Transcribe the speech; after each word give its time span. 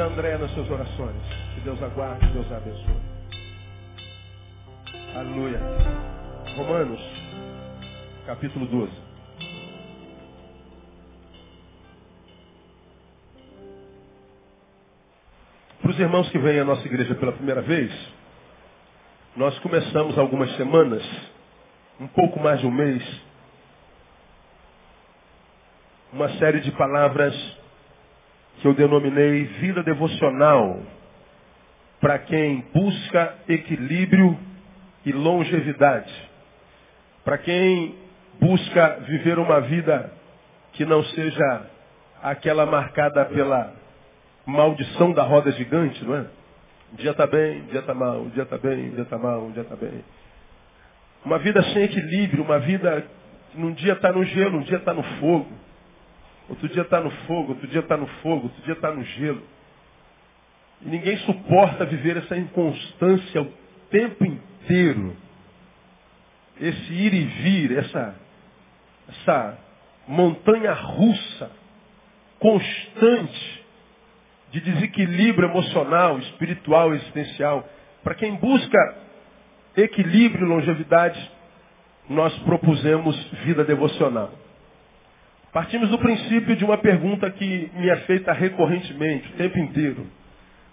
Da 0.00 0.06
André 0.06 0.38
nas 0.38 0.50
suas 0.52 0.70
orações. 0.70 1.22
Que 1.54 1.60
Deus 1.60 1.82
aguarde, 1.82 2.26
que 2.26 2.32
Deus 2.32 2.50
abençoe. 2.50 3.02
Aleluia. 5.14 5.60
Romanos, 6.56 7.00
capítulo 8.24 8.64
12. 8.64 8.90
Para 15.82 15.90
os 15.90 15.98
irmãos 15.98 16.30
que 16.30 16.38
vêm 16.38 16.60
à 16.60 16.64
nossa 16.64 16.86
igreja 16.86 17.14
pela 17.16 17.32
primeira 17.32 17.60
vez, 17.60 17.92
nós 19.36 19.58
começamos 19.58 20.16
algumas 20.16 20.50
semanas, 20.56 21.06
um 22.00 22.06
pouco 22.06 22.40
mais 22.40 22.58
de 22.58 22.66
um 22.66 22.70
mês, 22.70 23.20
uma 26.10 26.30
série 26.38 26.60
de 26.60 26.72
palavras 26.72 27.59
que 28.58 28.68
eu 28.68 28.74
denominei 28.74 29.44
vida 29.44 29.82
devocional 29.82 30.80
para 32.00 32.18
quem 32.18 32.64
busca 32.72 33.34
equilíbrio 33.48 34.38
e 35.04 35.12
longevidade. 35.12 36.12
Para 37.24 37.38
quem 37.38 37.94
busca 38.40 39.00
viver 39.06 39.38
uma 39.38 39.60
vida 39.60 40.12
que 40.72 40.84
não 40.84 41.02
seja 41.04 41.66
aquela 42.22 42.64
marcada 42.66 43.24
pela 43.26 43.74
maldição 44.46 45.12
da 45.12 45.22
roda 45.22 45.52
gigante, 45.52 46.04
não 46.04 46.16
é? 46.16 46.26
Um 46.92 46.96
dia 46.96 47.10
está 47.12 47.26
bem, 47.26 47.62
um 47.62 47.66
dia 47.66 47.80
está 47.80 47.94
mal, 47.94 48.20
um 48.20 48.28
dia 48.30 48.42
está 48.42 48.58
bem, 48.58 48.88
um 48.88 48.94
dia 48.94 49.02
está 49.02 49.18
mal, 49.18 49.42
um 49.42 49.52
dia 49.52 49.62
está 49.62 49.76
bem. 49.76 50.04
Uma 51.24 51.38
vida 51.38 51.62
sem 51.62 51.84
equilíbrio, 51.84 52.42
uma 52.42 52.58
vida 52.58 53.06
que 53.52 53.60
num 53.60 53.72
dia 53.72 53.92
está 53.92 54.12
no 54.12 54.24
gelo, 54.24 54.58
um 54.58 54.62
dia 54.62 54.78
está 54.78 54.92
no 54.92 55.02
fogo. 55.02 55.50
Outro 56.50 56.68
dia 56.68 56.82
está 56.82 57.00
no 57.00 57.10
fogo, 57.28 57.52
outro 57.52 57.68
dia 57.68 57.78
está 57.78 57.96
no 57.96 58.08
fogo, 58.22 58.48
outro 58.48 58.62
dia 58.64 58.74
está 58.74 58.90
no 58.90 59.04
gelo. 59.04 59.40
E 60.82 60.88
ninguém 60.88 61.16
suporta 61.18 61.84
viver 61.84 62.16
essa 62.16 62.36
inconstância 62.36 63.40
o 63.40 63.52
tempo 63.88 64.24
inteiro. 64.24 65.16
Esse 66.60 66.92
ir 66.92 67.14
e 67.14 67.24
vir, 67.24 67.78
essa, 67.78 68.16
essa 69.08 69.58
montanha 70.08 70.72
russa, 70.72 71.52
constante, 72.40 73.64
de 74.50 74.60
desequilíbrio 74.60 75.48
emocional, 75.48 76.18
espiritual, 76.18 76.92
existencial. 76.92 77.66
Para 78.02 78.16
quem 78.16 78.34
busca 78.34 78.96
equilíbrio 79.76 80.44
e 80.44 80.48
longevidade, 80.48 81.30
nós 82.08 82.36
propusemos 82.40 83.16
vida 83.44 83.62
devocional. 83.64 84.39
Partimos 85.52 85.88
do 85.88 85.98
princípio 85.98 86.54
de 86.54 86.64
uma 86.64 86.78
pergunta 86.78 87.28
que 87.30 87.70
me 87.74 87.88
é 87.88 87.96
feita 87.98 88.32
recorrentemente, 88.32 89.28
o 89.28 89.36
tempo 89.36 89.58
inteiro. 89.58 90.06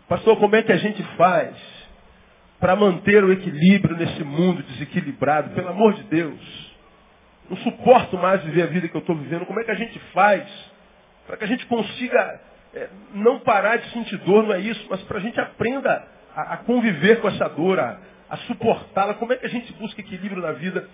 Pastor, 0.07 0.37
como 0.37 0.55
é 0.55 0.61
que 0.61 0.71
a 0.71 0.77
gente 0.77 1.01
faz 1.17 1.55
para 2.59 2.75
manter 2.75 3.23
o 3.23 3.31
equilíbrio 3.31 3.97
nesse 3.97 4.23
mundo 4.23 4.61
desequilibrado? 4.63 5.55
Pelo 5.55 5.69
amor 5.69 5.93
de 5.95 6.03
Deus. 6.03 6.75
Não 7.49 7.57
suporto 7.57 8.17
mais 8.17 8.43
viver 8.43 8.63
a 8.63 8.67
vida 8.67 8.87
que 8.87 8.95
eu 8.95 9.01
estou 9.01 9.15
vivendo. 9.15 9.45
Como 9.45 9.59
é 9.59 9.63
que 9.63 9.71
a 9.71 9.75
gente 9.75 9.97
faz 10.13 10.47
para 11.25 11.37
que 11.37 11.43
a 11.43 11.47
gente 11.47 11.65
consiga 11.65 12.39
é, 12.73 12.87
não 13.13 13.39
parar 13.39 13.77
de 13.77 13.89
sentir 13.91 14.17
dor, 14.19 14.43
não 14.43 14.53
é 14.53 14.59
isso, 14.59 14.87
mas 14.89 15.01
para 15.03 15.17
a 15.17 15.21
gente 15.21 15.39
aprenda 15.41 16.07
a, 16.33 16.53
a, 16.53 16.57
conviver 16.57 17.19
com 17.19 17.27
essa 17.27 17.49
dor, 17.49 17.79
a, 17.79 17.99
a 18.29 18.37
suportá-la. 18.37 19.15
Como 19.15 19.33
é 19.33 19.35
que 19.35 19.45
a 19.45 19.49
gente 19.49 19.73
busca 19.73 19.99
equilíbrio 19.99 20.41
na 20.41 20.53
vida? 20.53 20.87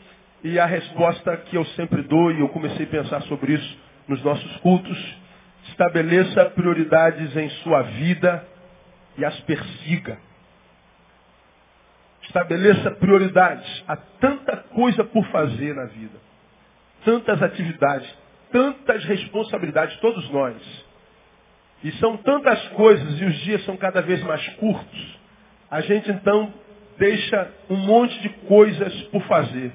E 0.43 0.59
a 0.59 0.65
resposta 0.65 1.37
que 1.37 1.55
eu 1.55 1.63
sempre 1.67 2.01
dou, 2.01 2.31
e 2.31 2.41
eu 2.41 2.49
comecei 2.49 2.85
a 2.85 2.89
pensar 2.89 3.21
sobre 3.23 3.53
isso 3.53 3.77
nos 4.07 4.21
nossos 4.23 4.57
cultos, 4.57 5.17
estabeleça 5.69 6.45
prioridades 6.49 7.35
em 7.37 7.49
sua 7.61 7.81
vida 7.83 8.45
e 9.17 9.23
as 9.23 9.39
persiga. 9.41 10.17
Estabeleça 12.23 12.91
prioridades. 12.91 13.83
Há 13.87 13.95
tanta 13.95 14.57
coisa 14.57 15.03
por 15.05 15.25
fazer 15.27 15.73
na 15.75 15.85
vida. 15.85 16.19
Tantas 17.05 17.41
atividades, 17.41 18.13
tantas 18.51 19.03
responsabilidades, 19.05 19.95
todos 19.97 20.29
nós. 20.29 20.55
E 21.83 21.91
são 21.93 22.17
tantas 22.17 22.67
coisas 22.69 23.19
e 23.19 23.25
os 23.25 23.35
dias 23.39 23.63
são 23.65 23.77
cada 23.77 24.01
vez 24.01 24.21
mais 24.23 24.45
curtos. 24.55 25.19
A 25.69 25.81
gente 25.81 26.09
então 26.11 26.53
deixa 26.97 27.51
um 27.69 27.77
monte 27.77 28.19
de 28.21 28.29
coisas 28.29 28.93
por 29.03 29.21
fazer. 29.23 29.73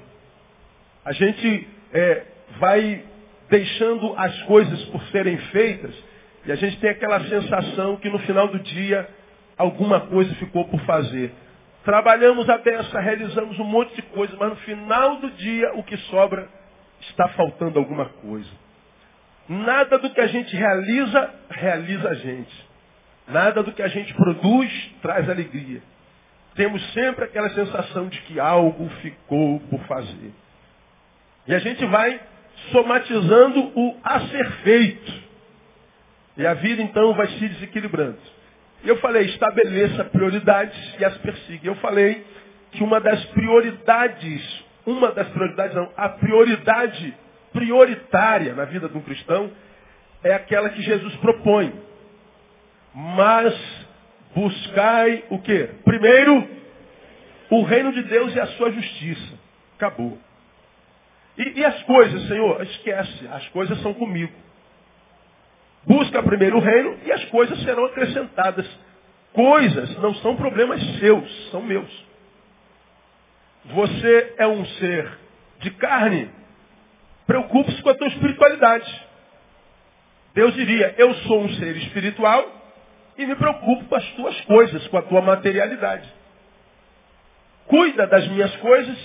A 1.09 1.11
gente 1.11 1.67
é, 1.91 2.23
vai 2.59 3.03
deixando 3.49 4.13
as 4.15 4.43
coisas 4.43 4.79
por 4.89 5.01
serem 5.05 5.39
feitas 5.51 5.91
e 6.45 6.51
a 6.51 6.55
gente 6.55 6.79
tem 6.79 6.91
aquela 6.91 7.19
sensação 7.21 7.97
que 7.97 8.07
no 8.11 8.19
final 8.19 8.47
do 8.47 8.59
dia 8.59 9.09
alguma 9.57 10.01
coisa 10.01 10.35
ficou 10.35 10.65
por 10.65 10.79
fazer. 10.81 11.33
Trabalhamos 11.83 12.47
a 12.47 12.59
beça, 12.59 12.99
realizamos 12.99 13.57
um 13.57 13.63
monte 13.63 13.95
de 13.95 14.03
coisa, 14.03 14.35
mas 14.39 14.49
no 14.49 14.55
final 14.57 15.15
do 15.15 15.31
dia 15.31 15.73
o 15.73 15.83
que 15.83 15.97
sobra 15.97 16.47
está 17.01 17.27
faltando 17.29 17.79
alguma 17.79 18.05
coisa. 18.05 18.51
Nada 19.47 19.97
do 19.97 20.11
que 20.11 20.21
a 20.21 20.27
gente 20.27 20.55
realiza, 20.55 21.33
realiza 21.49 22.07
a 22.07 22.13
gente. 22.13 22.69
Nada 23.27 23.63
do 23.63 23.71
que 23.71 23.81
a 23.81 23.87
gente 23.87 24.13
produz 24.13 24.91
traz 25.01 25.27
alegria. 25.27 25.81
Temos 26.53 26.93
sempre 26.93 27.25
aquela 27.25 27.49
sensação 27.49 28.09
de 28.09 28.21
que 28.21 28.39
algo 28.39 28.87
ficou 29.01 29.59
por 29.61 29.79
fazer. 29.85 30.31
E 31.49 31.55
a 31.55 31.57
gente 31.57 31.83
vai 31.85 32.21
somatizando 32.71 33.71
o 33.75 33.97
a 34.03 34.19
ser 34.27 34.51
feito. 34.61 35.13
E 36.37 36.45
a 36.45 36.53
vida 36.53 36.79
então 36.83 37.11
vai 37.15 37.27
se 37.27 37.47
desequilibrando. 37.47 38.19
Eu 38.83 38.97
falei, 38.97 39.25
estabeleça 39.25 40.05
prioridades 40.05 40.77
e 40.99 41.03
as 41.03 41.17
persiga. 41.17 41.67
Eu 41.67 41.73
falei 41.77 42.23
que 42.71 42.83
uma 42.83 42.99
das 42.99 43.25
prioridades, 43.25 44.63
uma 44.85 45.11
das 45.11 45.27
prioridades 45.29 45.75
não, 45.75 45.91
a 45.97 46.09
prioridade 46.09 47.15
prioritária 47.51 48.53
na 48.53 48.65
vida 48.65 48.87
de 48.87 48.95
um 48.95 49.01
cristão 49.01 49.49
é 50.23 50.31
aquela 50.31 50.69
que 50.69 50.83
Jesus 50.83 51.15
propõe. 51.15 51.73
Mas 52.93 53.87
buscai 54.35 55.23
o 55.31 55.39
quê? 55.39 55.67
Primeiro, 55.83 56.47
o 57.49 57.63
reino 57.63 57.91
de 57.91 58.03
Deus 58.03 58.35
e 58.35 58.39
a 58.39 58.45
sua 58.49 58.71
justiça. 58.71 59.33
Acabou. 59.77 60.28
E, 61.39 61.59
e 61.59 61.65
as 61.65 61.81
coisas, 61.83 62.27
Senhor? 62.27 62.61
Esquece, 62.63 63.27
as 63.31 63.47
coisas 63.49 63.81
são 63.81 63.93
comigo. 63.93 64.33
Busca 65.85 66.21
primeiro 66.21 66.57
o 66.57 66.61
reino 66.61 66.99
e 67.05 67.11
as 67.11 67.23
coisas 67.25 67.57
serão 67.63 67.85
acrescentadas. 67.85 68.69
Coisas 69.31 69.97
não 69.99 70.13
são 70.15 70.35
problemas 70.35 70.81
seus, 70.99 71.49
são 71.49 71.61
meus. 71.61 71.89
Você 73.65 74.35
é 74.37 74.47
um 74.47 74.65
ser 74.65 75.17
de 75.59 75.71
carne, 75.71 76.29
preocupe-se 77.25 77.81
com 77.81 77.89
a 77.89 77.95
tua 77.95 78.07
espiritualidade. 78.07 79.07
Deus 80.33 80.53
diria, 80.53 80.95
eu 80.97 81.13
sou 81.15 81.41
um 81.41 81.49
ser 81.55 81.75
espiritual 81.77 82.45
e 83.17 83.25
me 83.25 83.35
preocupo 83.35 83.85
com 83.85 83.95
as 83.95 84.05
tuas 84.11 84.41
coisas, 84.41 84.87
com 84.87 84.97
a 84.97 85.01
tua 85.03 85.21
materialidade. 85.21 86.11
Cuida 87.67 88.07
das 88.07 88.27
minhas 88.27 88.55
coisas, 88.57 88.97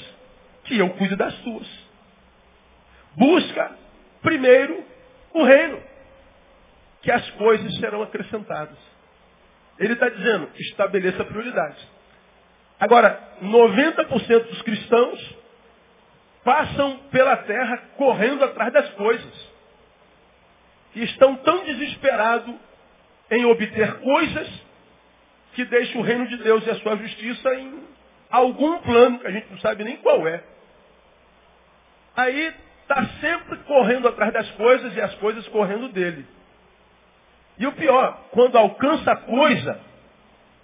que 0.65 0.79
eu 0.79 0.91
cuido 0.91 1.17
das 1.17 1.35
tuas. 1.39 1.84
Busca 3.17 3.77
primeiro 4.23 4.85
o 5.33 5.45
reino, 5.45 5.83
que 7.03 7.11
as 7.11 7.29
coisas 7.33 7.77
serão 7.79 8.03
acrescentadas. 8.03 8.79
Ele 9.79 9.93
está 9.93 10.09
dizendo, 10.09 10.49
estabeleça 10.57 11.25
prioridades. 11.25 11.87
Agora, 12.79 13.21
90% 13.43 14.45
dos 14.49 14.63
cristãos 14.63 15.37
passam 16.45 16.99
pela 17.11 17.37
terra 17.39 17.83
correndo 17.97 18.45
atrás 18.45 18.73
das 18.73 18.89
coisas. 18.91 19.55
E 20.95 21.03
estão 21.05 21.37
tão 21.37 21.65
desesperados 21.65 22.55
em 23.31 23.45
obter 23.47 24.01
coisas 24.01 24.49
que 25.55 25.65
deixam 25.65 26.01
o 26.01 26.05
reino 26.05 26.27
de 26.29 26.37
Deus 26.39 26.67
e 26.67 26.71
a 26.71 26.77
sua 26.77 26.97
justiça 26.97 27.55
em 27.55 27.83
algum 28.31 28.79
plano 28.79 29.19
que 29.19 29.27
a 29.27 29.31
gente 29.31 29.51
não 29.51 29.59
sabe 29.59 29.85
nem 29.85 29.97
qual 29.99 30.27
é. 30.27 30.43
Aí 32.17 32.55
está 32.85 33.07
sempre 33.21 33.57
correndo 33.65 34.07
atrás 34.09 34.33
das 34.33 34.51
coisas 34.53 34.95
e 34.95 35.01
as 35.01 35.15
coisas 35.17 35.47
correndo 35.49 35.89
dele. 35.89 36.27
E 37.59 37.67
o 37.67 37.73
pior, 37.73 38.27
quando 38.31 38.57
alcança 38.57 39.13
a 39.13 39.17
coisa, 39.17 39.81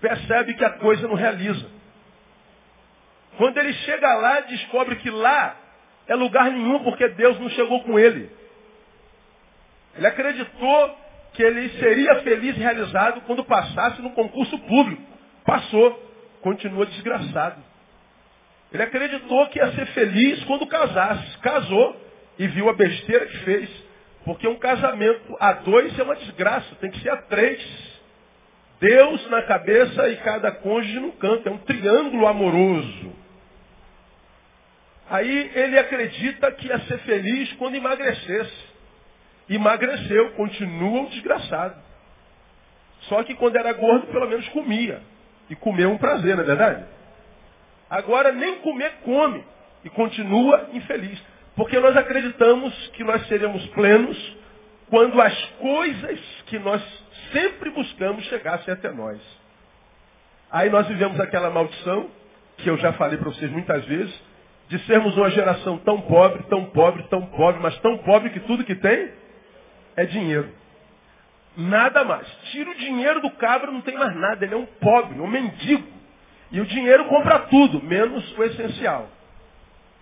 percebe 0.00 0.54
que 0.54 0.64
a 0.64 0.70
coisa 0.70 1.08
não 1.08 1.14
realiza. 1.14 1.66
Quando 3.36 3.56
ele 3.58 3.72
chega 3.72 4.14
lá, 4.14 4.40
descobre 4.40 4.96
que 4.96 5.10
lá 5.10 5.56
é 6.06 6.14
lugar 6.14 6.50
nenhum 6.50 6.82
porque 6.84 7.08
Deus 7.08 7.38
não 7.40 7.48
chegou 7.50 7.82
com 7.84 7.98
ele. 7.98 8.30
Ele 9.96 10.06
acreditou 10.06 10.98
que 11.32 11.42
ele 11.42 11.68
seria 11.78 12.16
feliz 12.22 12.56
e 12.56 12.60
realizado 12.60 13.22
quando 13.22 13.44
passasse 13.44 14.02
no 14.02 14.10
concurso 14.10 14.58
público. 14.58 15.02
Passou, 15.44 15.92
continua 16.42 16.86
desgraçado. 16.86 17.62
Ele 18.72 18.82
acreditou 18.82 19.48
que 19.48 19.58
ia 19.58 19.72
ser 19.72 19.86
feliz 19.86 20.42
quando 20.44 20.66
casasse. 20.66 21.38
Casou, 21.38 22.09
e 22.40 22.46
viu 22.48 22.70
a 22.70 22.72
besteira 22.72 23.26
que 23.26 23.36
fez. 23.40 23.70
Porque 24.24 24.48
um 24.48 24.56
casamento 24.56 25.36
a 25.38 25.52
dois 25.52 25.96
é 25.98 26.02
uma 26.02 26.16
desgraça, 26.16 26.74
tem 26.76 26.90
que 26.90 27.00
ser 27.00 27.10
a 27.10 27.18
três. 27.18 27.62
Deus 28.80 29.28
na 29.28 29.42
cabeça 29.42 30.08
e 30.08 30.16
cada 30.16 30.50
cônjuge 30.50 31.00
no 31.00 31.12
canto. 31.12 31.46
É 31.46 31.52
um 31.52 31.58
triângulo 31.58 32.26
amoroso. 32.26 33.12
Aí 35.10 35.50
ele 35.54 35.78
acredita 35.78 36.50
que 36.52 36.66
ia 36.66 36.78
ser 36.80 36.98
feliz 37.00 37.52
quando 37.54 37.74
emagrecesse. 37.74 38.70
Emagreceu, 39.46 40.30
continua 40.30 41.00
um 41.00 41.06
desgraçado. 41.10 41.76
Só 43.02 43.22
que 43.22 43.34
quando 43.34 43.56
era 43.56 43.74
gordo, 43.74 44.06
pelo 44.06 44.26
menos 44.26 44.48
comia. 44.48 45.02
E 45.50 45.56
comeu 45.56 45.90
um 45.90 45.98
prazer, 45.98 46.36
não 46.36 46.44
é 46.44 46.46
verdade? 46.46 46.84
Agora 47.90 48.32
nem 48.32 48.60
comer 48.60 48.92
come. 49.04 49.44
E 49.84 49.90
continua 49.90 50.70
infeliz. 50.72 51.20
Porque 51.60 51.78
nós 51.78 51.94
acreditamos 51.94 52.74
que 52.94 53.04
nós 53.04 53.28
seremos 53.28 53.62
plenos 53.66 54.36
quando 54.88 55.20
as 55.20 55.44
coisas 55.58 56.18
que 56.46 56.58
nós 56.58 56.82
sempre 57.32 57.68
buscamos 57.68 58.24
chegassem 58.24 58.72
até 58.72 58.90
nós. 58.90 59.20
Aí 60.50 60.70
nós 60.70 60.86
vivemos 60.86 61.20
aquela 61.20 61.50
maldição, 61.50 62.08
que 62.56 62.70
eu 62.70 62.78
já 62.78 62.94
falei 62.94 63.18
para 63.18 63.28
vocês 63.28 63.50
muitas 63.50 63.84
vezes, 63.84 64.22
de 64.70 64.78
sermos 64.86 65.14
uma 65.18 65.30
geração 65.32 65.76
tão 65.76 66.00
pobre, 66.00 66.44
tão 66.44 66.64
pobre, 66.64 67.02
tão 67.10 67.26
pobre, 67.26 67.60
mas 67.60 67.78
tão 67.80 67.98
pobre 67.98 68.30
que 68.30 68.40
tudo 68.40 68.64
que 68.64 68.76
tem 68.76 69.12
é 69.96 70.06
dinheiro. 70.06 70.48
Nada 71.58 72.04
mais. 72.04 72.26
Tira 72.52 72.70
o 72.70 72.74
dinheiro 72.74 73.20
do 73.20 73.32
cabra, 73.32 73.70
não 73.70 73.82
tem 73.82 73.98
mais 73.98 74.16
nada. 74.16 74.42
Ele 74.46 74.54
é 74.54 74.56
um 74.56 74.64
pobre, 74.64 75.20
um 75.20 75.26
mendigo. 75.26 75.86
E 76.52 76.58
o 76.58 76.64
dinheiro 76.64 77.04
compra 77.04 77.40
tudo, 77.40 77.82
menos 77.82 78.38
o 78.38 78.44
essencial. 78.44 79.10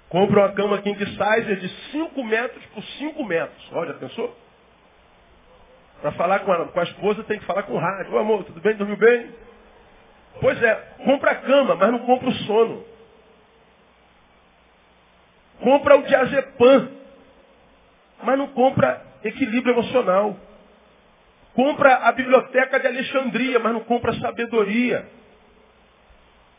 Compra 0.09 0.41
uma 0.41 0.53
cama 0.53 0.83
king 0.83 0.99
size 0.99 1.57
de 1.57 1.69
5 1.93 2.25
metros 2.25 2.65
por 2.67 2.83
5 2.83 3.25
metros. 3.25 3.73
Olha, 3.73 3.95
pensou? 3.95 4.35
Para 6.01 6.13
falar 6.13 6.41
com 6.41 6.53
a, 6.53 6.69
com 6.69 6.81
a, 6.81 6.85
esposa 6.85 7.25
tem 7.25 7.39
que 7.39 7.45
falar 7.45 7.65
com 7.65 7.75
o 7.75 7.79
rádio. 7.79 8.15
Ô 8.15 8.19
amor, 8.19 8.45
tudo 8.45 8.61
bem? 8.61 8.77
Dormiu 8.77 8.97
bem? 8.97 9.31
Pois 10.41 10.63
é, 10.63 10.75
compra 11.05 11.33
a 11.33 11.35
cama, 11.37 11.75
mas 11.75 11.91
não 11.91 11.99
compra 12.01 12.29
o 12.29 12.33
sono. 12.33 12.85
Compra 15.61 15.97
o 15.97 16.03
diazepam, 16.05 16.89
mas 18.23 18.39
não 18.39 18.47
compra 18.49 19.03
equilíbrio 19.25 19.75
emocional. 19.75 20.37
Compra 21.55 21.97
a 21.97 22.13
biblioteca 22.13 22.79
de 22.79 22.87
Alexandria, 22.87 23.59
mas 23.59 23.73
não 23.73 23.81
compra 23.81 24.13
sabedoria. 24.21 25.05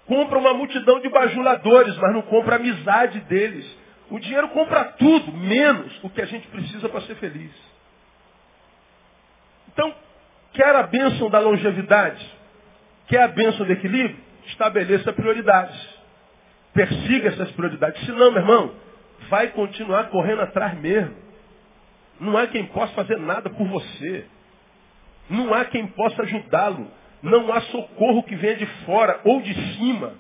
Compra 0.10 0.40
uma 0.40 0.56
multidão 0.56 1.00
de 1.00 1.08
bajuladores, 1.08 1.96
mas 1.98 2.14
não 2.14 2.24
compra 2.24 2.56
a 2.56 2.58
amizade 2.58 3.20
deles. 3.22 3.78
O 4.10 4.18
dinheiro 4.18 4.50
compra 4.50 4.86
tudo, 4.86 5.32
menos 5.32 6.04
o 6.04 6.10
que 6.10 6.20
a 6.20 6.26
gente 6.26 6.48
precisa 6.48 6.90
para 6.90 7.02
ser 7.02 7.14
feliz. 7.18 7.52
Então, 9.72 9.94
quer 10.54 10.76
a 10.76 10.82
bênção 10.82 11.30
da 11.30 11.38
longevidade? 11.38 12.28
Quer 13.08 13.22
a 13.22 13.28
bênção 13.28 13.64
do 13.64 13.72
equilíbrio? 13.72 14.18
Estabeleça 14.48 15.14
prioridades. 15.14 15.80
Persiga 16.74 17.30
essas 17.30 17.52
prioridades. 17.52 18.04
Senão, 18.04 18.32
meu 18.32 18.42
irmão, 18.42 18.74
vai 19.30 19.50
continuar 19.50 20.06
correndo 20.06 20.42
atrás 20.42 20.76
mesmo. 20.80 21.16
Não 22.20 22.36
há 22.36 22.48
quem 22.48 22.66
possa 22.66 22.94
fazer 22.94 23.20
nada 23.20 23.48
por 23.52 23.68
você. 23.68 24.26
Não 25.30 25.54
há 25.54 25.66
quem 25.66 25.86
possa 25.86 26.24
ajudá-lo. 26.24 26.90
Não 27.22 27.52
há 27.52 27.62
socorro 27.62 28.24
que 28.24 28.36
venha 28.36 28.56
de 28.56 28.66
fora 28.86 29.20
ou 29.24 29.42
de 29.42 29.54
cima 29.76 30.14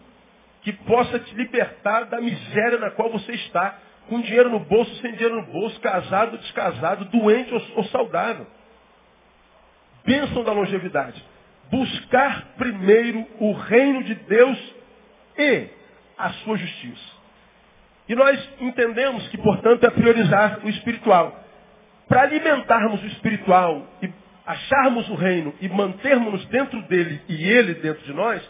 que 0.61 0.73
possa 0.73 1.19
te 1.19 1.33
libertar 1.35 2.05
da 2.05 2.19
miséria 2.19 2.77
na 2.77 2.91
qual 2.91 3.09
você 3.09 3.31
está. 3.33 3.79
Com 4.07 4.21
dinheiro 4.21 4.49
no 4.49 4.59
bolso, 4.59 4.93
sem 5.01 5.11
dinheiro 5.11 5.35
no 5.35 5.45
bolso, 5.45 5.79
casado, 5.81 6.37
descasado, 6.39 7.05
doente 7.05 7.53
ou, 7.53 7.61
ou 7.75 7.83
saudável. 7.85 8.47
Bênção 10.03 10.43
da 10.43 10.51
longevidade. 10.51 11.23
Buscar 11.69 12.47
primeiro 12.57 13.25
o 13.39 13.53
reino 13.53 14.03
de 14.03 14.15
Deus 14.15 14.73
e 15.37 15.67
a 16.17 16.29
sua 16.31 16.57
justiça. 16.57 17.19
E 18.07 18.15
nós 18.15 18.49
entendemos 18.59 19.27
que, 19.27 19.37
portanto, 19.37 19.83
é 19.85 19.89
priorizar 19.91 20.61
o 20.63 20.69
espiritual. 20.69 21.43
Para 22.07 22.23
alimentarmos 22.23 23.03
o 23.03 23.05
espiritual 23.05 23.85
e 24.01 24.09
acharmos 24.49 25.07
o 25.09 25.13
reino 25.13 25.53
e 25.61 25.69
mantermos 25.69 26.43
dentro 26.47 26.81
dele 26.87 27.21
e 27.29 27.47
ele 27.47 27.75
dentro 27.75 28.03
de 28.03 28.11
nós, 28.13 28.41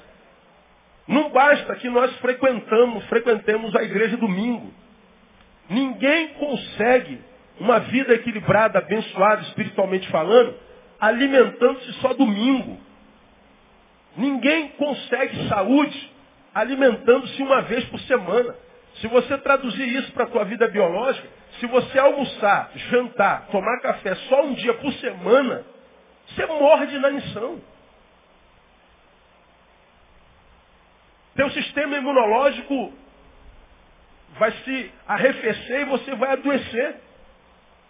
não 1.05 1.29
basta 1.29 1.75
que 1.75 1.89
nós 1.89 2.15
frequentamos, 2.19 3.03
frequentemos 3.07 3.75
a 3.75 3.83
igreja 3.83 4.15
domingo. 4.15 4.73
Ninguém 5.69 6.29
consegue 6.29 7.19
uma 7.59 7.79
vida 7.79 8.13
equilibrada, 8.13 8.79
abençoada, 8.79 9.41
espiritualmente 9.41 10.07
falando, 10.07 10.55
alimentando-se 11.01 11.91
só 11.95 12.13
domingo. 12.13 12.79
Ninguém 14.15 14.69
consegue 14.69 15.49
saúde 15.49 16.11
alimentando-se 16.55 17.43
uma 17.43 17.61
vez 17.63 17.83
por 17.85 17.99
semana. 18.01 18.55
Se 19.01 19.07
você 19.07 19.37
traduzir 19.39 19.85
isso 19.97 20.13
para 20.13 20.23
a 20.23 20.27
tua 20.27 20.45
vida 20.45 20.65
biológica, 20.69 21.27
se 21.59 21.65
você 21.65 21.99
almoçar, 21.99 22.71
jantar, 22.89 23.47
tomar 23.51 23.81
café 23.81 24.15
só 24.15 24.45
um 24.45 24.53
dia 24.53 24.73
por 24.75 24.93
semana, 24.93 25.65
você 26.29 26.45
morre 26.45 26.87
de 26.87 26.95
inanição. 26.95 27.59
Teu 31.35 31.49
sistema 31.51 31.97
imunológico 31.97 32.93
vai 34.37 34.51
se 34.51 34.91
arrefecer 35.07 35.81
e 35.81 35.85
você 35.85 36.15
vai 36.15 36.33
adoecer. 36.33 36.95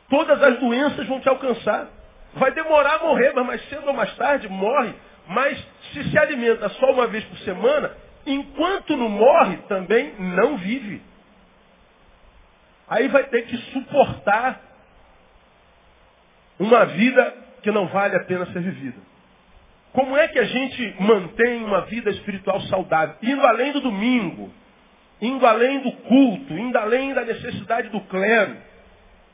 Todas 0.09 0.41
as 0.41 0.59
doenças 0.59 1.07
vão 1.07 1.19
te 1.19 1.29
alcançar. 1.29 1.87
Vai 2.35 2.51
demorar 2.51 2.95
a 2.95 2.99
morrer, 2.99 3.33
mas 3.33 3.45
mais 3.45 3.69
cedo 3.69 3.87
ou 3.87 3.93
mais 3.93 4.15
tarde 4.15 4.47
morre. 4.47 4.93
Mas 5.27 5.57
se 5.91 6.09
se 6.09 6.17
alimenta 6.17 6.69
só 6.69 6.91
uma 6.91 7.07
vez 7.07 7.23
por 7.25 7.37
semana, 7.39 7.95
enquanto 8.25 8.95
não 8.95 9.09
morre, 9.09 9.57
também 9.67 10.13
não 10.19 10.57
vive. 10.57 11.01
Aí 12.87 13.07
vai 13.07 13.23
ter 13.25 13.43
que 13.43 13.57
suportar 13.71 14.59
uma 16.59 16.85
vida 16.85 17.38
que 17.61 17.71
não 17.71 17.87
vale 17.87 18.15
a 18.15 18.23
pena 18.23 18.45
ser 18.47 18.61
vivida. 18.61 18.97
Como 19.93 20.15
é 20.15 20.27
que 20.27 20.37
a 20.37 20.43
gente 20.43 20.95
mantém 20.99 21.63
uma 21.63 21.81
vida 21.81 22.09
espiritual 22.11 22.61
saudável? 22.61 23.15
Indo 23.23 23.45
além 23.45 23.71
do 23.71 23.81
domingo, 23.81 24.51
indo 25.21 25.45
além 25.45 25.79
do 25.79 25.91
culto, 25.91 26.53
indo 26.53 26.77
além 26.77 27.13
da 27.13 27.25
necessidade 27.25 27.89
do 27.89 27.99
clero, 28.01 28.55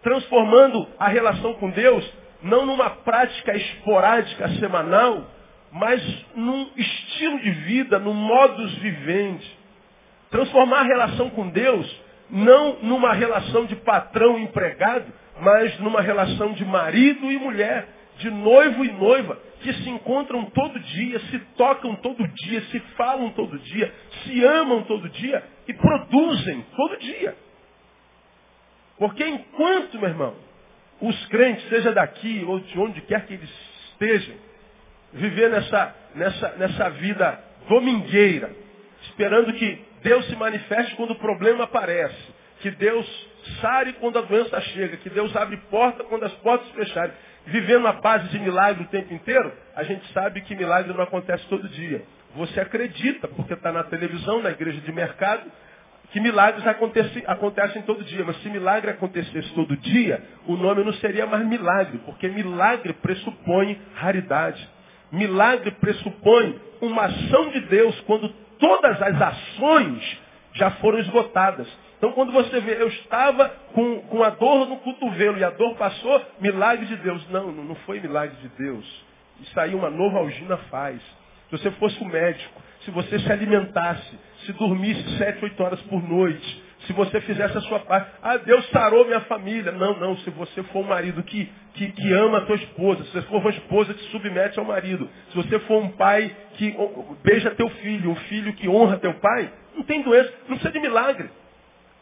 transformando 0.02 0.88
a 0.98 1.08
relação 1.08 1.56
com 1.56 1.70
Deus 1.70 2.26
não 2.42 2.66
numa 2.66 2.90
prática 2.90 3.56
esporádica 3.56 4.48
semanal, 4.60 5.26
mas 5.72 6.02
num 6.36 6.70
estilo 6.78 7.40
de 7.40 7.52
vida, 7.52 8.00
num 8.00 8.14
modus 8.14 8.76
vivendi. 8.76 9.58
Transformar 10.30 10.82
a 10.82 10.84
relação 10.84 11.30
com 11.32 11.50
Deus 11.50 12.04
não 12.30 12.78
numa 12.82 13.14
relação 13.14 13.66
de 13.66 13.76
patrão 13.78 14.40
empregado, 14.40 15.06
mas 15.42 15.78
numa 15.80 16.02
relação 16.02 16.54
de 16.54 16.64
marido 16.64 17.32
e 17.32 17.38
mulher 17.38 17.88
de 18.18 18.30
noivo 18.30 18.86
e 18.86 18.92
noiva 18.92 19.40
que 19.62 19.74
se 19.74 19.90
encontram 19.90 20.46
todo 20.46 20.80
dia, 20.80 21.20
se 21.20 21.40
tocam 21.58 21.96
todo 21.96 22.28
dia, 22.28 22.62
se 22.66 22.80
falam 22.96 23.32
todo 23.32 23.58
dia, 23.58 23.94
se 24.24 24.44
amam 24.46 24.84
todo 24.84 25.10
dia 25.10 25.44
e 25.68 25.74
produzem 25.74 26.66
todo 26.76 26.98
dia. 26.98 27.36
Porque 28.98 29.26
enquanto, 29.28 30.00
meu 30.00 30.10
irmão, 30.10 30.36
os 31.02 31.26
crentes, 31.28 31.68
seja 31.68 31.92
daqui 31.92 32.44
ou 32.48 32.60
de 32.60 32.80
onde 32.80 33.02
quer 33.02 33.26
que 33.26 33.34
eles 33.34 33.50
estejam, 33.90 34.36
viver 35.14 35.50
nessa, 35.50 35.96
nessa, 36.14 36.50
nessa 36.58 36.90
vida 36.92 37.44
domingueira, 37.68 38.52
esperando 39.04 39.54
que 39.54 39.82
Deus 40.04 40.26
se 40.28 40.36
manifeste 40.36 40.96
quando 40.96 41.12
o 41.12 41.20
problema 41.20 41.64
aparece, 41.64 42.34
que 42.60 42.72
Deus 42.72 43.28
sare 43.62 43.94
quando 43.94 44.20
a 44.20 44.22
doença 44.22 44.60
chega, 44.62 44.98
que 44.98 45.10
Deus 45.10 45.36
abre 45.36 45.58
porta 45.70 46.04
quando 46.04 46.24
as 46.24 46.34
portas 46.36 46.70
fecharem 46.70 47.14
vivendo 47.46 47.88
a 47.88 47.94
base 47.94 48.28
de 48.30 48.40
milagre 48.40 48.84
o 48.84 48.88
tempo 48.88 49.14
inteiro, 49.14 49.52
a 49.76 49.84
gente 49.84 50.12
sabe 50.14 50.42
que 50.42 50.56
milagre 50.56 50.94
não 50.94 51.04
acontece 51.04 51.46
todo 51.48 51.68
dia. 51.70 52.04
Você 52.36 52.60
acredita, 52.60 53.28
porque 53.28 53.54
está 53.54 53.72
na 53.72 53.84
televisão, 53.84 54.42
na 54.42 54.52
igreja 54.52 54.82
de 54.82 54.92
mercado, 54.92 55.44
que 56.12 56.20
milagres 56.20 56.66
acontecem, 56.66 57.24
acontecem 57.28 57.82
todo 57.84 58.04
dia. 58.04 58.24
Mas 58.26 58.42
se 58.42 58.50
milagre 58.50 58.92
acontecesse 58.92 59.54
todo 59.54 59.76
dia, 59.78 60.22
o 60.46 60.56
nome 60.56 60.84
não 60.84 60.94
seria 60.94 61.26
mais 61.26 61.46
milagre, 61.46 62.00
porque 62.06 62.28
milagre 62.28 62.94
pressupõe 62.94 63.80
raridade. 63.96 64.68
Milagre 65.12 65.72
pressupõe 65.72 66.60
uma 66.82 67.06
ação 67.06 67.50
de 67.50 67.62
Deus 67.62 68.00
quando 68.02 68.30
todas 68.60 69.02
as 69.02 69.22
ações 69.22 70.22
já 70.54 70.72
foram 70.72 71.00
esgotadas. 71.00 71.68
Então 72.06 72.14
quando 72.14 72.32
você 72.34 72.60
vê, 72.60 72.80
eu 72.80 72.88
estava 72.88 73.50
com, 73.74 74.02
com 74.02 74.22
a 74.22 74.30
dor 74.30 74.68
no 74.68 74.78
cotovelo 74.78 75.40
e 75.40 75.44
a 75.44 75.50
dor 75.50 75.76
passou, 75.76 76.22
milagre 76.40 76.86
de 76.86 76.98
Deus. 76.98 77.28
Não, 77.32 77.52
não 77.52 77.74
foi 77.78 78.00
milagre 78.00 78.36
de 78.44 78.48
Deus. 78.50 78.86
Isso 79.42 79.60
aí 79.60 79.74
uma 79.74 79.90
nova 79.90 80.20
algina 80.20 80.56
faz. 80.70 81.02
Se 81.50 81.58
você 81.58 81.72
fosse 81.72 82.04
um 82.04 82.08
médico, 82.08 82.62
se 82.82 82.92
você 82.92 83.18
se 83.18 83.32
alimentasse, 83.32 84.20
se 84.46 84.54
dormisse 84.54 85.18
sete, 85.18 85.44
oito 85.46 85.64
horas 85.64 85.82
por 85.82 86.08
noite, 86.08 86.64
se 86.86 86.94
você 86.94 87.20
fizesse 87.22 87.58
a 87.58 87.62
sua 87.62 87.80
parte. 87.80 88.12
Ah, 88.22 88.38
Deus 88.38 88.70
sarou 88.70 89.04
minha 89.06 89.22
família. 89.22 89.72
Não, 89.72 90.00
não. 90.00 90.16
Se 90.18 90.30
você 90.30 90.62
for 90.62 90.82
um 90.82 90.88
marido 90.88 91.24
que, 91.24 91.52
que, 91.74 91.92
que 91.92 92.14
ama 92.14 92.38
a 92.38 92.42
tua 92.42 92.56
esposa, 92.56 93.04
se 93.04 93.14
você 93.14 93.24
for 93.24 93.42
uma 93.42 93.50
esposa 93.50 93.96
que 93.96 94.04
submete 94.12 94.60
ao 94.60 94.66
marido, 94.66 95.10
se 95.32 95.36
você 95.36 95.58
for 95.62 95.82
um 95.82 95.90
pai 95.90 96.32
que 96.54 96.72
beija 97.24 97.50
teu 97.56 97.68
filho, 97.68 98.12
um 98.12 98.16
filho 98.16 98.54
que 98.54 98.70
honra 98.70 98.98
teu 98.98 99.16
pai, 99.16 99.52
não 99.74 99.82
tem 99.82 100.04
doença, 100.04 100.32
não 100.42 100.50
precisa 100.50 100.72
de 100.72 100.80
milagre. 100.80 101.32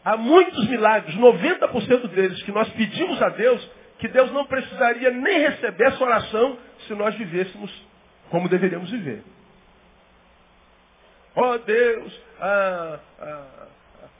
Há 0.04 0.16
muitos 0.16 0.68
milagres, 0.68 1.16
90% 1.16 2.08
deles 2.08 2.42
que 2.42 2.52
nós 2.52 2.68
pedimos 2.70 3.20
a 3.22 3.30
Deus, 3.30 3.70
que 3.98 4.08
Deus 4.08 4.30
não 4.32 4.44
precisaria 4.44 5.10
nem 5.10 5.40
receber 5.40 5.84
essa 5.84 6.04
oração 6.04 6.58
se 6.86 6.94
nós 6.94 7.14
vivêssemos 7.14 7.70
como 8.28 8.48
deveríamos 8.48 8.90
viver. 8.90 9.22
Ó 11.34 11.52
oh, 11.54 11.58
Deus, 11.58 12.20
ah, 12.40 12.98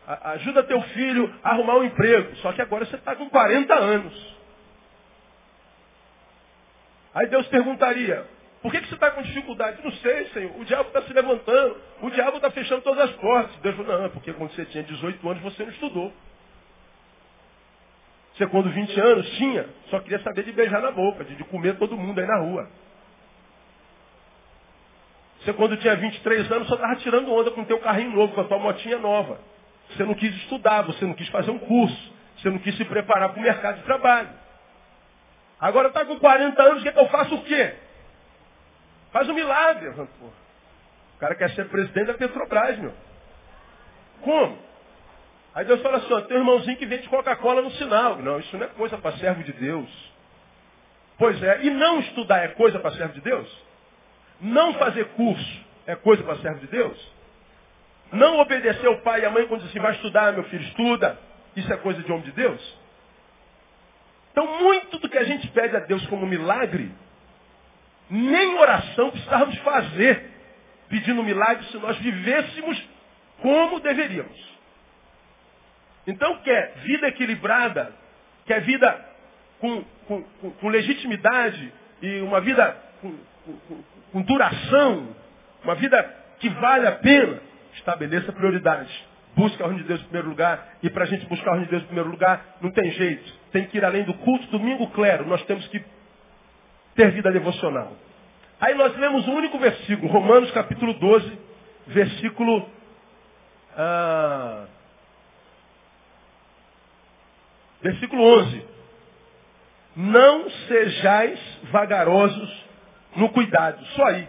ah, 0.06 0.30
ajuda 0.32 0.62
teu 0.64 0.80
filho 0.82 1.32
a 1.42 1.50
arrumar 1.50 1.76
um 1.76 1.84
emprego. 1.84 2.34
Só 2.36 2.52
que 2.52 2.62
agora 2.62 2.86
você 2.86 2.96
está 2.96 3.14
com 3.14 3.28
40 3.28 3.74
anos. 3.74 4.34
Aí 7.14 7.28
Deus 7.28 7.46
perguntaria, 7.48 8.26
por 8.64 8.72
que, 8.72 8.80
que 8.80 8.88
você 8.88 8.94
está 8.94 9.10
com 9.10 9.20
dificuldade? 9.20 9.84
Não 9.84 9.92
sei, 9.92 10.24
Senhor. 10.28 10.58
O 10.58 10.64
diabo 10.64 10.88
está 10.88 11.02
se 11.02 11.12
levantando. 11.12 11.76
O 12.00 12.08
diabo 12.08 12.38
está 12.38 12.50
fechando 12.50 12.80
todas 12.80 13.10
as 13.10 13.16
portas. 13.16 13.54
Deus 13.56 13.76
falou, 13.76 14.00
não, 14.00 14.08
porque 14.08 14.32
quando 14.32 14.54
você 14.54 14.64
tinha 14.64 14.82
18 14.82 15.28
anos 15.28 15.42
você 15.42 15.64
não 15.64 15.70
estudou. 15.70 16.10
Você 18.32 18.46
quando 18.46 18.70
20 18.70 18.98
anos 18.98 19.28
tinha, 19.36 19.68
só 19.90 20.00
queria 20.00 20.18
saber 20.20 20.44
de 20.44 20.52
beijar 20.52 20.80
na 20.80 20.90
boca, 20.92 21.24
de, 21.24 21.44
comer 21.44 21.76
todo 21.76 21.94
mundo 21.94 22.18
aí 22.18 22.26
na 22.26 22.38
rua. 22.38 22.70
Você 25.42 25.52
quando 25.52 25.76
tinha 25.76 25.94
23 25.96 26.50
anos 26.50 26.66
só 26.66 26.76
estava 26.76 26.96
tirando 26.96 27.34
onda 27.34 27.50
com 27.50 27.60
o 27.60 27.66
teu 27.66 27.80
carrinho 27.80 28.12
novo, 28.16 28.32
com 28.32 28.40
a 28.40 28.44
tua 28.44 28.58
motinha 28.58 28.96
nova. 28.96 29.40
Você 29.90 30.04
não 30.04 30.14
quis 30.14 30.34
estudar, 30.36 30.80
você 30.80 31.04
não 31.04 31.12
quis 31.12 31.28
fazer 31.28 31.50
um 31.50 31.58
curso, 31.58 32.12
você 32.38 32.48
não 32.48 32.58
quis 32.58 32.74
se 32.78 32.84
preparar 32.86 33.28
para 33.28 33.40
o 33.40 33.42
mercado 33.42 33.76
de 33.76 33.82
trabalho. 33.82 34.30
Agora 35.60 35.88
está 35.88 36.02
com 36.06 36.18
40 36.18 36.62
anos, 36.62 36.82
quer 36.82 36.94
que 36.94 36.98
eu 36.98 37.08
faça 37.10 37.34
o 37.34 37.44
quê? 37.44 37.84
Faz 39.14 39.28
um 39.28 39.32
milagre. 39.32 39.90
O 39.90 41.18
cara 41.20 41.36
quer 41.36 41.48
ser 41.50 41.68
presidente 41.68 42.06
da 42.06 42.14
Petrobras, 42.14 42.76
meu. 42.78 42.92
Como? 44.22 44.58
Aí 45.54 45.64
Deus 45.64 45.80
fala 45.82 45.98
assim, 45.98 46.12
ó, 46.12 46.20
tem 46.22 46.36
um 46.36 46.40
irmãozinho 46.40 46.76
que 46.76 46.84
vende 46.84 47.08
Coca-Cola 47.08 47.62
no 47.62 47.70
sinal. 47.70 48.16
Não, 48.16 48.40
isso 48.40 48.58
não 48.58 48.66
é 48.66 48.70
coisa 48.70 48.98
para 48.98 49.16
servo 49.18 49.44
de 49.44 49.52
Deus. 49.52 49.88
Pois 51.16 51.40
é, 51.40 51.62
e 51.62 51.70
não 51.70 52.00
estudar 52.00 52.38
é 52.38 52.48
coisa 52.48 52.80
para 52.80 52.90
servo 52.90 53.14
de 53.14 53.20
Deus? 53.20 53.64
Não 54.40 54.74
fazer 54.74 55.04
curso 55.10 55.64
é 55.86 55.94
coisa 55.94 56.24
para 56.24 56.38
servo 56.38 56.58
de 56.58 56.66
Deus? 56.66 57.12
Não 58.10 58.40
obedecer 58.40 58.88
o 58.88 59.00
pai 59.02 59.20
e 59.20 59.26
a 59.26 59.30
mãe 59.30 59.46
quando 59.46 59.60
diz 59.60 59.70
assim, 59.70 59.78
vai 59.78 59.92
estudar, 59.92 60.32
meu 60.32 60.42
filho, 60.44 60.64
estuda. 60.64 61.16
Isso 61.54 61.72
é 61.72 61.76
coisa 61.76 62.02
de 62.02 62.10
homem 62.10 62.24
de 62.24 62.32
Deus? 62.32 62.78
Então, 64.32 64.44
muito 64.60 64.98
do 64.98 65.08
que 65.08 65.18
a 65.18 65.24
gente 65.24 65.46
pede 65.52 65.76
a 65.76 65.80
Deus 65.80 66.04
como 66.08 66.26
milagre, 66.26 66.90
nem 68.10 68.58
oração 68.58 69.10
precisávamos 69.10 69.56
fazer 69.58 70.30
pedindo 70.88 71.22
milagre 71.22 71.66
se 71.66 71.76
nós 71.78 71.96
vivêssemos 71.98 72.88
como 73.40 73.80
deveríamos. 73.80 74.54
Então, 76.06 76.38
quer 76.38 76.74
vida 76.84 77.08
equilibrada, 77.08 77.92
quer 78.46 78.60
vida 78.60 79.04
com, 79.58 79.82
com, 80.06 80.22
com, 80.22 80.50
com 80.50 80.68
legitimidade 80.68 81.72
e 82.02 82.20
uma 82.20 82.40
vida 82.40 82.76
com, 84.12 84.22
duração, 84.22 85.16
uma 85.62 85.74
vida 85.74 86.02
que 86.38 86.48
vale 86.50 86.86
a 86.86 86.92
pena, 86.92 87.40
Estabeleça 87.74 88.32
prioridades. 88.32 88.92
Busca 89.34 89.64
a 89.64 89.66
ordem 89.66 89.82
de 89.82 89.88
Deus 89.88 90.00
em 90.00 90.04
primeiro 90.04 90.28
lugar. 90.28 90.76
E 90.82 90.88
para 90.88 91.04
a 91.04 91.06
gente 91.06 91.26
buscar 91.26 91.48
a 91.48 91.52
ordem 91.52 91.64
de 91.64 91.70
Deus 91.70 91.82
em 91.82 91.86
primeiro 91.86 92.08
lugar, 92.08 92.56
não 92.60 92.70
tem 92.70 92.90
jeito. 92.92 93.32
Tem 93.50 93.66
que 93.66 93.78
ir 93.78 93.84
além 93.84 94.04
do 94.04 94.14
culto, 94.14 94.46
domingo, 94.46 94.86
clero. 94.90 95.26
Nós 95.26 95.42
temos 95.44 95.66
que 95.68 95.84
ter 96.94 97.10
vida 97.12 97.30
devocional. 97.30 97.92
Aí 98.60 98.74
nós 98.74 98.96
lemos 98.96 99.26
um 99.28 99.34
único 99.34 99.58
versículo, 99.58 100.10
Romanos 100.10 100.50
capítulo 100.52 100.94
12, 100.94 101.38
versículo. 101.88 102.68
Ah, 103.76 104.64
versículo 107.82 108.22
11. 108.22 108.64
Não 109.96 110.50
sejais 110.50 111.38
vagarosos 111.70 112.64
no 113.16 113.28
cuidado. 113.30 113.84
Só 113.86 114.06
aí. 114.06 114.28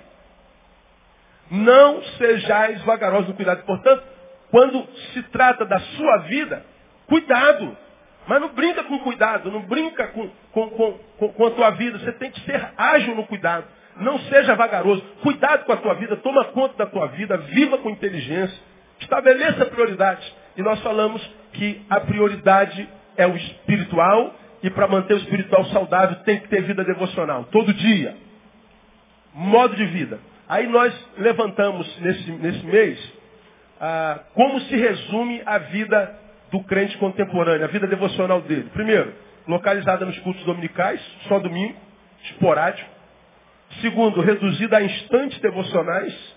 Não 1.50 2.04
sejais 2.18 2.82
vagarosos 2.84 3.30
no 3.30 3.36
cuidado. 3.36 3.64
Portanto, 3.66 4.04
quando 4.52 4.88
se 5.14 5.24
trata 5.24 5.66
da 5.66 5.80
sua 5.80 6.18
vida, 6.20 6.66
cuidado. 7.08 7.78
Mas 8.28 8.42
não 8.42 8.50
brinca 8.50 8.84
com 8.84 9.00
cuidado, 9.00 9.52
não 9.52 9.62
brinca 9.62 10.08
com, 10.08 10.30
com, 10.52 10.70
com, 10.70 11.30
com, 11.30 11.46
a 11.46 11.52
tua 11.52 11.70
vida. 11.72 12.00
Você 12.00 12.12
tem 12.14 12.32
que 12.32 12.42
ser 12.42 12.70
ágil 12.78 13.16
no 13.16 13.26
cuidado. 13.26 13.66
Não 13.98 14.20
seja 14.20 14.56
vagaroso. 14.56 15.02
Cuidado 15.22 15.66
com 15.66 15.72
a 15.72 15.78
tua 15.78 15.94
vida, 15.94 16.16
toma 16.18 16.46
conta 16.46 16.76
da 16.78 16.86
tua 16.86 17.08
vida, 17.08 17.38
viva 17.38 17.78
com 17.78 17.90
inteligência. 17.90 18.58
Estabeleça 19.00 19.66
prioridades. 19.68 20.34
E 20.58 20.62
nós 20.62 20.82
falamos 20.82 21.22
que 21.54 21.82
a 21.90 22.00
prioridade 22.00 22.90
é 23.18 23.28
o 23.28 23.36
espiritual, 23.36 24.34
e 24.64 24.70
para 24.70 24.88
manter 24.88 25.14
o 25.14 25.18
espiritual 25.18 25.66
saudável 25.66 26.18
tem 26.24 26.40
que 26.40 26.48
ter 26.48 26.64
vida 26.64 26.84
devocional, 26.84 27.46
todo 27.46 27.74
dia. 27.74 28.16
Modo 29.34 29.76
de 29.76 29.86
vida. 29.86 30.20
Aí 30.48 30.68
nós 30.68 30.94
levantamos 31.18 32.00
nesse, 32.00 32.32
nesse 32.32 32.66
mês 32.66 33.14
ah, 33.80 34.20
como 34.34 34.60
se 34.62 34.76
resume 34.76 35.42
a 35.46 35.58
vida 35.58 36.20
do 36.56 36.64
crente 36.64 36.98
contemporâneo, 36.98 37.66
a 37.66 37.68
vida 37.68 37.86
devocional 37.86 38.42
dele. 38.42 38.70
Primeiro, 38.72 39.14
localizada 39.46 40.06
nos 40.06 40.18
cultos 40.20 40.42
dominicais, 40.46 41.02
só 41.28 41.38
domingo, 41.38 41.76
esporádico. 42.24 42.90
Segundo, 43.82 44.22
reduzida 44.22 44.78
a 44.78 44.82
instantes 44.82 45.38
devocionais. 45.42 46.36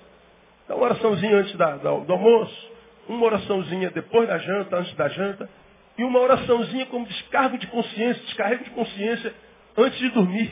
Então, 0.64 0.76
uma 0.76 0.86
oraçãozinha 0.86 1.36
antes 1.36 1.54
da, 1.54 1.76
da, 1.76 1.90
do 1.92 2.12
almoço, 2.12 2.72
uma 3.08 3.26
oraçãozinha 3.26 3.90
depois 3.90 4.26
da 4.26 4.38
janta, 4.38 4.76
antes 4.76 4.92
da 4.96 5.08
janta, 5.08 5.48
e 5.96 6.02
uma 6.02 6.18
oraçãozinha 6.18 6.86
como 6.86 7.06
descargo 7.06 7.56
de 7.56 7.68
consciência, 7.68 8.20
descarrego 8.24 8.64
de 8.64 8.70
consciência 8.70 9.32
antes 9.76 9.98
de 10.00 10.08
dormir. 10.10 10.50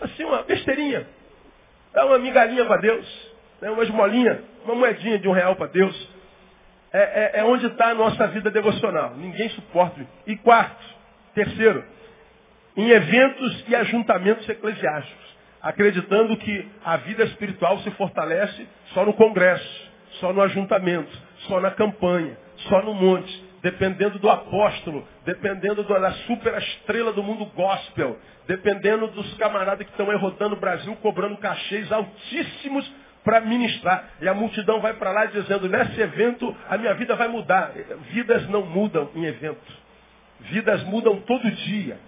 Assim, 0.00 0.22
uma 0.22 0.42
besteirinha. 0.44 1.04
Dá 1.92 2.06
uma 2.06 2.18
migalhinha 2.20 2.64
para 2.64 2.80
Deus. 2.80 3.32
Né? 3.60 3.70
Uma 3.70 3.82
esmolinha, 3.82 4.40
uma 4.64 4.76
moedinha 4.76 5.18
de 5.18 5.28
um 5.28 5.32
real 5.32 5.56
para 5.56 5.66
Deus. 5.66 6.13
É, 6.96 7.38
é, 7.38 7.40
é 7.40 7.44
onde 7.44 7.66
está 7.66 7.88
a 7.88 7.94
nossa 7.94 8.28
vida 8.28 8.52
devocional. 8.52 9.16
Ninguém 9.16 9.48
suporta. 9.50 10.00
E 10.28 10.36
quarto, 10.36 10.84
terceiro, 11.34 11.84
em 12.76 12.88
eventos 12.88 13.64
e 13.66 13.74
ajuntamentos 13.74 14.48
eclesiásticos. 14.48 15.24
Acreditando 15.60 16.36
que 16.36 16.70
a 16.84 16.96
vida 16.98 17.24
espiritual 17.24 17.78
se 17.80 17.90
fortalece 17.92 18.68
só 18.92 19.04
no 19.04 19.12
congresso, 19.14 19.90
só 20.20 20.32
no 20.32 20.40
ajuntamento, 20.40 21.10
só 21.48 21.60
na 21.60 21.72
campanha, 21.72 22.38
só 22.68 22.80
no 22.82 22.94
monte 22.94 23.44
dependendo 23.64 24.18
do 24.18 24.28
apóstolo, 24.28 25.08
dependendo 25.24 25.82
da 25.84 26.12
super 26.26 26.54
estrela 26.58 27.14
do 27.14 27.22
mundo 27.22 27.46
gospel, 27.46 28.18
dependendo 28.46 29.06
dos 29.06 29.34
camaradas 29.38 29.86
que 29.86 29.90
estão 29.90 30.10
aí 30.10 30.18
rodando 30.18 30.54
o 30.54 30.60
Brasil, 30.60 30.94
cobrando 30.96 31.38
cachês 31.38 31.90
altíssimos 31.90 32.92
para 33.24 33.40
ministrar. 33.40 34.04
E 34.20 34.28
a 34.28 34.34
multidão 34.34 34.80
vai 34.80 34.94
para 34.94 35.10
lá 35.10 35.24
dizendo, 35.26 35.68
nesse 35.68 36.00
evento 36.00 36.54
a 36.68 36.76
minha 36.76 36.94
vida 36.94 37.16
vai 37.16 37.26
mudar. 37.26 37.72
Vidas 38.10 38.46
não 38.48 38.62
mudam 38.66 39.10
em 39.14 39.24
evento. 39.24 39.72
Vidas 40.40 40.82
mudam 40.84 41.20
todo 41.22 41.50
dia. 41.50 41.98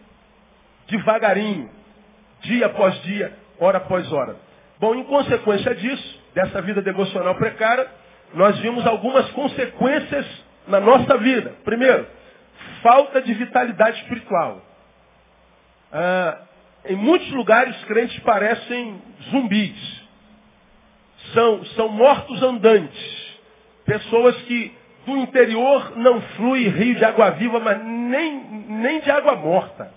Devagarinho. 0.87 1.71
Dia 2.43 2.67
após 2.67 3.03
dia, 3.03 3.33
hora 3.59 3.79
após 3.79 4.13
hora. 4.13 4.37
Bom, 4.79 4.95
em 4.95 5.05
consequência 5.05 5.75
disso, 5.75 6.23
dessa 6.35 6.61
vida 6.61 6.83
devocional 6.83 7.35
precária, 7.37 7.89
nós 8.35 8.59
vimos 8.59 8.87
algumas 8.87 9.29
consequências 9.31 10.27
na 10.69 10.79
nossa 10.79 11.17
vida. 11.17 11.55
Primeiro, 11.65 12.07
falta 12.83 13.23
de 13.23 13.33
vitalidade 13.33 14.03
espiritual. 14.03 14.61
Ah, 15.91 16.39
em 16.85 16.97
muitos 16.97 17.31
lugares, 17.33 17.75
crentes 17.85 18.19
parecem 18.21 19.01
zumbis. 19.31 20.06
São, 21.33 21.65
são 21.67 21.89
mortos 21.89 22.43
andantes. 22.43 23.39
Pessoas 23.85 24.37
que 24.43 24.73
do 25.07 25.17
interior 25.17 25.97
não 25.97 26.21
flui 26.21 26.69
rio 26.69 26.97
de 26.97 27.05
água 27.05 27.31
viva, 27.31 27.61
mas 27.61 27.83
nem, 27.85 28.41
nem 28.69 29.01
de 29.01 29.11
água 29.11 29.37
morta. 29.37 29.95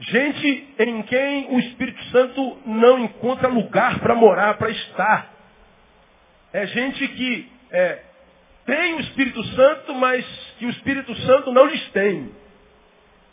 Gente 0.00 0.74
em 0.78 1.02
quem 1.02 1.54
o 1.54 1.58
Espírito 1.58 2.02
Santo 2.04 2.58
não 2.64 3.00
encontra 3.00 3.48
lugar 3.48 4.00
para 4.00 4.14
morar, 4.14 4.56
para 4.56 4.70
estar. 4.70 5.30
É 6.52 6.66
gente 6.66 7.06
que 7.06 7.52
é, 7.70 8.02
tem 8.64 8.94
o 8.94 9.00
Espírito 9.00 9.44
Santo, 9.44 9.94
mas 9.94 10.24
que 10.58 10.64
o 10.64 10.70
Espírito 10.70 11.14
Santo 11.16 11.52
não 11.52 11.66
lhes 11.66 11.86
tem. 11.90 12.30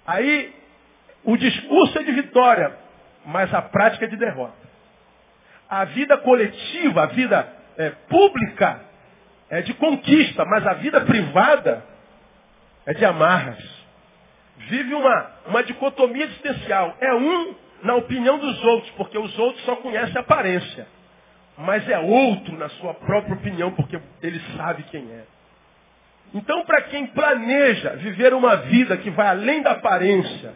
Aí, 0.06 0.54
o 1.24 1.38
discurso 1.38 2.00
é 2.00 2.04
de 2.04 2.12
vitória, 2.12 2.78
mas 3.26 3.54
a 3.54 3.62
prática 3.62 4.06
é 4.06 4.08
de 4.10 4.18
derrota. 4.18 4.67
A 5.70 5.86
vida 5.86 6.18
coletiva, 6.18 7.04
a 7.04 7.06
vida 7.08 7.54
é, 7.78 7.90
pública, 8.10 8.82
é 9.50 9.62
de 9.62 9.74
conquista, 9.74 10.46
mas 10.46 10.66
a 10.66 10.74
vida 10.74 11.02
privada 11.02 11.84
é 12.86 12.94
de 12.94 13.06
amarras. 13.06 13.64
Vive 14.58 14.94
uma, 14.94 15.32
uma 15.48 15.64
dicotomia 15.64 16.26
existencial. 16.26 16.96
É 17.00 17.14
um 17.14 17.56
na 17.84 17.96
opinião 17.96 18.40
dos 18.40 18.64
outros, 18.64 18.92
porque 18.92 19.18
os 19.18 19.38
outros 19.38 19.64
só 19.66 19.76
conhecem 19.78 20.18
a 20.18 20.22
aparência. 20.22 20.88
Mas 21.58 21.88
é 21.90 22.00
outro 22.00 22.58
na 22.58 22.70
sua 22.70 22.94
própria 22.94 23.36
opinião, 23.36 23.72
porque 23.72 24.00
ele 24.22 24.42
sabe 24.56 24.84
quem 24.84 25.04
é. 25.12 25.24
Então, 26.34 26.64
para 26.66 26.82
quem 26.84 27.08
planeja 27.08 27.92
viver 27.98 28.34
uma 28.34 28.56
vida 28.58 28.98
que 28.98 29.10
vai 29.10 29.28
além 29.28 29.62
da 29.62 29.72
aparência, 29.72 30.54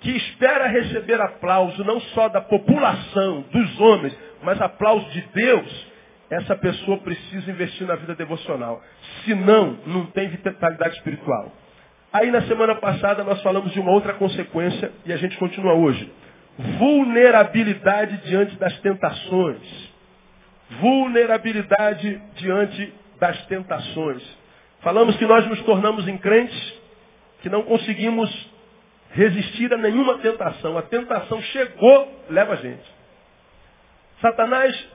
que 0.00 0.10
espera 0.10 0.66
receber 0.66 1.20
aplauso 1.20 1.84
não 1.84 2.00
só 2.00 2.28
da 2.28 2.40
população, 2.40 3.42
dos 3.52 3.80
homens, 3.80 4.16
mas 4.42 4.60
aplauso 4.60 5.08
de 5.10 5.20
Deus, 5.34 5.92
essa 6.30 6.56
pessoa 6.56 6.98
precisa 6.98 7.50
investir 7.50 7.86
na 7.86 7.94
vida 7.94 8.14
devocional. 8.14 8.82
Senão, 9.24 9.78
não 9.86 10.06
tem 10.06 10.28
vitalidade 10.28 10.96
espiritual. 10.96 11.52
Aí 12.12 12.30
na 12.30 12.42
semana 12.42 12.74
passada 12.74 13.24
nós 13.24 13.42
falamos 13.42 13.72
de 13.72 13.80
uma 13.80 13.90
outra 13.90 14.14
consequência 14.14 14.92
e 15.06 15.12
a 15.12 15.16
gente 15.16 15.36
continua 15.38 15.74
hoje. 15.74 16.12
Vulnerabilidade 16.78 18.18
diante 18.28 18.56
das 18.56 18.78
tentações. 18.80 19.92
Vulnerabilidade 20.78 22.20
diante 22.34 22.92
das 23.18 23.46
tentações. 23.46 24.22
Falamos 24.80 25.16
que 25.16 25.26
nós 25.26 25.46
nos 25.46 25.62
tornamos 25.62 26.04
crentes, 26.18 26.74
que 27.40 27.48
não 27.48 27.62
conseguimos 27.62 28.52
resistir 29.12 29.72
a 29.72 29.76
nenhuma 29.76 30.18
tentação. 30.18 30.76
A 30.76 30.82
tentação 30.82 31.40
chegou, 31.42 32.24
leva 32.28 32.54
a 32.54 32.56
gente. 32.56 32.91
Satanás 34.22 34.88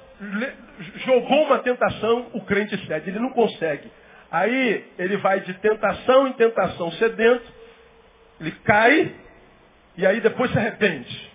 jogou 1.05 1.43
uma 1.43 1.59
tentação, 1.59 2.31
o 2.33 2.41
crente 2.41 2.75
cede, 2.87 3.11
ele 3.11 3.19
não 3.19 3.29
consegue. 3.29 3.91
Aí 4.31 4.85
ele 4.97 5.17
vai 5.17 5.41
de 5.41 5.53
tentação 5.55 6.27
em 6.27 6.33
tentação 6.33 6.91
sedento, 6.93 7.45
ele 8.41 8.51
cai 8.63 9.15
e 9.95 10.05
aí 10.05 10.19
depois 10.19 10.51
se 10.51 10.57
arrepende. 10.57 11.31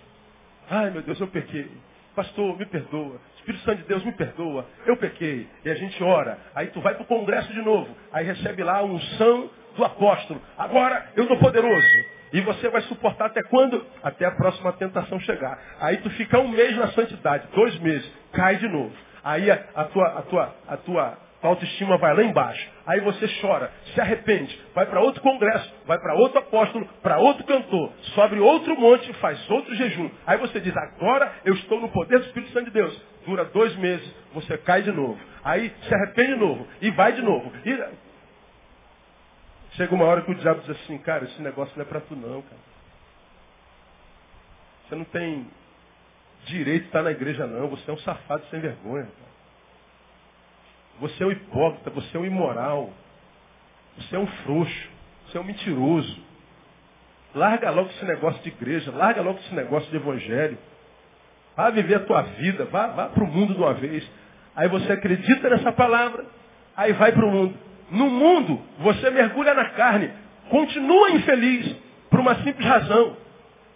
Ai 0.69 0.89
meu 0.89 1.01
Deus, 1.01 1.19
eu 1.19 1.27
pequei. 1.27 1.69
Pastor, 2.15 2.57
me 2.57 2.65
perdoa. 2.65 3.19
Espírito 3.37 3.63
Santo 3.63 3.81
de 3.81 3.87
Deus, 3.87 4.03
me 4.03 4.11
perdoa. 4.13 4.65
Eu 4.85 4.95
pequei. 4.97 5.47
E 5.65 5.69
a 5.69 5.75
gente 5.75 6.01
ora. 6.03 6.37
Aí 6.53 6.67
tu 6.67 6.79
vai 6.79 6.93
para 6.93 7.03
o 7.03 7.07
congresso 7.07 7.51
de 7.51 7.61
novo. 7.61 7.93
Aí 8.11 8.25
recebe 8.25 8.63
lá 8.63 8.77
a 8.77 8.83
unção 8.83 9.49
do 9.75 9.83
apóstolo. 9.83 10.41
Agora 10.57 11.11
eu 11.15 11.23
estou 11.23 11.37
poderoso. 11.37 11.87
E 12.33 12.41
você 12.41 12.67
vai 12.67 12.81
suportar 12.81 13.27
até 13.27 13.43
quando? 13.43 13.85
Até 14.01 14.25
a 14.25 14.31
próxima 14.31 14.73
tentação 14.73 15.19
chegar. 15.19 15.57
Aí 15.79 15.97
tu 15.97 16.09
fica 16.11 16.39
um 16.39 16.47
mês 16.47 16.75
na 16.75 16.87
santidade, 16.87 17.47
dois 17.53 17.77
meses, 17.79 18.11
cai 18.33 18.55
de 18.55 18.67
novo. 18.67 18.91
Aí 19.23 19.49
a, 19.51 19.63
a 19.75 19.83
tua, 19.85 20.07
a, 20.07 20.21
tua, 20.23 20.55
a 20.67 20.77
tua 20.77 21.17
autoestima 21.47 21.97
vai 21.97 22.15
lá 22.15 22.23
embaixo. 22.23 22.67
Aí 22.87 22.99
você 23.01 23.27
chora, 23.39 23.71
se 23.93 24.01
arrepende, 24.01 24.59
vai 24.73 24.85
para 24.85 24.99
outro 24.99 25.21
congresso, 25.21 25.71
vai 25.85 25.99
para 25.99 26.15
outro 26.15 26.39
apóstolo, 26.39 26.87
para 27.01 27.19
outro 27.19 27.43
cantor, 27.45 27.91
sobe 28.15 28.39
outro 28.39 28.75
monte, 28.79 29.13
faz 29.13 29.49
outro 29.49 29.73
jejum. 29.75 30.09
Aí 30.25 30.37
você 30.37 30.59
diz, 30.59 30.75
agora 30.75 31.31
eu 31.45 31.53
estou 31.53 31.79
no 31.79 31.89
poder 31.89 32.19
do 32.19 32.25
Espírito 32.25 32.51
Santo 32.51 32.65
de 32.65 32.71
Deus. 32.71 32.99
Dura 33.25 33.45
dois 33.45 33.75
meses, 33.77 34.11
você 34.33 34.57
cai 34.57 34.81
de 34.81 34.91
novo. 34.91 35.19
Aí 35.43 35.71
se 35.83 35.93
arrepende 35.93 36.33
de 36.33 36.39
novo, 36.39 36.67
e 36.81 36.89
vai 36.91 37.13
de 37.13 37.21
novo. 37.21 37.51
E 37.63 37.83
Chega 39.75 39.95
uma 39.95 40.05
hora 40.05 40.21
que 40.21 40.31
o 40.31 40.35
diabo 40.35 40.61
diz 40.61 40.69
assim, 40.69 40.97
cara, 40.99 41.25
esse 41.25 41.41
negócio 41.41 41.73
não 41.75 41.83
é 41.83 41.87
para 41.87 42.01
tu 42.01 42.15
não, 42.15 42.41
cara. 42.41 42.61
Você 44.87 44.95
não 44.95 45.05
tem 45.05 45.47
direito 46.45 46.81
de 46.81 46.87
estar 46.87 47.01
na 47.01 47.11
igreja 47.11 47.47
não, 47.47 47.67
você 47.67 47.89
é 47.89 47.93
um 47.93 47.97
safado 47.99 48.45
sem 48.51 48.59
vergonha. 48.59 49.05
Cara. 49.05 49.33
Você 50.99 51.23
é 51.23 51.25
um 51.25 51.31
hipócrita, 51.31 51.89
você 51.89 52.15
é 52.15 52.19
um 52.19 52.25
imoral. 52.25 52.91
Você 53.97 54.15
é 54.15 54.19
um 54.19 54.27
frouxo, 54.27 54.89
você 55.25 55.37
é 55.37 55.41
um 55.41 55.43
mentiroso. 55.43 56.21
Larga 57.33 57.71
logo 57.71 57.89
esse 57.89 58.05
negócio 58.05 58.41
de 58.43 58.49
igreja, 58.49 58.91
larga 58.91 59.21
logo 59.21 59.39
esse 59.39 59.53
negócio 59.55 59.89
de 59.89 59.95
evangelho. 59.95 60.57
Vá 61.55 61.69
viver 61.69 61.95
a 61.95 61.99
tua 61.99 62.21
vida, 62.21 62.65
vá, 62.65 62.87
vá 62.87 63.09
para 63.09 63.23
o 63.23 63.27
mundo 63.27 63.53
de 63.53 63.59
uma 63.59 63.73
vez. 63.73 64.07
Aí 64.55 64.67
você 64.67 64.91
acredita 64.93 65.49
nessa 65.49 65.71
palavra, 65.71 66.25
aí 66.75 66.93
vai 66.93 67.11
para 67.11 67.25
o 67.25 67.31
mundo. 67.31 67.57
No 67.93 68.09
mundo, 68.09 68.59
você 68.79 69.11
mergulha 69.11 69.53
na 69.53 69.65
carne. 69.69 70.09
Continua 70.49 71.11
infeliz 71.11 71.75
por 72.09 72.19
uma 72.19 72.35
simples 72.43 72.67
razão. 72.67 73.15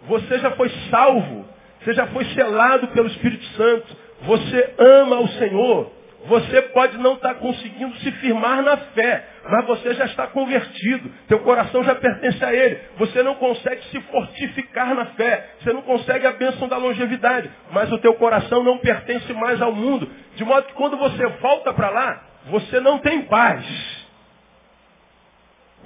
Você 0.08 0.40
já 0.40 0.50
foi 0.50 0.68
salvo. 0.90 1.46
Você 1.80 1.92
já 1.92 2.08
foi 2.08 2.24
selado 2.26 2.88
pelo 2.88 3.06
Espírito 3.06 3.44
Santo. 3.56 3.96
Você 4.22 4.74
ama 4.76 5.20
o 5.20 5.28
Senhor. 5.28 5.92
Você 6.26 6.62
pode 6.62 6.98
não 6.98 7.14
estar 7.14 7.36
conseguindo 7.36 7.94
se 7.98 8.10
firmar 8.10 8.60
na 8.60 8.76
fé, 8.76 9.24
mas 9.48 9.66
você 9.66 9.94
já 9.94 10.04
está 10.06 10.26
convertido. 10.26 11.08
Teu 11.28 11.38
coração 11.38 11.84
já 11.84 11.94
pertence 11.94 12.44
a 12.44 12.52
Ele. 12.52 12.76
Você 12.96 13.22
não 13.22 13.36
consegue 13.36 13.84
se 13.84 14.00
fortificar 14.00 14.96
na 14.96 15.06
fé. 15.06 15.48
Você 15.60 15.72
não 15.72 15.82
consegue 15.82 16.26
a 16.26 16.32
bênção 16.32 16.66
da 16.66 16.76
longevidade. 16.76 17.48
Mas 17.70 17.92
o 17.92 17.98
teu 17.98 18.14
coração 18.14 18.64
não 18.64 18.78
pertence 18.78 19.32
mais 19.32 19.62
ao 19.62 19.72
mundo. 19.72 20.10
De 20.34 20.44
modo 20.44 20.66
que 20.66 20.74
quando 20.74 20.96
você 20.96 21.24
volta 21.40 21.72
para 21.72 21.88
lá, 21.88 22.22
você 22.50 22.80
não 22.80 22.98
tem 22.98 23.22
paz. 23.22 23.97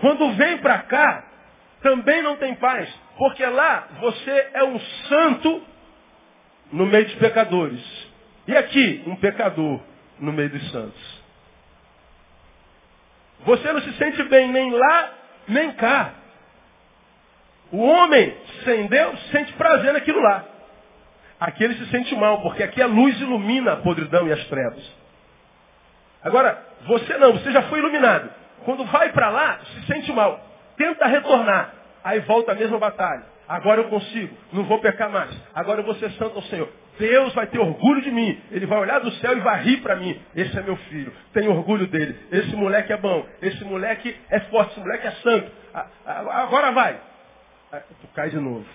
Quando 0.02 0.32
vem 0.32 0.58
para 0.58 0.78
cá, 0.80 1.24
também 1.80 2.22
não 2.22 2.36
tem 2.36 2.56
paz. 2.56 2.92
Porque 3.16 3.46
lá 3.46 3.86
você 4.00 4.50
é 4.52 4.64
um 4.64 4.80
santo 5.08 5.62
no 6.72 6.86
meio 6.86 7.04
dos 7.04 7.14
pecadores. 7.14 7.80
E 8.48 8.56
aqui, 8.56 9.04
um 9.06 9.14
pecador 9.14 9.80
no 10.18 10.32
meio 10.32 10.50
dos 10.50 10.72
santos. 10.72 11.22
Você 13.44 13.72
não 13.72 13.80
se 13.80 13.92
sente 13.92 14.24
bem 14.24 14.48
nem 14.50 14.72
lá, 14.72 15.12
nem 15.46 15.72
cá. 15.74 16.14
O 17.70 17.78
homem 17.78 18.36
sem 18.64 18.88
Deus 18.88 19.30
sente 19.30 19.52
prazer 19.52 19.92
naquilo 19.92 20.20
lá. 20.20 20.44
Aqui 21.38 21.62
ele 21.62 21.76
se 21.76 21.86
sente 21.92 22.12
mal, 22.16 22.42
porque 22.42 22.64
aqui 22.64 22.82
a 22.82 22.86
luz 22.86 23.20
ilumina 23.20 23.74
a 23.74 23.76
podridão 23.76 24.26
e 24.26 24.32
as 24.32 24.44
trevas. 24.48 24.84
Agora, 26.24 26.60
você 26.86 27.16
não, 27.18 27.34
você 27.34 27.52
já 27.52 27.62
foi 27.62 27.78
iluminado. 27.78 28.41
Quando 28.64 28.84
vai 28.86 29.12
para 29.12 29.30
lá, 29.30 29.60
se 29.60 29.86
sente 29.86 30.12
mal. 30.12 30.40
Tenta 30.76 31.06
retornar. 31.06 31.74
Aí 32.04 32.20
volta 32.20 32.52
a 32.52 32.54
mesma 32.54 32.78
batalha. 32.78 33.24
Agora 33.48 33.80
eu 33.80 33.88
consigo. 33.88 34.36
Não 34.52 34.64
vou 34.64 34.78
pecar 34.80 35.10
mais. 35.10 35.30
Agora 35.54 35.80
eu 35.80 35.84
vou 35.84 35.94
ser 35.96 36.10
santo 36.12 36.36
ao 36.36 36.42
Senhor. 36.42 36.68
Deus 36.98 37.34
vai 37.34 37.46
ter 37.46 37.58
orgulho 37.58 38.02
de 38.02 38.10
mim. 38.10 38.40
Ele 38.50 38.66
vai 38.66 38.78
olhar 38.78 39.00
do 39.00 39.10
céu 39.12 39.36
e 39.36 39.40
vai 39.40 39.62
rir 39.62 39.80
para 39.82 39.96
mim. 39.96 40.20
Esse 40.34 40.56
é 40.58 40.62
meu 40.62 40.76
filho. 40.76 41.12
Tenho 41.32 41.50
orgulho 41.50 41.86
dele. 41.86 42.18
Esse 42.30 42.54
moleque 42.54 42.92
é 42.92 42.96
bom. 42.96 43.26
Esse 43.40 43.64
moleque 43.64 44.16
é 44.30 44.40
forte. 44.40 44.72
Esse 44.72 44.80
moleque 44.80 45.06
é 45.06 45.10
santo. 45.12 45.52
Agora 46.04 46.72
vai. 46.72 47.00
Tu 47.72 48.08
cai 48.14 48.30
de 48.30 48.38
novo. 48.38 48.66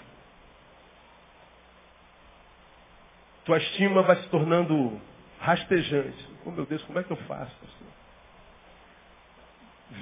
Tua 3.45 3.57
estima 3.57 4.01
vai 4.01 4.17
se 4.17 4.27
tornando 4.29 4.99
rastejante. 5.39 6.29
Oh 6.45 6.51
meu 6.51 6.65
Deus, 6.65 6.83
como 6.83 6.99
é 6.99 7.03
que 7.03 7.11
eu 7.11 7.17
faço? 7.17 7.55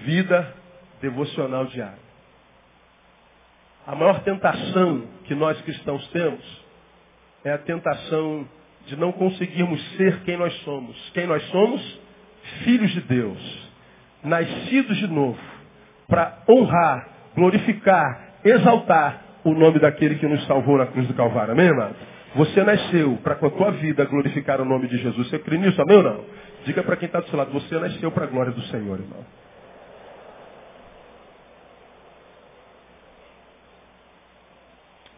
Vida 0.05 0.53
devocional 1.01 1.65
diária. 1.65 2.05
A 3.87 3.95
maior 3.95 4.19
tentação 4.21 5.03
que 5.25 5.35
nós 5.35 5.59
cristãos 5.61 6.07
temos 6.07 6.65
é 7.43 7.51
a 7.51 7.57
tentação 7.59 8.47
de 8.87 8.95
não 8.95 9.11
conseguirmos 9.11 9.81
ser 9.95 10.21
quem 10.21 10.37
nós 10.37 10.53
somos. 10.63 10.95
Quem 11.13 11.27
nós 11.27 11.43
somos? 11.49 11.99
Filhos 12.63 12.91
de 12.91 13.01
Deus, 13.01 13.69
nascidos 14.23 14.97
de 14.97 15.07
novo, 15.07 15.39
para 16.07 16.43
honrar, 16.47 17.07
glorificar, 17.35 18.35
exaltar 18.43 19.21
o 19.43 19.53
nome 19.53 19.79
daquele 19.79 20.15
que 20.15 20.27
nos 20.27 20.45
salvou 20.45 20.77
na 20.77 20.87
cruz 20.87 21.07
do 21.07 21.13
Calvário. 21.13 21.53
Amém, 21.53 21.67
irmão? 21.67 21.91
Você 22.35 22.63
nasceu 22.63 23.17
para 23.23 23.35
com 23.35 23.47
a 23.47 23.51
tua 23.51 23.71
vida 23.71 24.03
glorificar 24.05 24.59
o 24.59 24.65
nome 24.65 24.87
de 24.87 24.97
Jesus. 24.97 25.29
Você 25.29 25.39
crê 25.39 25.57
nisso? 25.57 25.81
Amém 25.81 25.97
ou 25.97 26.03
não? 26.03 26.25
Diga 26.65 26.83
para 26.83 26.95
quem 26.97 27.05
está 27.05 27.19
do 27.19 27.29
seu 27.29 27.37
lado, 27.37 27.51
você 27.51 27.79
nasceu 27.79 28.11
para 28.11 28.25
a 28.25 28.27
glória 28.27 28.51
do 28.51 28.61
Senhor, 28.63 28.99
irmão. 28.99 29.23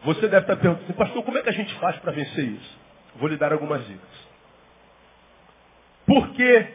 Você 0.08 0.22
deve 0.22 0.38
estar 0.38 0.56
perguntando, 0.56 0.94
pastor, 0.94 1.22
como 1.22 1.36
é 1.36 1.42
que 1.42 1.50
a 1.50 1.52
gente 1.52 1.74
faz 1.74 1.98
para 1.98 2.12
vencer 2.12 2.42
isso? 2.42 2.78
Vou 3.16 3.28
lhe 3.28 3.36
dar 3.36 3.52
algumas 3.52 3.86
dicas. 3.86 4.28
Por 6.06 6.30
que, 6.30 6.66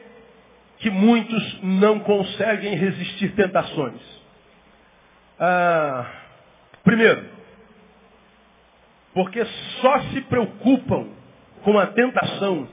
que 0.78 0.92
muitos 0.92 1.64
não 1.64 2.00
conseguem 2.02 2.76
resistir 2.76 3.34
tentações? 3.34 4.00
Ah, 5.40 6.12
primeiro, 6.84 7.28
porque 9.16 9.44
só 9.82 10.00
se 10.12 10.22
preocupam 10.22 11.08
com 11.64 11.80
a 11.80 11.88
tentação 11.88 12.70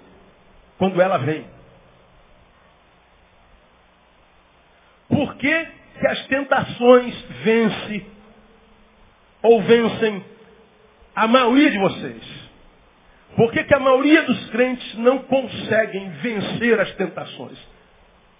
quando 0.77 1.01
ela 1.01 1.17
vem. 1.17 1.47
Por 5.09 5.37
que, 5.37 5.69
que 6.01 6.07
as 6.07 6.27
tentações 6.27 7.19
vencem 7.45 8.07
ou 9.43 9.63
vencem 9.63 10.23
a 11.15 11.27
maioria 11.27 11.71
de 11.71 11.79
vocês. 11.79 12.51
Por 13.37 13.53
que, 13.53 13.65
que 13.65 13.75
a 13.75 13.79
maioria 13.79 14.23
dos 14.25 14.51
crentes 14.51 14.95
não 14.97 15.19
conseguem 15.21 16.11
vencer 16.23 16.81
as 16.81 16.93
tentações? 16.95 17.59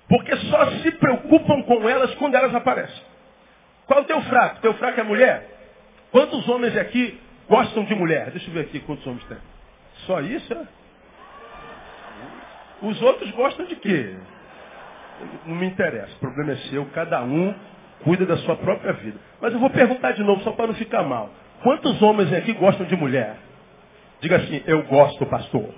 Porque 0.09 0.37
só 0.37 0.71
se 0.73 0.91
preocupam 0.93 1.63
com 1.63 1.89
elas 1.89 2.15
quando 2.17 2.35
elas 2.35 2.55
aparecem. 2.55 3.03
Qual 3.87 4.01
é 4.01 4.03
o 4.03 4.07
teu 4.07 4.21
fraco? 4.23 4.61
Teu 4.61 4.75
fraco 4.75 5.01
é 5.01 5.03
mulher? 5.05 5.49
Quantos 6.11 6.49
homens 6.49 6.77
aqui 6.77 7.21
gostam 7.49 7.85
de 7.85 7.95
mulher? 7.95 8.31
Deixa 8.31 8.49
eu 8.49 8.55
ver 8.55 8.61
aqui 8.63 8.81
quantos 8.81 9.07
homens 9.07 9.25
tem. 9.25 9.39
Só 10.07 10.21
isso? 10.21 10.53
É? 10.53 10.67
Os 12.83 13.01
outros 13.03 13.31
gostam 13.33 13.67
de 13.67 13.77
quê? 13.77 14.17
Não 15.47 15.55
me 15.55 15.67
interessa. 15.67 16.13
O 16.17 16.19
problema 16.19 16.53
é 16.53 16.57
seu. 16.69 16.87
Cada 16.87 17.23
um 17.23 17.55
cuida 18.03 18.27
da 18.27 18.37
sua 18.39 18.57
própria 18.57 18.93
vida. 18.95 19.19
Mas 19.41 19.53
eu 19.53 19.61
vou 19.61 19.71
perguntar 19.71 20.13
de 20.13 20.23
novo, 20.23 20.43
só 20.43 20.53
para 20.53 20.69
não 20.69 20.75
ficar 20.75 21.03
mal. 21.03 21.31
Quantos 21.63 22.01
homens 22.01 22.33
aqui 22.33 22.53
gostam 22.55 22.87
de 22.87 22.97
mulher? 22.97 23.37
Diga 24.21 24.37
assim, 24.37 24.63
eu 24.67 24.83
gosto, 24.85 25.25
pastor. 25.27 25.69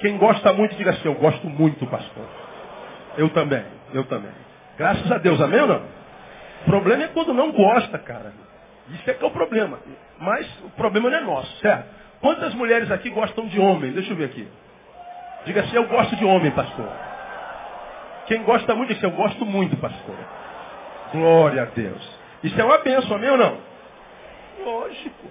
Quem 0.00 0.16
gosta 0.16 0.52
muito, 0.52 0.74
diga 0.76 0.90
assim, 0.90 1.06
eu 1.06 1.14
gosto 1.14 1.46
muito, 1.48 1.86
pastor. 1.86 2.24
Eu 3.16 3.28
também, 3.30 3.64
eu 3.92 4.04
também. 4.04 4.30
Graças 4.76 5.10
a 5.10 5.18
Deus, 5.18 5.40
amém 5.40 5.60
ou 5.60 5.66
não? 5.66 5.82
O 6.62 6.64
problema 6.66 7.04
é 7.04 7.08
quando 7.08 7.34
não 7.34 7.52
gosta, 7.52 7.98
cara. 7.98 8.32
Isso 8.90 9.08
é 9.08 9.14
que 9.14 9.24
é 9.24 9.26
o 9.26 9.30
problema. 9.30 9.78
Mas 10.18 10.46
o 10.64 10.70
problema 10.70 11.10
não 11.10 11.18
é 11.18 11.20
nosso, 11.20 11.56
certo? 11.58 11.86
Quantas 12.20 12.54
mulheres 12.54 12.90
aqui 12.90 13.10
gostam 13.10 13.46
de 13.46 13.58
homem? 13.58 13.92
Deixa 13.92 14.12
eu 14.12 14.16
ver 14.16 14.24
aqui. 14.24 14.48
Diga 15.46 15.60
assim, 15.62 15.76
eu 15.76 15.86
gosto 15.86 16.16
de 16.16 16.24
homem, 16.24 16.50
pastor. 16.50 16.88
Quem 18.26 18.42
gosta 18.42 18.74
muito, 18.74 18.88
diz 18.88 18.98
assim, 18.98 19.06
eu 19.06 19.16
gosto 19.16 19.44
muito, 19.46 19.76
pastor. 19.76 20.16
Glória 21.12 21.62
a 21.62 21.66
Deus. 21.66 22.20
Isso 22.42 22.60
é 22.60 22.64
uma 22.64 22.78
bênção, 22.78 23.16
amém 23.16 23.30
ou 23.30 23.36
não? 23.36 23.69
Lógico. 24.64 25.30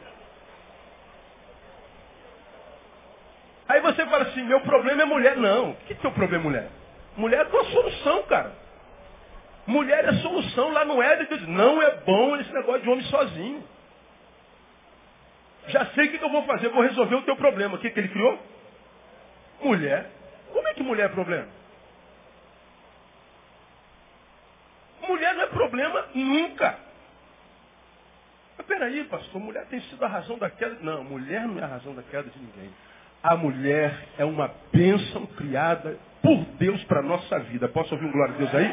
Aí 3.68 3.82
você 3.82 4.06
fala 4.06 4.24
assim, 4.24 4.44
meu 4.44 4.62
problema 4.62 5.04
é 5.04 5.06
mulher. 5.06 5.38
Não. 5.38 5.72
O 5.72 5.76
que 5.76 5.94
é 5.94 5.96
teu 5.98 6.12
problema, 6.12 6.44
mulher? 6.44 6.70
Mulher 7.16 7.42
é 7.42 7.46
tua 7.46 7.64
solução, 7.66 8.24
cara. 8.24 8.52
Mulher 9.68 10.06
é 10.06 10.14
solução. 10.14 10.72
Lá 10.72 10.86
no 10.86 11.02
Éden, 11.02 11.48
não 11.48 11.82
é 11.82 11.98
bom 11.98 12.36
esse 12.38 12.52
negócio 12.52 12.82
de 12.82 12.90
homem 12.90 13.06
sozinho. 13.06 13.64
Já 15.68 15.86
sei 15.88 16.08
o 16.08 16.18
que 16.18 16.24
eu 16.24 16.32
vou 16.32 16.44
fazer, 16.46 16.70
vou 16.70 16.82
resolver 16.82 17.16
o 17.16 17.22
teu 17.22 17.36
problema. 17.36 17.76
O 17.76 17.80
que, 17.80 17.92
que 17.92 18.00
ele 18.00 18.08
criou? 18.08 18.40
Mulher. 19.62 20.10
Como 20.52 20.68
é 20.68 20.74
que 20.74 20.82
mulher 20.82 21.06
é 21.06 21.10
problema? 21.10 21.48
Mulher 25.08 25.36
não 25.36 25.44
é 25.44 25.48
problema 25.48 26.08
nunca. 26.16 26.89
Peraí, 28.70 29.04
pastor, 29.06 29.42
mulher 29.42 29.66
tem 29.66 29.82
sido 29.82 30.06
a 30.06 30.08
razão 30.08 30.38
da 30.38 30.48
queda. 30.48 30.78
Não, 30.82 31.04
mulher 31.04 31.48
não 31.48 31.60
é 31.60 31.64
a 31.64 31.68
razão 31.68 31.96
da 31.96 32.04
queda 32.04 32.30
de 32.30 32.38
ninguém. 32.38 32.70
A 33.24 33.36
mulher 33.36 34.10
é 34.16 34.24
uma 34.24 34.52
bênção 34.72 35.26
criada 35.26 35.98
por 36.22 36.38
Deus 36.60 36.82
para 36.84 37.00
a 37.00 37.04
nossa 37.04 37.40
vida. 37.40 37.68
Posso 37.68 37.96
ouvir 37.96 38.06
um 38.06 38.12
glória 38.12 38.36
a 38.36 38.38
Deus 38.38 38.54
aí? 38.54 38.72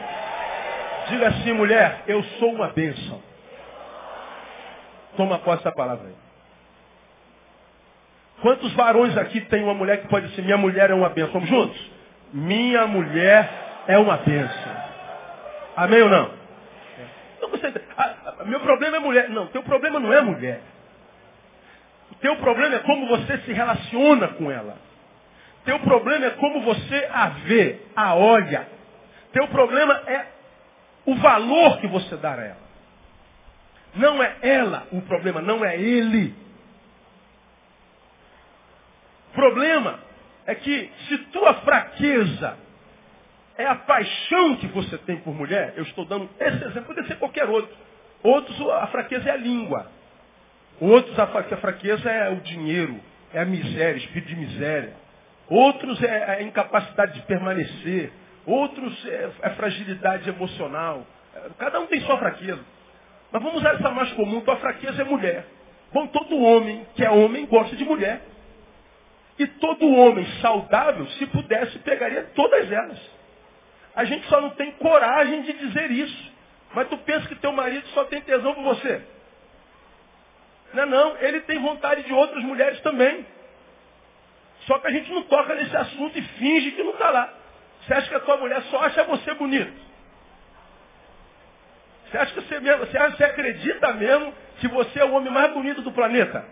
Diga 1.08 1.28
assim, 1.28 1.52
mulher, 1.54 2.04
eu 2.06 2.22
sou 2.38 2.52
uma 2.52 2.68
bênção. 2.68 3.22
Toma 5.16 5.38
posse 5.38 5.60
essa 5.60 5.72
palavra 5.72 6.08
aí. 6.08 6.14
Quantos 8.42 8.70
varões 8.74 9.16
aqui 9.16 9.40
tem 9.40 9.64
uma 9.64 9.72
mulher 9.72 10.02
que 10.02 10.08
pode 10.08 10.28
dizer, 10.28 10.42
minha 10.42 10.58
mulher 10.58 10.90
é 10.90 10.94
uma 10.94 11.08
bênção? 11.08 11.32
Vamos 11.32 11.48
juntos? 11.48 11.90
Minha 12.34 12.86
mulher 12.86 13.48
é 13.88 13.96
uma 13.96 14.18
bênção. 14.18 14.76
Amém 15.74 16.02
ou 16.02 16.10
não? 16.10 16.35
Você, 17.56 17.72
ah, 17.96 18.14
ah, 18.40 18.44
meu 18.44 18.60
problema 18.60 18.96
é 18.96 19.00
mulher. 19.00 19.28
Não, 19.30 19.46
teu 19.48 19.62
problema 19.62 19.98
não 19.98 20.12
é 20.12 20.20
mulher. 20.20 20.60
Teu 22.20 22.36
problema 22.36 22.76
é 22.76 22.78
como 22.80 23.06
você 23.08 23.38
se 23.38 23.52
relaciona 23.52 24.28
com 24.28 24.50
ela. 24.50 24.76
Teu 25.64 25.78
problema 25.80 26.26
é 26.26 26.30
como 26.30 26.62
você 26.62 27.08
a 27.12 27.28
vê, 27.28 27.80
a 27.94 28.14
olha. 28.14 28.68
Teu 29.32 29.48
problema 29.48 30.02
é 30.06 30.26
o 31.04 31.14
valor 31.16 31.78
que 31.78 31.86
você 31.88 32.16
dá 32.16 32.34
a 32.34 32.44
ela. 32.44 32.66
Não 33.94 34.22
é 34.22 34.36
ela 34.42 34.86
o 34.92 35.00
problema, 35.02 35.40
não 35.40 35.64
é 35.64 35.76
ele. 35.76 36.34
O 39.30 39.34
problema 39.34 39.98
é 40.46 40.54
que 40.54 40.92
se 41.08 41.18
tua 41.32 41.54
fraqueza 41.54 42.56
é 43.58 43.66
a 43.66 43.74
paixão 43.74 44.56
que 44.56 44.66
você 44.68 44.98
tem 44.98 45.16
por 45.18 45.34
mulher, 45.34 45.74
eu 45.76 45.82
estou 45.82 46.04
dando 46.04 46.28
esse 46.38 46.64
exemplo, 46.64 46.94
pode 46.94 47.06
ser 47.06 47.16
qualquer 47.16 47.48
outro. 47.48 47.74
Outros, 48.22 48.60
a 48.70 48.86
fraqueza 48.88 49.28
é 49.28 49.32
a 49.32 49.36
língua. 49.36 49.90
Outros, 50.80 51.18
a 51.18 51.26
fraqueza 51.26 52.10
é 52.10 52.28
o 52.30 52.40
dinheiro, 52.40 53.00
é 53.32 53.40
a 53.40 53.44
miséria, 53.44 53.98
espírito 53.98 54.28
de 54.28 54.36
miséria. 54.36 54.94
Outros 55.48 56.02
é 56.02 56.30
a 56.32 56.42
incapacidade 56.42 57.14
de 57.14 57.22
permanecer. 57.22 58.12
Outros 58.44 59.06
é 59.06 59.30
a 59.42 59.50
fragilidade 59.50 60.28
emocional. 60.28 61.06
Cada 61.58 61.80
um 61.80 61.86
tem 61.86 62.00
sua 62.00 62.18
fraqueza. 62.18 62.60
Mas 63.32 63.42
vamos 63.42 63.58
usar 63.58 63.74
essa 63.74 63.90
mais 63.90 64.12
comum, 64.12 64.40
tua 64.40 64.56
fraqueza 64.56 65.02
é 65.02 65.04
mulher. 65.04 65.46
Bom, 65.92 66.06
todo 66.08 66.36
homem 66.36 66.86
que 66.94 67.04
é 67.04 67.10
homem 67.10 67.46
gosta 67.46 67.74
de 67.76 67.84
mulher. 67.84 68.22
E 69.38 69.46
todo 69.46 69.88
homem 69.94 70.24
saudável, 70.40 71.06
se 71.06 71.26
pudesse, 71.26 71.78
pegaria 71.80 72.24
todas 72.34 72.70
elas. 72.70 73.15
A 73.96 74.04
gente 74.04 74.28
só 74.28 74.40
não 74.40 74.50
tem 74.50 74.72
coragem 74.72 75.42
de 75.42 75.54
dizer 75.54 75.90
isso. 75.90 76.32
Mas 76.74 76.88
tu 76.88 76.98
pensa 76.98 77.26
que 77.26 77.34
teu 77.36 77.50
marido 77.52 77.86
só 77.88 78.04
tem 78.04 78.20
tesão 78.20 78.54
por 78.54 78.62
você. 78.62 79.02
Não 80.74 80.82
é 80.82 80.86
não, 80.86 81.16
ele 81.18 81.40
tem 81.40 81.58
vontade 81.58 82.02
de 82.02 82.12
outras 82.12 82.44
mulheres 82.44 82.78
também. 82.82 83.26
Só 84.66 84.78
que 84.78 84.86
a 84.86 84.90
gente 84.90 85.10
não 85.10 85.22
toca 85.22 85.54
nesse 85.54 85.74
assunto 85.74 86.18
e 86.18 86.22
finge 86.22 86.72
que 86.72 86.82
não 86.82 86.92
está 86.92 87.10
lá. 87.10 87.32
Você 87.80 87.94
acha 87.94 88.08
que 88.08 88.14
a 88.14 88.20
tua 88.20 88.36
mulher 88.36 88.60
só 88.64 88.82
acha 88.82 89.04
você 89.04 89.32
bonito? 89.34 89.72
Você 92.10 92.18
acha 92.18 92.34
que 92.34 92.40
você, 92.40 92.60
mesmo, 92.60 92.84
você, 92.84 93.24
acredita 93.24 93.92
mesmo 93.94 94.34
que 94.58 94.68
você 94.68 95.00
é 95.00 95.04
o 95.04 95.12
homem 95.12 95.32
mais 95.32 95.52
bonito 95.52 95.82
do 95.82 95.92
planeta? 95.92 96.44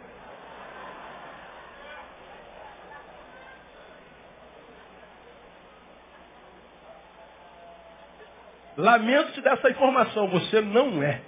Lamento 8.77 9.33
te 9.33 9.41
dar 9.41 9.53
essa 9.53 9.71
informação, 9.71 10.29
você 10.29 10.61
não 10.61 11.03
é. 11.03 11.21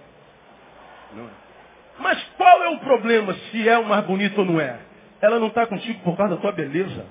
Não 1.15 1.25
é. 1.25 1.47
Mas 1.99 2.23
qual 2.37 2.63
é 2.65 2.69
o 2.71 2.79
problema 2.79 3.33
se 3.35 3.69
é 3.69 3.79
o 3.79 3.87
mais 3.87 4.05
bonito 4.05 4.39
ou 4.39 4.45
não 4.45 4.61
é? 4.61 4.79
Ela 5.21 5.39
não 5.39 5.49
está 5.49 5.67
contigo 5.67 6.01
por 6.01 6.17
causa 6.17 6.35
da 6.35 6.41
tua 6.41 6.53
beleza. 6.53 7.07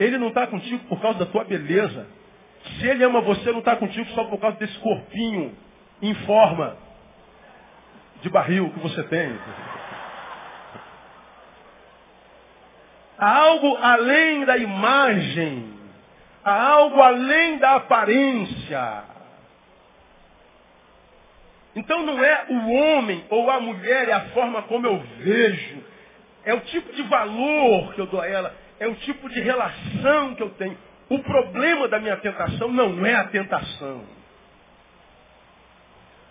Ele 0.00 0.18
não 0.18 0.28
está 0.28 0.46
contigo 0.46 0.84
por 0.86 1.00
causa 1.00 1.18
da 1.20 1.26
tua 1.26 1.44
beleza. 1.44 2.06
Se 2.78 2.86
ele 2.86 3.04
ama 3.04 3.20
você, 3.20 3.52
não 3.52 3.60
está 3.60 3.76
contigo 3.76 4.08
só 4.10 4.24
por 4.24 4.38
causa 4.38 4.56
desse 4.58 4.76
corpinho 4.78 5.56
em 6.02 6.14
forma 6.14 6.76
de 8.22 8.28
barril 8.28 8.70
que 8.70 8.80
você 8.80 9.02
tem. 9.04 9.38
Há 13.18 13.38
algo 13.38 13.76
além 13.76 14.44
da 14.44 14.56
imagem. 14.56 15.77
Há 16.44 16.70
algo 16.72 17.00
além 17.00 17.58
da 17.58 17.76
aparência. 17.76 19.04
Então 21.74 22.04
não 22.04 22.22
é 22.22 22.46
o 22.48 22.72
homem 22.72 23.24
ou 23.28 23.50
a 23.50 23.60
mulher, 23.60 24.08
é 24.08 24.12
a 24.12 24.28
forma 24.30 24.62
como 24.62 24.86
eu 24.86 24.98
vejo. 25.18 25.84
É 26.44 26.54
o 26.54 26.60
tipo 26.60 26.92
de 26.92 27.02
valor 27.02 27.94
que 27.94 28.00
eu 28.00 28.06
dou 28.06 28.20
a 28.20 28.26
ela. 28.26 28.54
É 28.80 28.86
o 28.86 28.94
tipo 28.96 29.28
de 29.28 29.40
relação 29.40 30.34
que 30.34 30.42
eu 30.42 30.50
tenho. 30.50 30.76
O 31.08 31.18
problema 31.20 31.88
da 31.88 31.98
minha 31.98 32.16
tentação 32.16 32.68
não 32.72 33.04
é 33.04 33.14
a 33.14 33.24
tentação. 33.24 34.04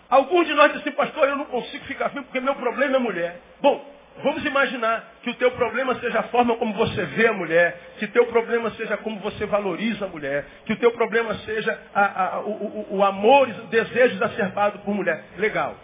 Alguns 0.08 0.46
de 0.46 0.54
nós 0.54 0.72
dizem, 0.72 0.92
pastor, 0.92 1.28
eu 1.28 1.36
não 1.36 1.44
consigo 1.46 1.84
ficar 1.84 2.08
firme 2.10 2.24
porque 2.24 2.40
meu 2.40 2.54
problema 2.54 2.96
é 2.96 2.98
mulher. 2.98 3.40
Bom, 3.60 3.84
Vamos 4.22 4.44
imaginar 4.44 5.14
que 5.22 5.30
o 5.30 5.34
teu 5.34 5.50
problema 5.52 5.94
seja 6.00 6.20
a 6.20 6.22
forma 6.24 6.56
como 6.56 6.74
você 6.74 7.04
vê 7.04 7.28
a 7.28 7.32
mulher, 7.32 7.78
que 7.98 8.04
o 8.04 8.08
teu 8.08 8.26
problema 8.26 8.70
seja 8.72 8.96
como 8.96 9.20
você 9.20 9.46
valoriza 9.46 10.06
a 10.06 10.08
mulher, 10.08 10.44
que 10.66 10.72
o 10.72 10.76
teu 10.76 10.90
problema 10.92 11.34
seja 11.38 11.78
a, 11.94 12.24
a, 12.24 12.40
o, 12.40 12.50
o, 12.50 12.96
o, 12.96 13.04
amor, 13.04 13.48
o 13.48 13.66
desejo 13.68 14.16
exacerbado 14.16 14.80
por 14.80 14.94
mulher. 14.94 15.24
Legal. 15.36 15.76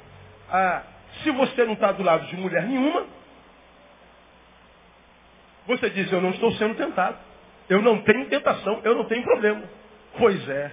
Ah, 0.51 0.83
se 1.23 1.31
você 1.31 1.65
não 1.65 1.75
está 1.75 1.93
do 1.93 2.03
lado 2.03 2.27
de 2.27 2.37
mulher 2.37 2.65
nenhuma, 2.65 3.07
você 5.67 5.89
diz, 5.91 6.11
eu 6.13 6.21
não 6.21 6.31
estou 6.31 6.53
sendo 6.53 6.75
tentado. 6.75 7.17
Eu 7.69 7.81
não 7.81 8.03
tenho 8.03 8.27
tentação, 8.27 8.81
eu 8.85 8.95
não 8.95 9.05
tenho 9.05 9.23
problema. 9.23 9.63
Pois 10.19 10.49
é. 10.49 10.71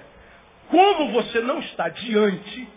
Como 0.69 1.11
você 1.11 1.39
não 1.41 1.59
está 1.59 1.89
diante 1.89 2.67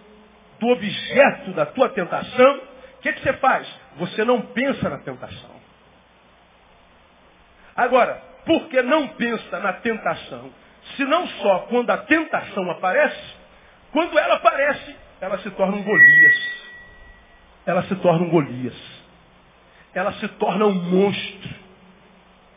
do 0.60 0.68
objeto 0.68 1.52
da 1.52 1.66
tua 1.66 1.88
tentação, 1.88 2.56
o 2.98 3.00
que, 3.00 3.12
que 3.12 3.20
você 3.22 3.32
faz? 3.34 3.66
Você 3.96 4.24
não 4.24 4.40
pensa 4.40 4.88
na 4.88 4.98
tentação. 4.98 5.50
Agora, 7.76 8.22
por 8.44 8.68
que 8.68 8.82
não 8.82 9.08
pensa 9.08 9.58
na 9.60 9.72
tentação? 9.74 10.50
Se 10.96 11.04
não 11.04 11.26
só 11.26 11.60
quando 11.70 11.90
a 11.90 11.98
tentação 11.98 12.70
aparece, 12.70 13.34
quando 13.92 14.18
ela 14.18 14.34
aparece, 14.34 14.96
ela 15.20 15.38
se 15.38 15.50
torna 15.52 15.76
um 15.76 15.82
Golias. 15.82 16.64
Ela 17.66 17.82
se 17.84 17.94
torna 17.96 18.26
um 18.26 18.30
Golias. 18.30 18.74
Ela 19.94 20.12
se 20.14 20.28
torna 20.28 20.66
um 20.66 20.74
monstro. 20.74 21.63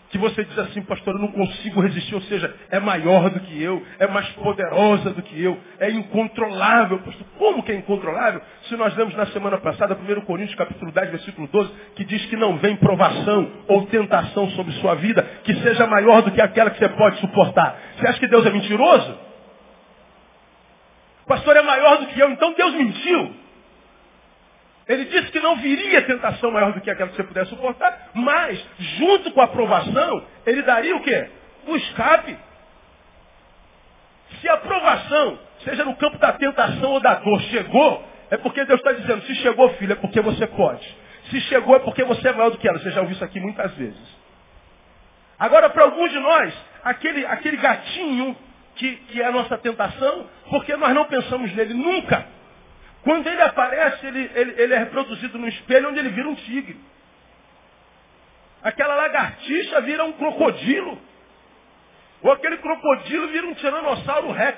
Que 0.09 0.17
você 0.17 0.43
diz 0.43 0.57
assim, 0.59 0.81
pastor, 0.83 1.15
eu 1.15 1.21
não 1.21 1.31
consigo 1.31 1.81
resistir, 1.81 2.15
ou 2.15 2.21
seja, 2.21 2.53
é 2.69 2.79
maior 2.79 3.29
do 3.29 3.39
que 3.41 3.61
eu, 3.61 3.83
é 3.99 4.07
mais 4.07 4.27
poderosa 4.29 5.11
do 5.11 5.21
que 5.21 5.41
eu, 5.41 5.57
é 5.79 5.89
incontrolável. 5.91 6.99
Pastor, 6.99 7.27
como 7.37 7.63
que 7.63 7.71
é 7.71 7.75
incontrolável? 7.75 8.41
Se 8.63 8.75
nós 8.75 8.95
lemos 8.95 9.15
na 9.15 9.25
semana 9.27 9.57
passada, 9.57 9.95
1 9.95 10.21
Coríntios 10.21 10.57
capítulo 10.57 10.91
10, 10.91 11.11
versículo 11.11 11.47
12, 11.47 11.71
que 11.95 12.05
diz 12.05 12.25
que 12.27 12.37
não 12.37 12.57
vem 12.57 12.75
provação 12.77 13.51
ou 13.67 13.85
tentação 13.87 14.49
sobre 14.51 14.73
sua 14.73 14.95
vida 14.95 15.23
que 15.43 15.53
seja 15.55 15.85
maior 15.87 16.21
do 16.21 16.31
que 16.31 16.41
aquela 16.41 16.69
que 16.69 16.79
você 16.79 16.89
pode 16.89 17.19
suportar. 17.19 17.77
Você 17.97 18.07
acha 18.07 18.19
que 18.19 18.27
Deus 18.27 18.45
é 18.45 18.49
mentiroso? 18.49 19.27
pastor 21.27 21.57
é 21.57 21.61
maior 21.61 21.97
do 21.97 22.07
que 22.07 22.19
eu, 22.19 22.31
então 22.31 22.53
Deus 22.53 22.73
mentiu. 22.73 23.35
Ele 24.87 25.05
disse 25.05 25.31
que 25.31 25.39
não 25.39 25.57
viria 25.57 26.01
tentação 26.03 26.49
maior 26.51 26.71
do 26.71 26.79
que 26.79 26.89
aquela 26.89 27.09
que 27.09 27.17
você 27.17 27.23
pudesse 27.23 27.49
suportar, 27.49 28.09
mas, 28.13 28.63
junto 28.97 29.31
com 29.31 29.41
a 29.41 29.45
aprovação, 29.45 30.25
ele 30.45 30.61
daria 30.61 30.95
o 30.95 31.01
quê? 31.01 31.29
O 31.67 31.75
escape. 31.75 32.37
Se 34.39 34.47
a 34.47 34.53
aprovação, 34.53 35.39
seja 35.63 35.83
no 35.83 35.95
campo 35.97 36.17
da 36.17 36.31
tentação 36.33 36.91
ou 36.91 36.99
da 37.01 37.15
dor, 37.15 37.41
chegou, 37.43 38.03
é 38.29 38.37
porque 38.37 38.63
Deus 38.63 38.79
está 38.79 38.93
dizendo, 38.93 39.23
se 39.23 39.35
chegou, 39.35 39.69
filho, 39.73 39.91
é 39.91 39.95
porque 39.95 40.21
você 40.21 40.47
pode. 40.47 40.97
Se 41.29 41.41
chegou, 41.41 41.75
é 41.75 41.79
porque 41.79 42.03
você 42.05 42.29
é 42.29 42.33
maior 42.33 42.51
do 42.51 42.57
que 42.57 42.67
ela. 42.67 42.79
Você 42.79 42.91
já 42.91 43.01
ouviu 43.01 43.15
isso 43.15 43.23
aqui 43.23 43.39
muitas 43.39 43.73
vezes. 43.73 44.17
Agora, 45.37 45.69
para 45.69 45.83
alguns 45.83 46.11
de 46.11 46.19
nós, 46.19 46.53
aquele, 46.83 47.25
aquele 47.25 47.57
gatinho 47.57 48.35
que, 48.75 48.95
que 48.95 49.21
é 49.21 49.25
a 49.25 49.31
nossa 49.31 49.57
tentação, 49.57 50.27
porque 50.49 50.75
nós 50.77 50.93
não 50.93 51.05
pensamos 51.05 51.53
nele 51.53 51.73
nunca. 51.73 52.36
Quando 53.03 53.27
ele 53.27 53.41
aparece, 53.41 54.05
ele, 54.05 54.31
ele, 54.35 54.61
ele 54.61 54.73
é 54.73 54.77
reproduzido 54.79 55.37
no 55.37 55.47
espelho 55.47 55.89
onde 55.89 55.99
ele 55.99 56.09
vira 56.09 56.27
um 56.27 56.35
tigre. 56.35 56.79
Aquela 58.61 58.95
lagartixa 58.95 59.81
vira 59.81 60.03
um 60.03 60.13
crocodilo. 60.13 60.99
Ou 62.21 62.31
aquele 62.31 62.57
crocodilo 62.57 63.27
vira 63.29 63.47
um 63.47 63.53
tiranossauro 63.53 64.31
rex. 64.31 64.57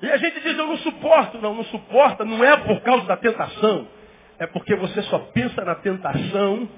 E 0.00 0.10
a 0.10 0.16
gente 0.16 0.40
diz, 0.40 0.56
eu 0.56 0.66
não 0.66 0.78
suporto. 0.78 1.38
Não, 1.38 1.54
não 1.54 1.64
suporta, 1.64 2.24
não 2.24 2.42
é 2.42 2.56
por 2.56 2.80
causa 2.80 3.06
da 3.06 3.16
tentação. 3.16 3.88
É 4.38 4.46
porque 4.46 4.74
você 4.76 5.02
só 5.02 5.18
pensa 5.18 5.64
na 5.64 5.74
tentação 5.76 6.68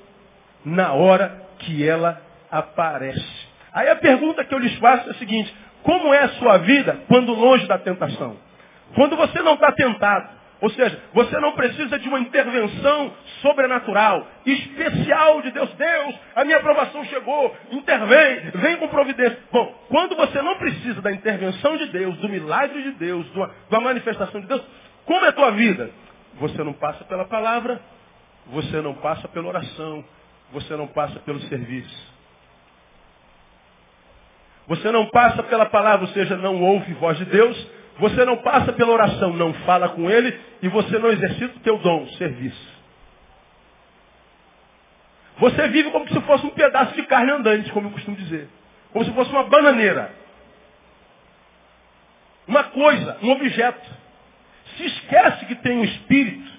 na 0.65 0.93
hora 0.93 1.47
que 1.61 1.87
ela 1.87 2.21
aparece. 2.51 3.49
Aí 3.73 3.89
a 3.89 3.97
pergunta 3.97 4.45
que 4.45 4.55
eu 4.55 4.59
lhes 4.59 4.77
faço 4.79 5.09
é 5.09 5.13
a 5.13 5.15
seguinte, 5.15 5.55
como 5.83 6.13
é 6.13 6.25
a 6.25 6.29
sua 6.31 6.59
vida 6.59 7.01
quando 7.09 7.33
longe 7.33 7.67
da 7.67 7.79
tentação? 7.79 8.37
Quando 8.95 9.17
você 9.17 9.41
não 9.43 9.55
está 9.55 9.73
tentado. 9.73 10.41
Ou 10.61 10.69
seja, 10.71 11.03
você 11.15 11.41
não 11.41 11.53
precisa 11.53 11.99
de 11.99 12.07
uma 12.07 12.21
intervenção 12.21 13.15
sobrenatural, 13.41 14.27
especial 14.45 15.41
de 15.41 15.51
Deus. 15.53 15.73
Deus, 15.73 16.15
a 16.37 16.45
minha 16.45 16.59
aprovação 16.59 17.03
chegou, 17.07 17.57
intervém, 17.71 18.51
vem 18.57 18.77
com 18.77 18.89
providência. 18.89 19.39
Bom, 19.51 19.75
quando 19.89 20.15
você 20.17 20.43
não 20.43 20.59
precisa 20.59 21.01
da 21.01 21.11
intervenção 21.13 21.79
de 21.79 21.87
Deus, 21.87 22.15
do 22.19 22.29
milagre 22.29 22.83
de 22.83 22.93
Deus, 22.93 23.27
da 23.71 23.81
manifestação 23.81 24.39
de 24.43 24.47
Deus, 24.47 24.63
como 25.07 25.25
é 25.25 25.29
a 25.29 25.33
tua 25.33 25.51
vida? 25.53 25.91
Você 26.35 26.63
não 26.63 26.75
passa 26.75 27.05
pela 27.05 27.25
palavra, 27.25 27.81
você 28.49 28.83
não 28.83 28.95
passa 28.95 29.29
pela 29.29 29.49
oração, 29.49 30.05
você 30.53 30.77
não 30.77 30.87
passa 30.87 31.19
pelo 31.21 31.41
serviço. 31.41 32.11
Você 34.69 34.93
não 34.93 35.07
passa 35.07 35.43
pela 35.43 35.67
palavra, 35.67 36.07
ou 36.07 36.13
seja, 36.13 36.37
não 36.37 36.63
ouve 36.63 36.93
voz 36.95 37.17
de 37.19 37.25
Deus, 37.25 37.71
você 38.01 38.25
não 38.25 38.39
passa 38.39 38.73
pela 38.73 38.93
oração, 38.93 39.35
não 39.35 39.53
fala 39.53 39.91
com 39.91 40.11
ele 40.11 40.41
e 40.63 40.69
você 40.69 40.99
não 40.99 41.11
exercita 41.11 41.55
o 41.57 41.61
teu 41.61 41.79
dom, 41.79 42.09
serviço. 42.13 42.81
Você 45.39 45.69
vive 45.69 45.91
como 45.91 46.09
se 46.09 46.21
fosse 46.23 46.47
um 46.47 46.51
pedaço 46.51 46.95
de 46.95 47.03
carne 47.05 47.31
andante, 47.31 47.71
como 47.71 47.89
eu 47.89 47.93
costumo 47.93 48.17
dizer. 48.17 48.49
Como 48.93 49.05
se 49.05 49.13
fosse 49.13 49.31
uma 49.31 49.45
bananeira. 49.45 50.13
Uma 52.49 52.65
coisa, 52.65 53.19
um 53.23 53.31
objeto. 53.31 53.89
Se 54.77 54.87
esquece 54.87 55.47
que 55.47 55.55
tem 55.57 55.79
um 55.79 55.85
espírito, 55.85 56.51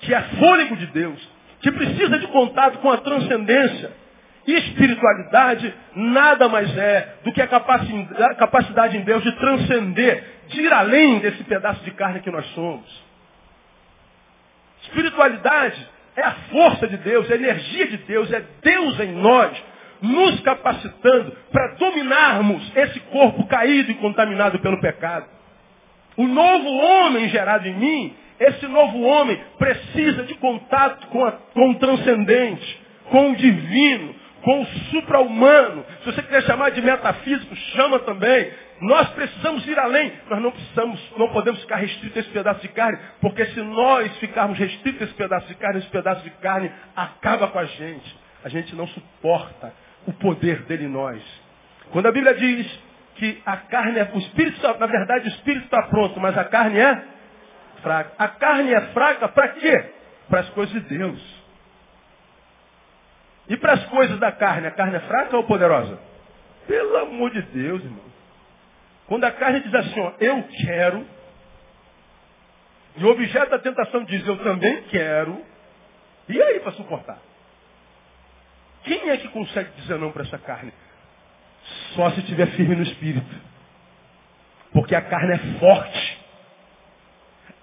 que 0.00 0.14
é 0.14 0.20
fôlego 0.38 0.76
de 0.76 0.86
Deus, 0.86 1.28
que 1.60 1.72
precisa 1.72 2.18
de 2.18 2.26
contato 2.28 2.78
com 2.78 2.90
a 2.90 2.98
transcendência, 2.98 3.92
espiritualidade 4.52 5.74
nada 5.94 6.48
mais 6.48 6.76
é 6.76 7.16
do 7.24 7.32
que 7.32 7.42
a 7.42 7.48
capacidade 7.48 8.96
em 8.96 9.02
Deus 9.02 9.22
de 9.22 9.32
transcender, 9.32 10.24
de 10.48 10.60
ir 10.60 10.72
além 10.72 11.18
desse 11.18 11.42
pedaço 11.44 11.82
de 11.84 11.90
carne 11.92 12.20
que 12.20 12.30
nós 12.30 12.46
somos. 12.54 13.04
Espiritualidade 14.82 15.88
é 16.14 16.22
a 16.22 16.32
força 16.50 16.86
de 16.86 16.96
Deus, 16.98 17.28
é 17.30 17.34
a 17.34 17.36
energia 17.36 17.86
de 17.88 17.96
Deus, 17.98 18.32
é 18.32 18.42
Deus 18.62 19.00
em 19.00 19.12
nós, 19.12 19.62
nos 20.00 20.40
capacitando 20.40 21.36
para 21.50 21.74
dominarmos 21.74 22.72
esse 22.76 23.00
corpo 23.00 23.46
caído 23.46 23.90
e 23.90 23.94
contaminado 23.94 24.58
pelo 24.60 24.80
pecado. 24.80 25.26
O 26.16 26.26
novo 26.26 26.68
homem 26.68 27.28
gerado 27.28 27.68
em 27.68 27.74
mim, 27.74 28.16
esse 28.38 28.66
novo 28.66 29.02
homem 29.02 29.38
precisa 29.58 30.22
de 30.24 30.34
contato 30.34 31.06
com, 31.08 31.24
a, 31.24 31.32
com 31.32 31.70
o 31.70 31.74
transcendente, 31.78 32.80
com 33.10 33.32
o 33.32 33.36
divino, 33.36 34.14
com 34.46 34.60
o 34.60 34.66
supra-humano. 34.92 35.84
Se 35.98 36.12
você 36.12 36.22
quiser 36.22 36.44
chamar 36.44 36.70
de 36.70 36.80
metafísico, 36.80 37.56
chama 37.74 37.98
também. 37.98 38.48
Nós 38.80 39.08
precisamos 39.08 39.66
ir 39.66 39.76
além. 39.76 40.12
Nós 40.30 40.40
não 40.40 40.52
precisamos, 40.52 41.12
não 41.18 41.28
podemos 41.30 41.60
ficar 41.62 41.78
restritos 41.78 42.16
a 42.16 42.20
esse 42.20 42.30
pedaço 42.30 42.60
de 42.60 42.68
carne, 42.68 42.96
porque 43.20 43.44
se 43.46 43.60
nós 43.60 44.16
ficarmos 44.18 44.56
restritos 44.56 45.02
a 45.02 45.04
esse 45.06 45.14
pedaço 45.14 45.48
de 45.48 45.54
carne, 45.56 45.80
esse 45.80 45.88
pedaço 45.88 46.22
de 46.22 46.30
carne 46.30 46.70
acaba 46.94 47.48
com 47.48 47.58
a 47.58 47.64
gente. 47.64 48.16
A 48.44 48.48
gente 48.48 48.72
não 48.76 48.86
suporta 48.86 49.74
o 50.06 50.12
poder 50.12 50.62
dele 50.62 50.84
em 50.84 50.90
nós. 50.90 51.20
Quando 51.90 52.06
a 52.06 52.12
Bíblia 52.12 52.34
diz 52.34 52.80
que 53.16 53.42
a 53.44 53.56
carne 53.56 53.98
é, 53.98 54.08
o 54.14 54.18
espírito, 54.18 54.62
na 54.62 54.86
verdade 54.86 55.26
o 55.26 55.32
espírito 55.32 55.64
está 55.64 55.82
pronto, 55.88 56.20
mas 56.20 56.38
a 56.38 56.44
carne 56.44 56.78
é 56.78 57.02
fraca. 57.82 58.12
A 58.16 58.28
carne 58.28 58.72
é 58.72 58.80
fraca 58.92 59.26
para 59.26 59.48
quê? 59.48 59.90
Para 60.28 60.40
as 60.40 60.48
coisas 60.50 60.72
de 60.72 60.96
Deus. 60.96 61.35
E 63.48 63.56
para 63.56 63.74
as 63.74 63.84
coisas 63.86 64.18
da 64.18 64.32
carne, 64.32 64.66
a 64.66 64.72
carne 64.72 64.96
é 64.96 65.00
fraca 65.00 65.36
ou 65.36 65.44
poderosa? 65.44 65.98
Pelo 66.66 66.96
amor 66.96 67.30
de 67.30 67.42
Deus, 67.42 67.82
irmão. 67.82 68.04
Quando 69.06 69.24
a 69.24 69.30
carne 69.30 69.60
diz 69.60 69.72
assim, 69.72 70.00
ó, 70.00 70.12
eu 70.18 70.42
quero, 70.64 71.06
e 72.96 73.04
o 73.04 73.08
objeto 73.08 73.50
da 73.50 73.58
tentação 73.58 74.02
diz, 74.04 74.26
eu 74.26 74.36
também 74.38 74.82
quero, 74.84 75.44
e 76.28 76.42
aí 76.42 76.58
para 76.60 76.72
suportar? 76.72 77.18
Quem 78.82 79.10
é 79.10 79.16
que 79.16 79.28
consegue 79.28 79.70
dizer 79.80 79.98
não 79.98 80.10
para 80.10 80.22
essa 80.22 80.38
carne? 80.38 80.72
Só 81.94 82.10
se 82.10 82.20
estiver 82.20 82.46
firme 82.48 82.74
no 82.74 82.82
espírito. 82.82 83.34
Porque 84.72 84.94
a 84.94 85.02
carne 85.02 85.34
é 85.34 85.58
forte. 85.58 86.18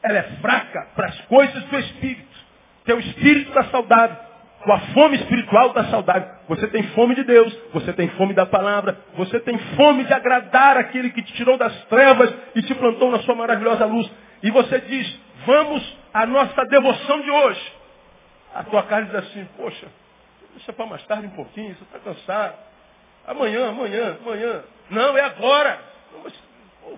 Ela 0.01 0.17
é 0.19 0.23
fraca 0.41 0.87
para 0.95 1.07
as 1.07 1.21
coisas 1.21 1.63
do 1.65 1.79
espírito. 1.79 2.43
Teu 2.85 2.99
espírito 2.99 3.49
está 3.49 3.65
saudável 3.65 4.32
a 4.71 4.79
fome 4.93 5.17
espiritual 5.17 5.73
da 5.73 5.85
saudade. 5.85 6.29
Você 6.47 6.67
tem 6.67 6.83
fome 6.89 7.15
de 7.15 7.23
Deus, 7.23 7.53
você 7.73 7.91
tem 7.93 8.07
fome 8.09 8.33
da 8.33 8.45
palavra, 8.45 8.97
você 9.15 9.39
tem 9.39 9.57
fome 9.75 10.05
de 10.05 10.13
agradar 10.13 10.77
aquele 10.77 11.09
que 11.09 11.21
te 11.21 11.33
tirou 11.33 11.57
das 11.57 11.73
trevas 11.85 12.33
e 12.55 12.61
te 12.61 12.73
plantou 12.75 13.11
na 13.11 13.19
sua 13.19 13.35
maravilhosa 13.35 13.85
luz. 13.85 14.09
E 14.41 14.51
você 14.51 14.79
diz, 14.81 15.19
vamos 15.45 15.97
à 16.13 16.25
nossa 16.25 16.65
devoção 16.65 17.21
de 17.21 17.29
hoje. 17.29 17.73
A 18.53 18.63
tua 18.63 18.83
carne 18.83 19.07
diz 19.07 19.15
assim, 19.15 19.47
poxa, 19.57 19.87
deixa 20.53 20.71
para 20.71 20.85
mais 20.85 21.03
tarde 21.05 21.27
um 21.27 21.31
pouquinho, 21.31 21.75
você 21.75 21.83
está 21.83 21.99
cansado. 21.99 22.55
Amanhã, 23.25 23.69
amanhã, 23.69 24.17
amanhã. 24.21 24.63
Não, 24.89 25.17
é 25.17 25.21
agora. 25.21 25.79
Mas, 26.23 26.33
pô, 26.81 26.97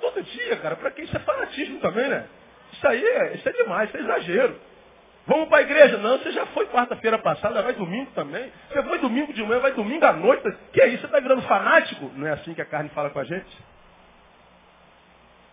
todo 0.00 0.22
dia, 0.22 0.56
cara, 0.56 0.76
para 0.76 0.90
que 0.90 1.02
isso 1.02 1.16
é 1.16 1.20
fanatismo 1.20 1.80
também, 1.80 2.08
né? 2.08 2.26
Isso 2.72 2.86
aí 2.86 3.04
é, 3.04 3.34
isso 3.34 3.48
é 3.48 3.52
demais, 3.52 3.88
isso 3.88 3.98
é 3.98 4.00
exagero. 4.00 4.69
Vamos 5.30 5.48
para 5.48 5.58
a 5.58 5.62
igreja? 5.62 5.96
Não, 5.98 6.18
você 6.18 6.32
já 6.32 6.44
foi 6.46 6.66
quarta-feira 6.66 7.16
passada, 7.16 7.62
vai 7.62 7.72
domingo 7.74 8.10
também. 8.16 8.50
Você 8.68 8.82
foi 8.82 8.98
domingo 8.98 9.32
de 9.32 9.40
manhã, 9.44 9.60
vai 9.60 9.72
domingo 9.72 10.04
à 10.04 10.12
noite. 10.12 10.42
Que 10.72 10.80
é 10.80 10.88
isso? 10.88 11.02
Você 11.02 11.06
está 11.06 11.20
virando 11.20 11.42
fanático? 11.42 12.10
Não 12.16 12.26
é 12.26 12.32
assim 12.32 12.52
que 12.52 12.60
a 12.60 12.64
carne 12.64 12.88
fala 12.88 13.10
com 13.10 13.20
a 13.20 13.22
gente? 13.22 13.58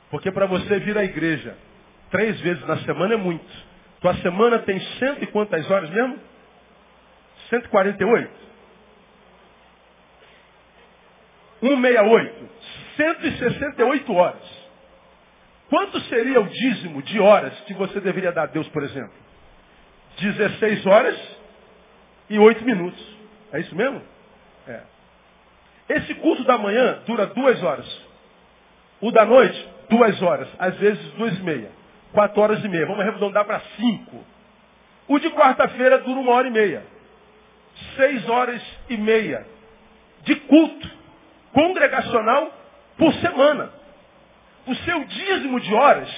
Porque 0.09 0.31
para 0.31 0.47
você 0.47 0.79
vir 0.79 0.97
à 0.97 1.03
igreja 1.03 1.55
três 2.09 2.41
vezes 2.41 2.65
na 2.65 2.77
semana 2.77 3.13
é 3.13 3.17
muito. 3.17 3.45
Tua 4.01 4.15
semana 4.15 4.57
tem 4.59 4.79
cento 4.79 5.23
e 5.23 5.27
quantas 5.27 5.69
horas 5.69 5.91
mesmo? 5.91 6.17
148? 7.51 8.31
168. 11.59 12.49
168 12.95 14.15
horas. 14.15 14.67
Quanto 15.69 15.99
seria 16.01 16.41
o 16.41 16.47
dízimo 16.47 17.03
de 17.03 17.19
horas 17.19 17.53
que 17.61 17.75
você 17.75 17.99
deveria 17.99 18.31
dar 18.31 18.43
a 18.43 18.47
Deus, 18.47 18.67
por 18.69 18.81
exemplo? 18.81 19.26
16 20.19 20.85
horas 20.85 21.37
e 22.29 22.39
8 22.39 22.63
minutos. 22.65 22.99
É 23.53 23.59
isso 23.59 23.75
mesmo? 23.75 24.01
É. 24.67 24.81
Esse 25.89 26.13
culto 26.15 26.43
da 26.43 26.57
manhã 26.57 26.99
dura 27.05 27.27
duas 27.27 27.61
horas. 27.63 28.07
O 28.99 29.11
da 29.11 29.25
noite, 29.25 29.69
duas 29.89 30.21
horas. 30.21 30.49
Às 30.59 30.75
vezes, 30.77 31.03
duas 31.13 31.37
e 31.37 31.41
meia. 31.43 31.71
Quatro 32.11 32.41
horas 32.41 32.63
e 32.63 32.67
meia. 32.67 32.85
Vamos 32.85 33.01
arredondar 33.01 33.45
para 33.45 33.61
cinco. 33.77 34.23
O 35.07 35.19
de 35.19 35.29
quarta-feira 35.31 35.99
dura 35.99 36.19
uma 36.19 36.33
hora 36.33 36.47
e 36.47 36.51
meia. 36.51 36.83
seis 37.95 38.27
horas 38.27 38.61
e 38.89 38.97
meia 38.97 39.45
de 40.23 40.35
culto 40.35 40.89
congregacional 41.53 42.51
por 42.97 43.13
semana. 43.15 43.71
O 44.65 44.75
seu 44.75 45.05
dízimo 45.05 45.59
de 45.59 45.73
horas 45.73 46.09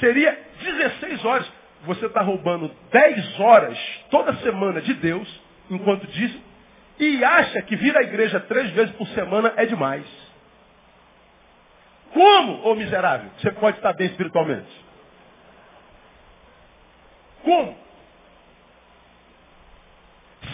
seria 0.00 0.36
16 0.60 1.24
horas. 1.24 1.51
Você 1.84 2.06
está 2.06 2.22
roubando 2.22 2.70
10 2.90 3.40
horas 3.40 3.78
toda 4.10 4.36
semana 4.36 4.80
de 4.80 4.94
Deus, 4.94 5.28
enquanto 5.68 6.06
dízimo, 6.06 6.42
e 6.98 7.24
acha 7.24 7.62
que 7.62 7.74
vir 7.74 7.96
à 7.96 8.02
igreja 8.02 8.38
três 8.40 8.70
vezes 8.70 8.94
por 8.94 9.06
semana 9.08 9.52
é 9.56 9.66
demais. 9.66 10.06
Como, 12.12 12.68
ô 12.68 12.74
miserável, 12.74 13.30
você 13.38 13.50
pode 13.52 13.78
estar 13.78 13.92
bem 13.94 14.06
espiritualmente? 14.06 14.70
Como? 17.42 17.76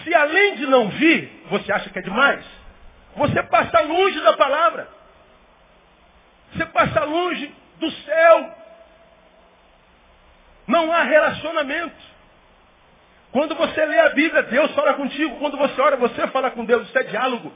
Se 0.04 0.14
além 0.14 0.56
de 0.56 0.66
não 0.66 0.88
vir, 0.88 1.44
você 1.50 1.72
acha 1.72 1.90
que 1.90 1.98
é 1.98 2.02
demais, 2.02 2.44
você 3.16 3.42
passa 3.42 3.80
longe 3.80 4.20
da 4.20 4.36
palavra. 4.36 4.88
Você 6.52 6.64
passa 6.66 7.04
longe 7.04 7.52
do 7.78 7.90
céu. 7.90 8.57
Não 10.68 10.92
há 10.92 11.02
relacionamento. 11.02 11.96
Quando 13.32 13.54
você 13.54 13.84
lê 13.84 13.98
a 14.00 14.10
Bíblia, 14.10 14.42
Deus 14.44 14.70
fala 14.74 14.94
contigo. 14.94 15.36
Quando 15.38 15.56
você 15.56 15.80
ora, 15.80 15.96
você 15.96 16.26
fala 16.28 16.50
com 16.50 16.64
Deus. 16.64 16.86
Isso 16.86 16.98
é 16.98 17.02
diálogo. 17.04 17.52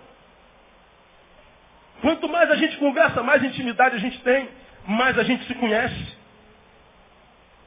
Quanto 2.00 2.28
mais 2.28 2.50
a 2.50 2.56
gente 2.56 2.76
conversa, 2.78 3.22
mais 3.22 3.44
intimidade 3.44 3.94
a 3.94 3.98
gente 4.00 4.18
tem, 4.22 4.48
mais 4.86 5.16
a 5.18 5.22
gente 5.22 5.46
se 5.46 5.54
conhece. 5.54 6.16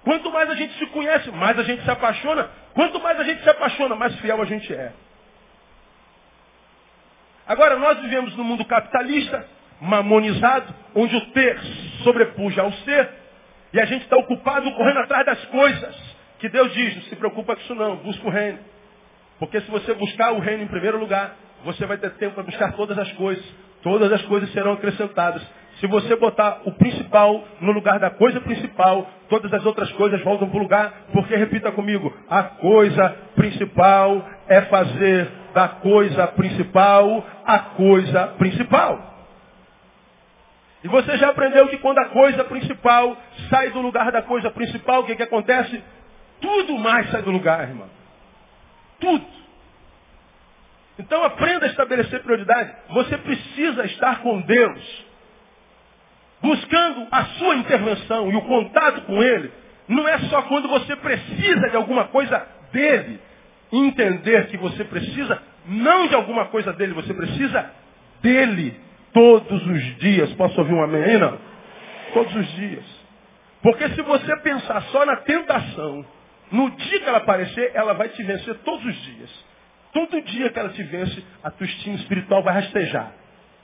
Quanto 0.03 0.31
mais 0.31 0.49
a 0.49 0.55
gente 0.55 0.77
se 0.77 0.85
conhece, 0.87 1.31
mais 1.31 1.57
a 1.57 1.63
gente 1.63 1.83
se 1.83 1.89
apaixona. 1.89 2.49
Quanto 2.73 2.99
mais 2.99 3.19
a 3.19 3.23
gente 3.23 3.41
se 3.41 3.49
apaixona, 3.49 3.95
mais 3.95 4.15
fiel 4.19 4.41
a 4.41 4.45
gente 4.45 4.73
é. 4.73 4.91
Agora, 7.47 7.75
nós 7.77 7.99
vivemos 7.99 8.35
num 8.35 8.43
mundo 8.43 8.65
capitalista, 8.65 9.47
mamonizado, 9.79 10.73
onde 10.95 11.15
o 11.15 11.25
ter 11.27 11.59
sobrepuja 12.03 12.63
ao 12.63 12.71
ser, 12.73 13.24
e 13.75 13.81
a 13.81 13.85
gente 13.85 14.03
está 14.03 14.15
ocupado 14.15 14.71
correndo 14.71 14.99
atrás 14.99 15.25
das 15.25 15.45
coisas. 15.47 16.15
Que 16.39 16.47
Deus 16.47 16.73
diz, 16.73 16.95
não 16.95 17.03
se 17.03 17.15
preocupa 17.17 17.55
com 17.57 17.61
isso 17.61 17.75
não, 17.75 17.97
busca 17.97 18.25
o 18.25 18.31
reino. 18.31 18.57
Porque 19.37 19.59
se 19.59 19.69
você 19.69 19.93
buscar 19.93 20.31
o 20.31 20.39
reino 20.39 20.63
em 20.63 20.67
primeiro 20.67 20.97
lugar, 20.97 21.35
você 21.65 21.85
vai 21.85 21.97
ter 21.97 22.11
tempo 22.11 22.35
para 22.35 22.43
buscar 22.43 22.71
todas 22.71 22.97
as 22.97 23.11
coisas. 23.13 23.43
Todas 23.83 24.09
as 24.13 24.21
coisas 24.23 24.49
serão 24.53 24.71
acrescentadas. 24.71 25.45
Se 25.81 25.87
você 25.87 26.15
botar 26.15 26.61
o 26.63 26.71
principal 26.71 27.43
no 27.59 27.73
lugar 27.73 27.99
da 27.99 28.09
coisa 28.11 28.39
principal, 28.39 29.09
todas 29.27 29.53
as 29.53 29.65
outras 29.65 29.91
coisas 29.91 30.23
voltam 30.23 30.47
para 30.47 30.57
o 30.57 30.61
lugar, 30.61 30.93
porque 31.11 31.35
repita 31.35 31.69
comigo, 31.73 32.15
a 32.29 32.43
coisa 32.43 33.09
principal 33.35 34.25
é 34.47 34.61
fazer 34.61 35.29
da 35.53 35.67
coisa 35.67 36.27
principal 36.27 37.25
a 37.45 37.59
coisa 37.59 38.27
principal. 38.37 39.14
E 40.85 40.87
você 40.87 41.17
já 41.17 41.29
aprendeu 41.29 41.67
que 41.67 41.79
quando 41.79 41.97
a 41.97 42.09
coisa 42.09 42.43
principal 42.43 43.17
sai 43.49 43.71
do 43.71 43.81
lugar 43.81 44.11
da 44.11 44.21
coisa 44.21 44.51
principal, 44.51 45.01
o 45.01 45.05
que, 45.07 45.15
que 45.15 45.23
acontece? 45.23 45.83
Tudo 46.39 46.77
mais 46.77 47.09
sai 47.09 47.23
do 47.23 47.31
lugar, 47.31 47.67
irmão. 47.67 47.89
Tudo. 48.99 49.25
Então 50.99 51.23
aprenda 51.23 51.65
a 51.65 51.69
estabelecer 51.69 52.21
prioridade. 52.21 52.71
Você 52.89 53.17
precisa 53.17 53.83
estar 53.87 54.21
com 54.21 54.39
Deus, 54.41 55.05
buscando 56.39 57.07
a 57.09 57.25
sua 57.39 57.55
intervenção 57.55 58.31
e 58.31 58.35
o 58.35 58.43
contato 58.43 59.01
com 59.07 59.23
Ele. 59.23 59.51
Não 59.87 60.07
é 60.07 60.19
só 60.29 60.43
quando 60.43 60.67
você 60.67 60.95
precisa 60.97 61.67
de 61.67 61.75
alguma 61.77 62.09
coisa 62.09 62.47
dele. 62.71 63.19
Entender 63.71 64.49
que 64.49 64.57
você 64.57 64.83
precisa 64.83 65.41
não 65.65 66.05
de 66.05 66.13
alguma 66.13 66.45
coisa 66.45 66.71
dele, 66.73 66.93
você 66.93 67.11
precisa 67.11 67.71
dele 68.21 68.84
todos 69.15 69.65
os 69.65 69.97
dias. 69.99 70.33
Posso 70.33 70.59
ouvir 70.59 70.73
um 70.73 70.83
aí, 70.83 71.17
não? 71.17 71.39
Todos 72.13 72.35
os 72.35 72.47
dias. 72.55 72.83
Porque 73.63 73.87
se 73.89 74.01
você 74.01 74.37
pensar 74.41 74.81
só 74.91 75.05
na 75.05 75.15
tentação, 75.15 76.05
no 76.51 76.69
dia 76.69 76.99
que 76.99 77.07
ela 77.07 77.19
aparecer, 77.19 77.71
ela 77.73 77.93
vai 77.93 78.09
te 78.09 78.21
vencer 78.21 78.53
todos 78.55 78.85
os 78.85 79.01
dias. 79.03 79.45
Todo 79.93 80.21
dia 80.21 80.49
que 80.49 80.59
ela 80.59 80.69
te 80.69 80.83
vence, 80.83 81.23
a 81.41 81.49
tua 81.49 81.65
estima 81.65 81.95
espiritual 81.95 82.43
vai 82.43 82.55
rastejar. 82.55 83.13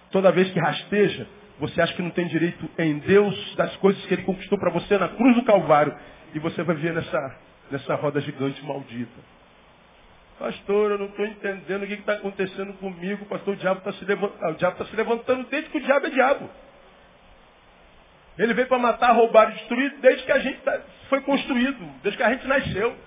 Toda 0.09 0.31
vez 0.31 0.49
que 0.51 0.59
rasteja, 0.59 1.27
você 1.59 1.81
acha 1.81 1.93
que 1.93 2.01
não 2.01 2.11
tem 2.11 2.27
direito 2.27 2.69
em 2.79 2.99
Deus 2.99 3.55
das 3.55 3.75
coisas 3.75 4.03
que 4.05 4.13
Ele 4.13 4.23
conquistou 4.23 4.57
para 4.57 4.71
você 4.71 4.97
na 4.97 5.09
cruz 5.09 5.35
do 5.35 5.43
Calvário. 5.43 5.93
E 6.33 6.39
você 6.39 6.63
vai 6.63 6.77
viver 6.77 6.93
nessa, 6.93 7.35
nessa 7.69 7.95
roda 7.95 8.21
gigante 8.21 8.63
maldita. 8.65 9.19
Pastor, 10.41 10.89
eu 10.89 10.97
não 10.97 11.05
estou 11.05 11.23
entendendo 11.23 11.83
o 11.83 11.87
que 11.87 11.93
está 11.93 12.13
acontecendo 12.13 12.73
comigo. 12.79 13.27
Pastor, 13.27 13.53
o 13.53 13.57
diabo 13.57 13.77
está 13.77 13.93
se, 13.93 14.03
levantando, 14.03 14.57
tá 14.57 14.85
se 14.85 14.95
levantando 14.95 15.47
desde 15.51 15.69
que 15.69 15.77
o 15.77 15.81
diabo 15.81 16.07
é 16.07 16.09
diabo. 16.09 16.49
Ele 18.39 18.51
veio 18.55 18.67
para 18.67 18.79
matar, 18.79 19.11
roubar 19.11 19.51
e 19.51 19.53
destruir 19.53 19.99
desde 19.99 20.25
que 20.25 20.31
a 20.31 20.39
gente 20.39 20.59
tá, 20.61 20.81
foi 21.09 21.21
construído, 21.21 21.77
desde 22.01 22.17
que 22.17 22.23
a 22.23 22.33
gente 22.33 22.47
nasceu. 22.47 22.97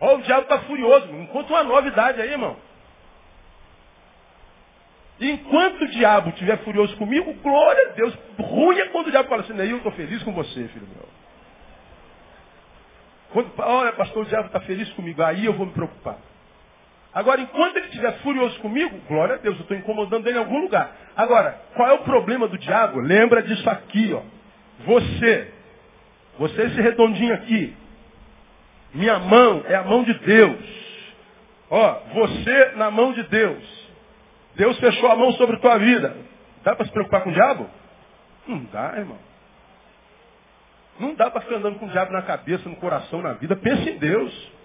Ó, 0.00 0.14
o 0.14 0.22
diabo 0.22 0.44
está 0.44 0.60
furioso. 0.60 1.08
Enquanto 1.12 1.50
uma 1.50 1.62
novidade 1.62 2.22
aí, 2.22 2.30
irmão. 2.30 2.56
Enquanto 5.20 5.82
o 5.82 5.88
diabo 5.88 6.30
estiver 6.30 6.56
furioso 6.64 6.96
comigo, 6.96 7.34
glória 7.34 7.90
a 7.90 7.92
Deus. 7.92 8.14
Ruim 8.38 8.78
é 8.78 8.88
quando 8.88 9.08
o 9.08 9.10
diabo 9.10 9.28
fala 9.28 9.42
assim, 9.42 9.58
eu 9.58 9.76
estou 9.76 9.92
feliz 9.92 10.22
com 10.22 10.32
você, 10.32 10.68
filho 10.68 10.88
meu. 10.88 11.06
Quando, 13.34 13.52
olha, 13.58 13.92
pastor, 13.92 14.22
o 14.22 14.26
diabo 14.26 14.46
está 14.46 14.60
feliz 14.60 14.90
comigo, 14.94 15.22
aí 15.22 15.44
eu 15.44 15.52
vou 15.52 15.66
me 15.66 15.72
preocupar. 15.72 16.16
Agora, 17.16 17.40
enquanto 17.40 17.78
ele 17.78 17.86
estiver 17.86 18.12
furioso 18.18 18.58
comigo, 18.60 19.00
glória 19.08 19.36
a 19.36 19.38
Deus, 19.38 19.56
eu 19.56 19.62
estou 19.62 19.74
incomodando 19.74 20.26
ele 20.26 20.36
em 20.36 20.38
algum 20.38 20.60
lugar. 20.60 20.94
Agora, 21.16 21.58
qual 21.74 21.88
é 21.88 21.94
o 21.94 22.00
problema 22.00 22.46
do 22.46 22.58
diabo? 22.58 23.00
Lembra 23.00 23.42
disso 23.42 23.70
aqui, 23.70 24.12
ó. 24.12 24.20
Você, 24.84 25.54
você 26.38 26.62
esse 26.64 26.78
redondinho 26.78 27.32
aqui, 27.32 27.74
minha 28.92 29.18
mão 29.18 29.64
é 29.66 29.74
a 29.74 29.82
mão 29.82 30.04
de 30.04 30.12
Deus. 30.12 30.60
Ó, 31.70 32.00
você 32.12 32.72
na 32.76 32.90
mão 32.90 33.14
de 33.14 33.22
Deus. 33.22 33.64
Deus 34.54 34.78
fechou 34.78 35.10
a 35.10 35.16
mão 35.16 35.32
sobre 35.32 35.56
tua 35.56 35.78
vida. 35.78 36.14
Dá 36.62 36.76
para 36.76 36.84
se 36.84 36.92
preocupar 36.92 37.22
com 37.22 37.30
o 37.30 37.32
diabo? 37.32 37.66
Não 38.46 38.62
dá, 38.64 38.92
irmão. 38.94 39.18
Não 41.00 41.14
dá 41.14 41.30
para 41.30 41.40
ficar 41.40 41.56
andando 41.56 41.78
com 41.78 41.86
o 41.86 41.90
diabo 41.90 42.12
na 42.12 42.20
cabeça, 42.20 42.68
no 42.68 42.76
coração, 42.76 43.22
na 43.22 43.32
vida. 43.32 43.56
Pense 43.56 43.88
em 43.88 43.96
Deus. 43.96 44.55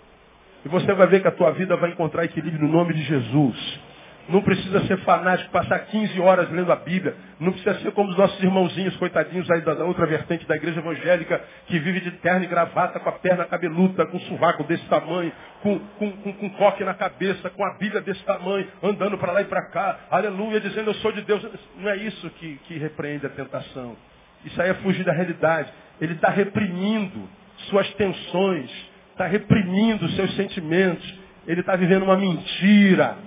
E 0.66 0.70
você 0.70 0.94
vai 0.94 1.08
ver 1.08 1.22
que 1.22 1.28
a 1.28 1.32
tua 1.32 1.52
vida 1.52 1.76
vai 1.76 1.92
encontrar 1.92 2.24
equilíbrio 2.26 2.68
no 2.68 2.72
nome 2.72 2.94
de 2.94 3.04
Jesus. 3.04 3.80
Não 4.30 4.42
precisa 4.42 4.80
ser 4.86 4.98
fanático, 5.00 5.52
passar 5.52 5.80
15 5.80 6.20
horas 6.22 6.50
lendo 6.52 6.72
a 6.72 6.76
Bíblia. 6.76 7.16
Não 7.40 7.52
precisa 7.52 7.80
ser 7.80 7.92
como 7.92 8.10
os 8.10 8.18
nossos 8.18 8.42
irmãozinhos, 8.42 8.96
coitadinhos 8.98 9.50
aí 9.50 9.62
da 9.62 9.74
outra 9.84 10.06
vertente 10.06 10.46
da 10.48 10.56
igreja 10.56 10.80
evangélica, 10.80 11.42
que 11.66 11.80
vive 11.80 12.00
de 12.02 12.12
terno 12.12 12.44
e 12.44 12.48
gravata, 12.48 13.00
com 13.00 13.10
a 13.10 13.14
perna 13.14 13.46
cabeluda, 13.46 14.06
com 14.06 14.18
um 14.18 14.22
sovaco 14.22 14.64
desse 14.64 14.86
tamanho, 14.86 15.32
com, 15.62 15.80
com, 15.98 16.12
com, 16.12 16.34
com 16.34 16.50
coque 16.52 16.84
na 16.84 16.94
cabeça, 16.94 17.50
com 17.50 17.66
a 17.66 17.74
Bíblia 17.78 18.02
desse 18.02 18.24
tamanho, 18.24 18.68
andando 18.84 19.18
para 19.18 19.32
lá 19.32 19.42
e 19.42 19.46
para 19.46 19.66
cá, 19.70 20.00
aleluia, 20.10 20.60
dizendo 20.60 20.92
eu 20.92 20.96
sou 20.96 21.12
de 21.12 21.22
Deus. 21.24 21.46
Não 21.78 21.90
é 21.90 21.98
isso 21.98 22.30
que, 22.32 22.58
que 22.68 22.78
repreende 22.78 23.26
a 23.26 23.30
tentação. 23.30 23.98
Isso 24.46 24.62
aí 24.62 24.70
é 24.70 24.74
fugir 24.76 25.04
da 25.04 25.12
realidade. 25.12 25.72
Ele 26.00 26.14
está 26.14 26.30
reprimindo 26.30 27.28
suas 27.70 27.92
tensões, 27.96 28.91
está 29.22 29.28
reprimindo 29.28 30.06
os 30.06 30.16
seus 30.16 30.36
sentimentos. 30.36 31.20
Ele 31.46 31.62
está 31.62 31.76
vivendo 31.76 32.04
uma 32.04 32.18
mentira. 32.18 33.18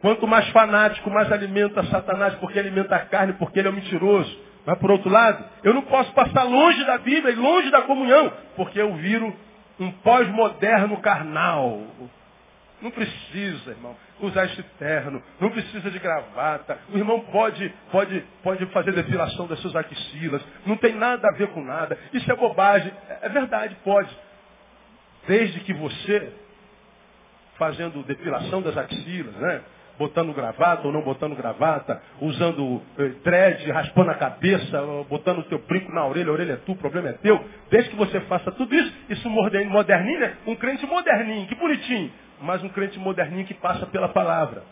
Quanto 0.00 0.26
mais 0.26 0.46
fanático, 0.50 1.08
mais 1.10 1.32
alimenta 1.32 1.82
Satanás, 1.84 2.34
porque 2.34 2.58
alimenta 2.58 2.94
a 2.94 3.00
carne, 3.00 3.32
porque 3.34 3.58
ele 3.58 3.68
é 3.68 3.70
um 3.70 3.74
mentiroso. 3.74 4.38
Mas 4.66 4.78
por 4.78 4.90
outro 4.90 5.10
lado, 5.10 5.44
eu 5.62 5.72
não 5.72 5.82
posso 5.82 6.12
passar 6.12 6.42
longe 6.42 6.84
da 6.84 6.98
Bíblia 6.98 7.32
e 7.32 7.36
longe 7.36 7.70
da 7.70 7.82
comunhão, 7.82 8.32
porque 8.56 8.80
eu 8.80 8.94
viro 8.96 9.34
um 9.80 9.90
pós-moderno 9.90 10.98
carnal. 10.98 11.82
Não 12.84 12.90
precisa, 12.90 13.70
irmão, 13.70 13.96
usar 14.20 14.44
esse 14.44 14.62
terno, 14.78 15.22
não 15.40 15.48
precisa 15.48 15.90
de 15.90 15.98
gravata. 15.98 16.78
O 16.92 16.98
irmão 16.98 17.18
pode, 17.32 17.72
pode, 17.90 18.22
pode 18.42 18.66
fazer 18.66 18.92
depilação 18.92 19.46
das 19.46 19.58
suas 19.60 19.74
axilas, 19.74 20.42
não 20.66 20.76
tem 20.76 20.94
nada 20.94 21.26
a 21.26 21.32
ver 21.32 21.48
com 21.48 21.64
nada. 21.64 21.98
Isso 22.12 22.30
é 22.30 22.36
bobagem. 22.36 22.92
É 23.22 23.28
verdade, 23.30 23.74
pode. 23.82 24.14
Desde 25.26 25.60
que 25.60 25.72
você, 25.72 26.30
fazendo 27.56 28.02
depilação 28.02 28.60
das 28.60 28.76
axilas, 28.76 29.34
né? 29.34 29.62
botando 29.98 30.34
gravata 30.34 30.86
ou 30.86 30.92
não 30.92 31.00
botando 31.00 31.34
gravata, 31.36 32.02
usando 32.20 32.82
eh, 32.98 33.12
thread, 33.22 33.70
raspando 33.70 34.10
a 34.10 34.14
cabeça, 34.16 34.82
botando 35.08 35.38
o 35.38 35.44
teu 35.44 35.60
brinco 35.60 35.90
na 35.92 36.04
orelha, 36.04 36.28
a 36.28 36.32
orelha 36.32 36.52
é 36.54 36.56
tu, 36.56 36.72
o 36.72 36.76
problema 36.76 37.10
é 37.10 37.12
teu. 37.12 37.42
Desde 37.70 37.90
que 37.90 37.96
você 37.96 38.20
faça 38.22 38.52
tudo 38.52 38.74
isso, 38.74 38.92
isso 39.08 39.30
moderninho, 39.30 40.20
né? 40.20 40.36
Um 40.46 40.56
crente 40.56 40.84
moderninho, 40.84 41.46
que 41.46 41.54
bonitinho 41.54 42.12
mas 42.44 42.62
um 42.62 42.68
crente 42.68 42.98
moderninho 42.98 43.46
que 43.46 43.54
passa 43.54 43.86
pela 43.86 44.08
palavra. 44.08 44.62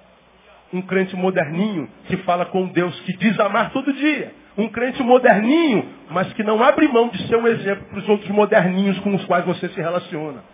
Um 0.72 0.82
crente 0.82 1.16
moderninho 1.16 1.88
que 2.06 2.16
fala 2.18 2.46
com 2.46 2.66
Deus, 2.68 2.98
que 3.00 3.16
diz 3.16 3.38
amar 3.40 3.72
todo 3.72 3.92
dia. 3.92 4.32
Um 4.56 4.68
crente 4.68 5.02
moderninho, 5.02 5.88
mas 6.10 6.32
que 6.34 6.42
não 6.42 6.62
abre 6.62 6.86
mão 6.88 7.08
de 7.08 7.26
ser 7.26 7.36
um 7.36 7.46
exemplo 7.46 7.84
para 7.86 7.98
os 7.98 8.08
outros 8.08 8.30
moderninhos 8.30 8.98
com 9.00 9.14
os 9.14 9.24
quais 9.24 9.44
você 9.44 9.68
se 9.68 9.80
relaciona. 9.80 10.44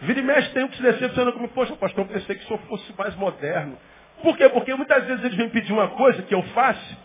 Vira 0.00 0.18
e 0.18 0.22
mexe, 0.22 0.50
tem 0.52 0.64
um 0.64 0.68
que 0.68 0.76
se 0.76 0.82
decepciona 0.82 1.30
comigo. 1.32 1.52
Poxa, 1.54 1.76
pastor, 1.76 2.04
eu 2.04 2.12
pensei 2.12 2.34
que 2.34 2.44
o 2.44 2.46
senhor 2.48 2.60
fosse 2.68 2.92
mais 2.98 3.14
moderno. 3.16 3.76
Por 4.22 4.36
quê? 4.36 4.48
Porque 4.48 4.74
muitas 4.74 5.04
vezes 5.04 5.24
eles 5.24 5.36
vêm 5.36 5.48
pedir 5.48 5.72
uma 5.72 5.88
coisa 5.88 6.22
que 6.22 6.34
eu 6.34 6.42
faço, 6.54 6.98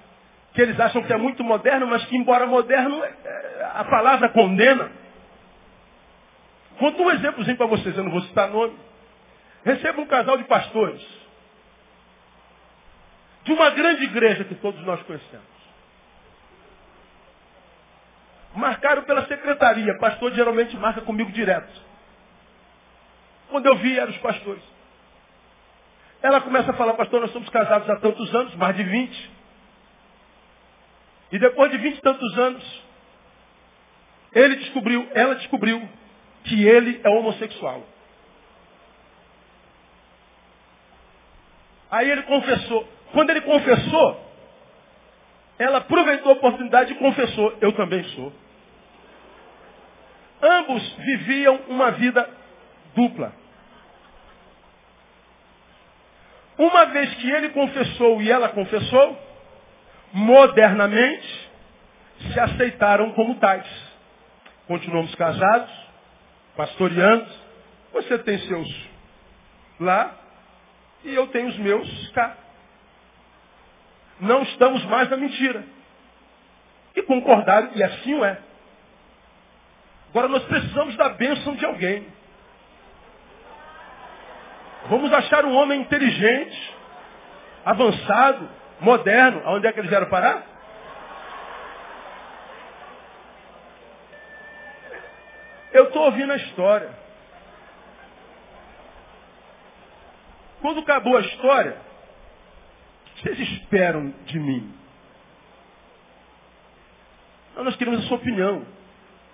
que 0.53 0.61
eles 0.61 0.79
acham 0.79 1.03
que 1.03 1.13
é 1.13 1.17
muito 1.17 1.43
moderno, 1.43 1.87
mas 1.87 2.05
que 2.05 2.17
embora 2.17 2.47
moderno, 2.47 3.03
é, 3.03 3.69
a 3.75 3.83
palavra 3.83 4.29
condena. 4.29 4.89
Conto 6.77 7.03
um 7.03 7.11
exemplozinho 7.11 7.57
para 7.57 7.67
vocês, 7.67 7.95
eu 7.97 8.03
não 8.03 8.11
vou 8.11 8.21
citar 8.21 8.49
nome. 8.49 8.73
Recebo 9.65 10.03
um 10.03 10.05
casal 10.05 10.37
de 10.37 10.43
pastores. 10.43 11.01
De 13.43 13.51
uma 13.51 13.71
grande 13.71 14.03
igreja 14.03 14.43
que 14.43 14.53
todos 14.55 14.79
nós 14.85 15.01
conhecemos. 15.03 15.55
Marcaram 18.53 19.03
pela 19.03 19.25
secretaria. 19.25 19.97
Pastor 19.97 20.31
geralmente 20.33 20.77
marca 20.77 21.01
comigo 21.01 21.31
direto. 21.31 21.81
Quando 23.49 23.65
eu 23.65 23.75
vi, 23.77 23.97
eram 23.97 24.11
os 24.11 24.17
pastores. 24.19 24.63
Ela 26.21 26.41
começa 26.41 26.71
a 26.71 26.73
falar, 26.73 26.93
pastor, 26.93 27.21
nós 27.21 27.31
somos 27.31 27.49
casados 27.49 27.89
há 27.89 27.95
tantos 27.97 28.33
anos, 28.33 28.55
mais 28.55 28.75
de 28.75 28.83
20. 28.83 29.31
E 31.31 31.39
depois 31.39 31.71
de 31.71 31.77
vinte 31.79 31.97
e 31.97 32.01
tantos 32.01 32.37
anos, 32.37 32.83
ele 34.31 34.55
descobriu, 34.57 35.07
ela 35.13 35.35
descobriu 35.35 35.89
que 36.43 36.67
ele 36.67 37.01
é 37.03 37.09
homossexual. 37.09 37.94
Aí 41.91 42.09
ele 42.09 42.23
confessou. 42.23 42.87
Quando 43.11 43.29
ele 43.29 43.41
confessou, 43.41 44.25
ela 45.57 45.77
aproveitou 45.77 46.31
a 46.31 46.35
oportunidade 46.35 46.93
e 46.93 46.95
confessou, 46.95 47.57
eu 47.61 47.71
também 47.73 48.03
sou. 48.03 48.33
Ambos 50.41 50.93
viviam 50.97 51.55
uma 51.69 51.91
vida 51.91 52.29
dupla. 52.95 53.33
Uma 56.57 56.85
vez 56.85 57.13
que 57.15 57.29
ele 57.29 57.49
confessou 57.49 58.21
e 58.21 58.31
ela 58.31 58.49
confessou, 58.49 59.17
modernamente 60.13 61.49
se 62.31 62.39
aceitaram 62.39 63.11
como 63.11 63.35
tais. 63.35 63.65
Continuamos 64.67 65.13
casados, 65.15 65.71
pastoreando. 66.55 67.27
Você 67.93 68.17
tem 68.19 68.39
seus 68.39 68.89
lá 69.79 70.24
e 71.05 71.13
eu 71.13 71.27
tenho 71.27 71.47
os 71.47 71.57
meus 71.57 72.09
cá. 72.09 72.35
Não 74.19 74.41
estamos 74.43 74.83
mais 74.85 75.09
na 75.09 75.17
mentira. 75.17 75.63
E 76.95 77.01
concordaram, 77.03 77.71
e 77.75 77.83
assim 77.83 78.15
o 78.15 78.25
é. 78.25 78.39
Agora 80.09 80.27
nós 80.27 80.43
precisamos 80.45 80.95
da 80.95 81.09
bênção 81.09 81.55
de 81.55 81.65
alguém. 81.65 82.07
Vamos 84.89 85.11
achar 85.13 85.45
um 85.45 85.55
homem 85.55 85.81
inteligente, 85.81 86.75
avançado, 87.65 88.49
moderno. 88.79 89.41
Aonde 89.45 89.67
é 89.67 89.73
que 89.73 89.79
eles 89.79 89.89
vieram 89.89 90.09
parar? 90.09 90.43
Eu 95.73 95.85
estou 95.85 96.03
ouvindo 96.03 96.31
a 96.31 96.37
história. 96.37 97.04
Quando 100.65 100.79
acabou 100.79 101.15
a 101.15 101.21
história, 101.21 101.77
o 101.77 103.15
que 103.17 103.21
vocês 103.21 103.39
esperam 103.51 104.11
de 104.25 104.39
mim? 104.39 104.73
Nós 107.55 107.75
queremos 107.75 108.03
a 108.03 108.07
sua 108.07 108.17
opinião. 108.17 108.65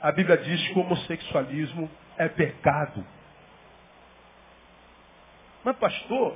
A 0.01 0.11
Bíblia 0.11 0.35
diz 0.39 0.67
que 0.67 0.77
o 0.77 0.81
homossexualismo 0.81 1.89
é 2.17 2.27
pecado. 2.27 3.07
Mas, 5.63 5.77
pastor, 5.77 6.35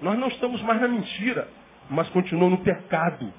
nós 0.00 0.18
não 0.18 0.28
estamos 0.28 0.62
mais 0.62 0.80
na 0.80 0.88
mentira, 0.88 1.46
mas 1.90 2.08
continuam 2.08 2.48
no 2.48 2.64
pecado. 2.64 3.30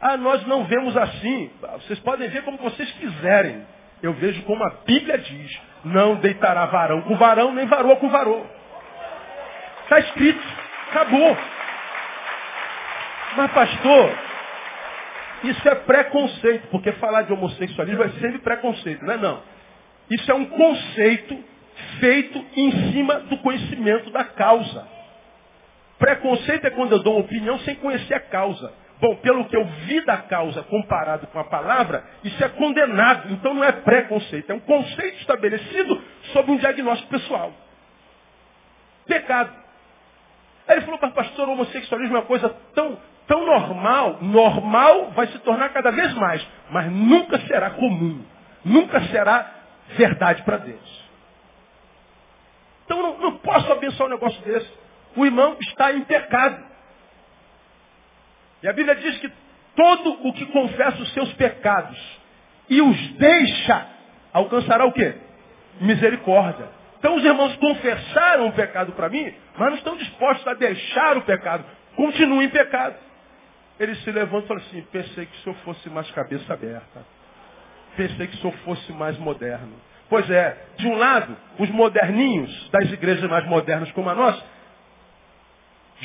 Ah, 0.00 0.16
nós 0.16 0.44
não 0.48 0.64
vemos 0.64 0.96
assim. 0.96 1.48
Vocês 1.74 2.00
podem 2.00 2.28
ver 2.28 2.42
como 2.42 2.58
vocês 2.58 2.90
quiserem. 2.94 3.64
Eu 4.02 4.14
vejo 4.14 4.42
como 4.42 4.64
a 4.64 4.70
Bíblia 4.84 5.16
diz: 5.16 5.62
não 5.84 6.16
deitará 6.16 6.66
varão 6.66 7.02
com 7.02 7.16
varão, 7.16 7.54
nem 7.54 7.66
varoa 7.66 7.94
com 7.98 8.08
varô. 8.08 8.63
Está 9.84 10.00
escrito. 10.00 10.42
Acabou. 10.90 11.36
Mas, 13.36 13.50
pastor, 13.52 14.18
isso 15.44 15.68
é 15.68 15.74
preconceito, 15.74 16.68
porque 16.68 16.92
falar 16.92 17.22
de 17.22 17.32
homossexualismo 17.32 18.02
é 18.02 18.08
sempre 18.20 18.38
preconceito, 18.38 19.04
não 19.04 19.14
é 19.14 19.16
não. 19.16 19.42
Isso 20.10 20.30
é 20.30 20.34
um 20.34 20.46
conceito 20.46 21.44
feito 21.98 22.46
em 22.56 22.92
cima 22.92 23.20
do 23.20 23.38
conhecimento 23.38 24.10
da 24.10 24.24
causa. 24.24 24.86
Preconceito 25.98 26.66
é 26.66 26.70
quando 26.70 26.92
eu 26.92 27.02
dou 27.02 27.14
uma 27.14 27.24
opinião 27.24 27.58
sem 27.60 27.74
conhecer 27.76 28.14
a 28.14 28.20
causa. 28.20 28.72
Bom, 29.00 29.16
pelo 29.16 29.44
que 29.46 29.56
eu 29.56 29.64
vi 29.86 30.00
da 30.04 30.18
causa 30.18 30.62
comparado 30.62 31.26
com 31.26 31.38
a 31.38 31.44
palavra, 31.44 32.04
isso 32.22 32.42
é 32.42 32.48
condenado. 32.48 33.32
Então 33.32 33.52
não 33.52 33.64
é 33.64 33.72
preconceito, 33.72 34.50
é 34.50 34.54
um 34.54 34.60
conceito 34.60 35.18
estabelecido 35.18 36.02
sobre 36.32 36.52
um 36.52 36.56
diagnóstico 36.56 37.10
pessoal. 37.10 37.52
Pecado. 39.06 39.63
Aí 40.66 40.76
ele 40.76 40.86
falou 40.86 41.00
o 41.02 41.12
pastor, 41.12 41.48
o 41.48 41.52
homossexualismo 41.52 42.16
é 42.16 42.20
uma 42.20 42.26
coisa 42.26 42.48
tão, 42.74 42.98
tão 43.26 43.44
normal. 43.44 44.18
Normal 44.22 45.10
vai 45.10 45.26
se 45.28 45.38
tornar 45.40 45.68
cada 45.70 45.90
vez 45.90 46.12
mais, 46.14 46.46
mas 46.70 46.90
nunca 46.90 47.38
será 47.46 47.70
comum. 47.70 48.24
Nunca 48.64 49.00
será 49.08 49.50
verdade 49.96 50.42
para 50.42 50.56
Deus. 50.58 51.04
Então 52.84 53.02
não, 53.02 53.18
não 53.18 53.38
posso 53.38 53.70
abençoar 53.72 54.08
um 54.08 54.12
negócio 54.12 54.40
desse. 54.42 54.70
O 55.16 55.24
irmão 55.24 55.56
está 55.60 55.92
em 55.92 56.02
pecado. 56.02 56.64
E 58.62 58.68
a 58.68 58.72
Bíblia 58.72 58.94
diz 58.96 59.18
que 59.18 59.30
todo 59.76 60.26
o 60.26 60.32
que 60.32 60.46
confessa 60.46 61.02
os 61.02 61.12
seus 61.12 61.32
pecados 61.34 61.98
e 62.68 62.80
os 62.80 63.12
deixa, 63.12 63.86
alcançará 64.32 64.86
o 64.86 64.92
quê? 64.92 65.14
Misericórdia. 65.80 66.68
Então 67.04 67.16
os 67.16 67.22
irmãos 67.22 67.54
confessaram 67.56 68.46
o 68.46 68.52
pecado 68.54 68.92
para 68.92 69.10
mim, 69.10 69.30
mas 69.58 69.68
não 69.68 69.76
estão 69.76 69.94
dispostos 69.94 70.48
a 70.48 70.54
deixar 70.54 71.18
o 71.18 71.20
pecado. 71.20 71.62
Continuam 71.94 72.42
em 72.42 72.48
pecado. 72.48 72.96
Ele 73.78 73.94
se 73.96 74.10
levanta 74.10 74.46
e 74.46 74.48
fala 74.48 74.60
assim, 74.60 74.80
pensei 74.90 75.26
que 75.26 75.36
o 75.36 75.40
senhor 75.42 75.54
fosse 75.56 75.90
mais 75.90 76.10
cabeça 76.12 76.54
aberta. 76.54 77.04
Pensei 77.94 78.26
que 78.26 78.36
o 78.36 78.38
senhor 78.38 78.56
fosse 78.64 78.90
mais 78.94 79.18
moderno. 79.18 79.74
Pois 80.08 80.30
é, 80.30 80.56
de 80.78 80.86
um 80.86 80.96
lado, 80.96 81.36
os 81.58 81.68
moderninhos 81.68 82.70
das 82.70 82.90
igrejas 82.90 83.28
mais 83.28 83.44
modernas 83.44 83.92
como 83.92 84.08
a 84.08 84.14
nossa, 84.14 84.42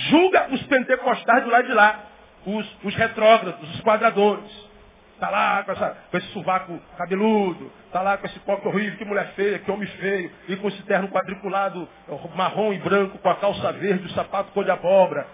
julga 0.09 0.49
os 0.51 0.61
pentecostais 0.63 1.45
do 1.45 1.49
lado 1.49 1.65
de 1.65 1.73
lá, 1.75 1.97
os, 2.45 2.77
os 2.83 2.95
retrógrados, 2.95 3.73
os 3.73 3.79
quadradores. 3.83 4.68
Está 5.19 5.29
lá 5.29 5.63
com, 5.65 5.73
essa, 5.73 5.97
com 6.09 6.17
esse 6.17 6.27
sovaco 6.27 6.79
cabeludo, 6.97 7.69
está 7.87 8.01
lá 8.01 8.17
com 8.17 8.25
esse 8.25 8.39
coque 8.39 8.65
horrível, 8.65 8.97
que 8.97 9.03
mulher 9.03 9.33
feia, 9.35 9.59
que 9.59 9.69
homem 9.69 9.85
feio, 9.85 10.31
e 10.47 10.55
com 10.55 10.69
esse 10.69 10.81
terno 10.83 11.09
quadriculado 11.09 11.85
marrom 12.35 12.71
e 12.71 12.77
branco, 12.77 13.17
com 13.17 13.29
a 13.29 13.35
calça 13.35 13.69
verde, 13.73 14.05
o 14.05 14.09
sapato 14.11 14.53
cor 14.53 14.63
de 14.63 14.71
abóbora, 14.71 15.27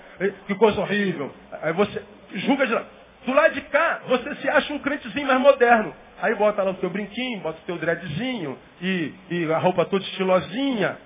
que 0.47 0.55
coisa 0.55 0.81
horrível. 0.81 1.31
Aí 1.61 1.71
você 1.73 2.01
julga 2.33 2.65
de 2.65 2.73
lá. 2.73 2.83
Do 3.27 3.33
lado 3.33 3.53
de 3.53 3.61
cá, 3.61 4.01
você 4.07 4.35
se 4.37 4.49
acha 4.49 4.73
um 4.73 4.79
crentezinho 4.79 5.27
mais 5.27 5.39
moderno. 5.39 5.93
Aí 6.19 6.33
bota 6.33 6.63
lá 6.63 6.71
o 6.71 6.75
teu 6.75 6.89
brinquinho, 6.89 7.41
bota 7.41 7.59
o 7.59 7.65
teu 7.65 7.77
dreadzinho 7.77 8.57
e, 8.81 9.13
e 9.29 9.53
a 9.53 9.59
roupa 9.59 9.85
toda 9.85 10.03
estilosinha. 10.03 10.97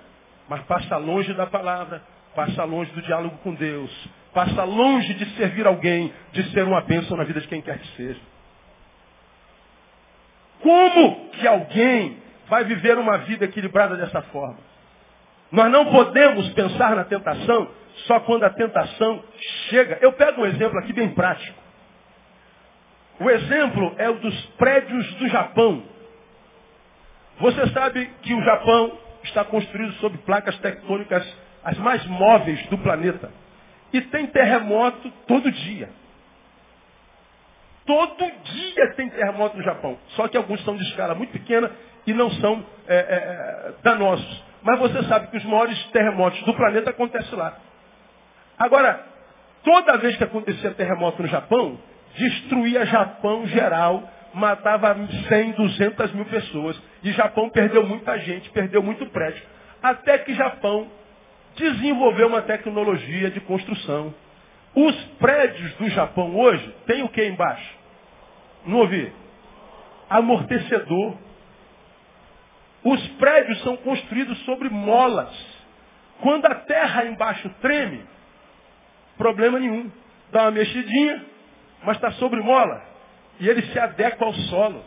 Mas 0.48 0.62
passa 0.62 0.96
longe 0.96 1.34
da 1.34 1.46
palavra, 1.46 2.00
passa 2.34 2.64
longe 2.64 2.90
do 2.92 3.02
diálogo 3.02 3.36
com 3.42 3.52
Deus, 3.54 4.08
passa 4.32 4.64
longe 4.64 5.12
de 5.12 5.26
servir 5.36 5.66
alguém, 5.66 6.10
de 6.32 6.50
ser 6.52 6.64
uma 6.64 6.80
bênção 6.80 7.14
na 7.18 7.24
vida 7.24 7.42
de 7.42 7.46
quem 7.46 7.60
quer 7.60 7.78
que 7.78 7.88
seja. 7.96 8.29
Como 10.62 11.30
que 11.30 11.46
alguém 11.46 12.18
vai 12.48 12.64
viver 12.64 12.98
uma 12.98 13.18
vida 13.18 13.44
equilibrada 13.44 13.96
dessa 13.96 14.22
forma? 14.22 14.58
Nós 15.50 15.70
não 15.70 15.86
podemos 15.86 16.48
pensar 16.50 16.94
na 16.94 17.04
tentação 17.04 17.68
só 18.06 18.20
quando 18.20 18.44
a 18.44 18.50
tentação 18.50 19.22
chega. 19.68 19.98
Eu 20.00 20.12
pego 20.12 20.42
um 20.42 20.46
exemplo 20.46 20.78
aqui 20.78 20.92
bem 20.92 21.10
prático. 21.10 21.58
O 23.18 23.28
exemplo 23.28 23.94
é 23.98 24.08
o 24.08 24.14
dos 24.14 24.46
prédios 24.56 25.14
do 25.14 25.28
Japão. 25.28 25.82
Você 27.38 27.68
sabe 27.68 28.10
que 28.22 28.34
o 28.34 28.42
Japão 28.42 28.98
está 29.24 29.44
construído 29.44 29.92
sobre 29.94 30.18
placas 30.18 30.58
tectônicas 30.58 31.26
as 31.64 31.76
mais 31.78 32.04
móveis 32.06 32.64
do 32.66 32.78
planeta. 32.78 33.30
E 33.92 34.00
tem 34.02 34.26
terremoto 34.26 35.10
todo 35.26 35.50
dia. 35.50 35.90
Todo 37.90 38.32
dia 38.44 38.94
tem 38.94 39.10
terremoto 39.10 39.56
no 39.56 39.64
Japão. 39.64 39.98
Só 40.10 40.28
que 40.28 40.36
alguns 40.36 40.62
são 40.64 40.76
de 40.76 40.82
escala 40.84 41.12
muito 41.12 41.32
pequena 41.32 41.72
e 42.06 42.12
não 42.12 42.30
são 42.30 42.64
é, 42.86 42.94
é, 42.94 42.98
é 43.00 43.72
danosos. 43.82 44.44
Mas 44.62 44.78
você 44.78 45.02
sabe 45.08 45.26
que 45.26 45.36
os 45.36 45.44
maiores 45.44 45.76
terremotos 45.86 46.40
do 46.44 46.54
planeta 46.54 46.90
acontecem 46.90 47.36
lá. 47.36 47.58
Agora, 48.56 49.04
toda 49.64 49.98
vez 49.98 50.16
que 50.16 50.22
acontecia 50.22 50.70
terremoto 50.70 51.20
no 51.20 51.26
Japão, 51.26 51.80
destruía 52.16 52.86
Japão 52.86 53.44
geral, 53.48 54.08
matava 54.34 54.96
100, 55.28 55.50
200 55.50 56.12
mil 56.12 56.26
pessoas. 56.26 56.80
E 57.02 57.10
Japão 57.10 57.50
perdeu 57.50 57.84
muita 57.84 58.16
gente, 58.20 58.50
perdeu 58.50 58.84
muito 58.84 59.04
prédio. 59.06 59.42
Até 59.82 60.16
que 60.18 60.32
Japão 60.34 60.86
desenvolveu 61.56 62.28
uma 62.28 62.42
tecnologia 62.42 63.32
de 63.32 63.40
construção. 63.40 64.14
Os 64.76 64.94
prédios 65.18 65.74
do 65.74 65.88
Japão 65.88 66.38
hoje 66.38 66.72
têm 66.86 67.02
o 67.02 67.08
que 67.08 67.26
embaixo? 67.26 67.79
Não 68.64 68.78
ouvi? 68.78 69.12
Amortecedor. 70.08 71.16
Os 72.82 73.08
prédios 73.12 73.62
são 73.62 73.76
construídos 73.78 74.38
sobre 74.44 74.68
molas. 74.68 75.34
Quando 76.20 76.46
a 76.46 76.54
terra 76.54 77.04
embaixo 77.06 77.48
treme, 77.60 78.04
problema 79.16 79.58
nenhum. 79.58 79.90
Dá 80.32 80.42
uma 80.42 80.50
mexidinha, 80.52 81.24
mas 81.84 81.96
está 81.96 82.12
sobre 82.12 82.40
mola. 82.40 82.82
E 83.38 83.48
ele 83.48 83.62
se 83.62 83.78
adequa 83.78 84.24
ao 84.24 84.32
solo. 84.34 84.84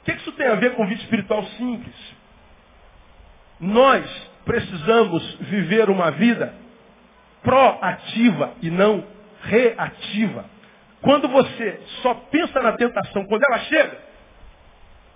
O 0.00 0.04
que 0.04 0.12
isso 0.12 0.32
tem 0.32 0.46
a 0.48 0.56
ver 0.56 0.74
com 0.74 0.86
vida 0.86 1.02
espiritual 1.02 1.44
simples? 1.44 1.94
Nós 3.60 4.04
precisamos 4.44 5.34
viver 5.40 5.88
uma 5.88 6.10
vida 6.10 6.54
proativa 7.42 8.54
e 8.60 8.70
não 8.70 9.06
reativa. 9.42 10.44
Quando 11.02 11.28
você 11.28 11.80
só 12.00 12.14
pensa 12.14 12.62
na 12.62 12.72
tentação, 12.72 13.26
quando 13.26 13.42
ela 13.44 13.58
chega, 13.60 13.98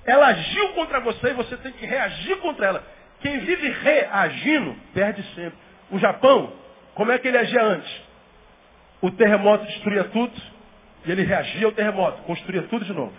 ela 0.05 0.27
agiu 0.27 0.69
contra 0.71 1.01
você 1.01 1.29
e 1.31 1.35
você 1.35 1.57
tem 1.59 1.73
que 1.73 1.87
reagir 1.87 2.37
contra 2.39 2.67
ela. 2.67 2.85
Quem 3.21 3.39
vive 3.39 3.71
reagindo, 3.71 4.77
perde 4.93 5.23
sempre. 5.35 5.59
O 5.91 5.99
Japão, 5.99 6.53
como 6.95 7.13
é 7.13 7.19
que 7.19 7.29
ele 7.29 7.39
agia 7.39 7.63
antes? 7.63 8.03
O 9.01 9.11
terremoto 9.13 9.65
destruía 9.67 10.05
tudo 10.05 10.33
e 11.05 11.13
ele 11.13 11.23
reagia 11.23 11.67
ao 11.67 11.73
terremoto, 11.73 12.23
construía 12.23 12.63
tudo 12.63 12.85
de 12.85 12.93
novo. 12.93 13.13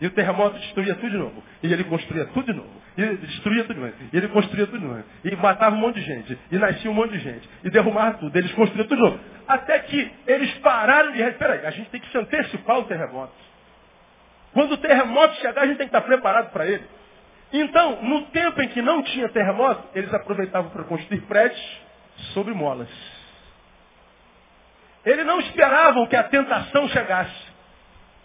E 0.00 0.06
o 0.06 0.10
terremoto 0.10 0.58
destruía 0.58 0.94
tudo 0.94 1.10
de 1.10 1.18
novo. 1.18 1.42
E 1.62 1.72
ele 1.72 1.84
construía 1.84 2.24
tudo 2.26 2.46
de 2.46 2.52
novo. 2.54 2.70
E 2.96 3.04
destruía 3.16 3.64
tudo 3.64 3.74
de 3.74 3.80
novo. 3.80 3.94
E 4.12 4.16
ele 4.16 4.28
construía 4.28 4.66
tudo 4.66 4.78
de 4.78 4.86
novo. 4.86 5.04
E 5.24 5.36
matava 5.36 5.76
um 5.76 5.78
monte 5.78 5.96
de 5.96 6.06
gente. 6.06 6.38
E 6.50 6.58
nascia 6.58 6.90
um 6.90 6.94
monte 6.94 7.12
de 7.12 7.18
gente. 7.18 7.48
E 7.62 7.70
derrubava 7.70 8.14
tudo. 8.14 8.34
Eles 8.36 8.50
construíam 8.52 8.88
tudo 8.88 8.96
de 8.96 9.02
novo. 9.02 9.20
Até 9.46 9.78
que 9.80 10.10
eles 10.26 10.54
pararam 10.58 11.12
de... 11.12 11.30
Peraí, 11.32 11.66
a 11.66 11.70
gente 11.70 11.90
tem 11.90 12.00
que 12.00 12.10
se 12.10 12.16
antecipar 12.16 12.78
o 12.78 12.84
terremoto. 12.84 13.34
Quando 14.54 14.72
o 14.72 14.76
terremoto 14.78 15.34
chegar, 15.36 15.62
a 15.62 15.66
gente 15.66 15.76
tem 15.76 15.88
que 15.88 15.96
estar 15.96 16.00
preparado 16.00 16.50
para 16.50 16.66
ele. 16.66 16.84
Então, 17.52 18.02
no 18.02 18.22
tempo 18.26 18.62
em 18.62 18.68
que 18.68 18.80
não 18.80 19.02
tinha 19.02 19.28
terremoto, 19.28 19.88
eles 19.94 20.12
aproveitavam 20.14 20.70
para 20.70 20.84
construir 20.84 21.20
prédios 21.22 21.60
sobre 22.32 22.54
molas. 22.54 22.88
Eles 25.04 25.26
não 25.26 25.40
esperavam 25.40 26.06
que 26.06 26.16
a 26.16 26.24
tentação 26.24 26.88
chegasse. 26.88 27.49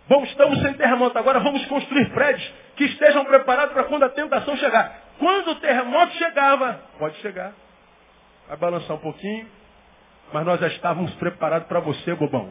Bom, 0.08 0.24
estamos 0.24 0.62
sem 0.62 0.74
terremoto, 0.74 1.18
agora 1.18 1.40
vamos 1.40 1.66
construir 1.66 2.10
prédios 2.12 2.54
que 2.76 2.84
estejam 2.84 3.26
preparados 3.26 3.74
para 3.74 3.86
quando 3.86 4.04
a 4.04 4.10
tentação 4.10 4.56
chegar. 4.58 5.00
Quando 5.18 5.52
o 5.52 5.56
terremoto 5.56 6.14
chegava, 6.14 6.80
pode 7.00 7.16
chegar, 7.18 7.54
vai 8.48 8.58
balançar 8.58 8.96
um 8.96 9.00
pouquinho, 9.00 9.48
mas 10.32 10.46
nós 10.46 10.60
já 10.60 10.68
estávamos 10.68 11.12
preparados 11.16 11.68
para 11.68 11.80
você, 11.80 12.14
bobão. 12.14 12.50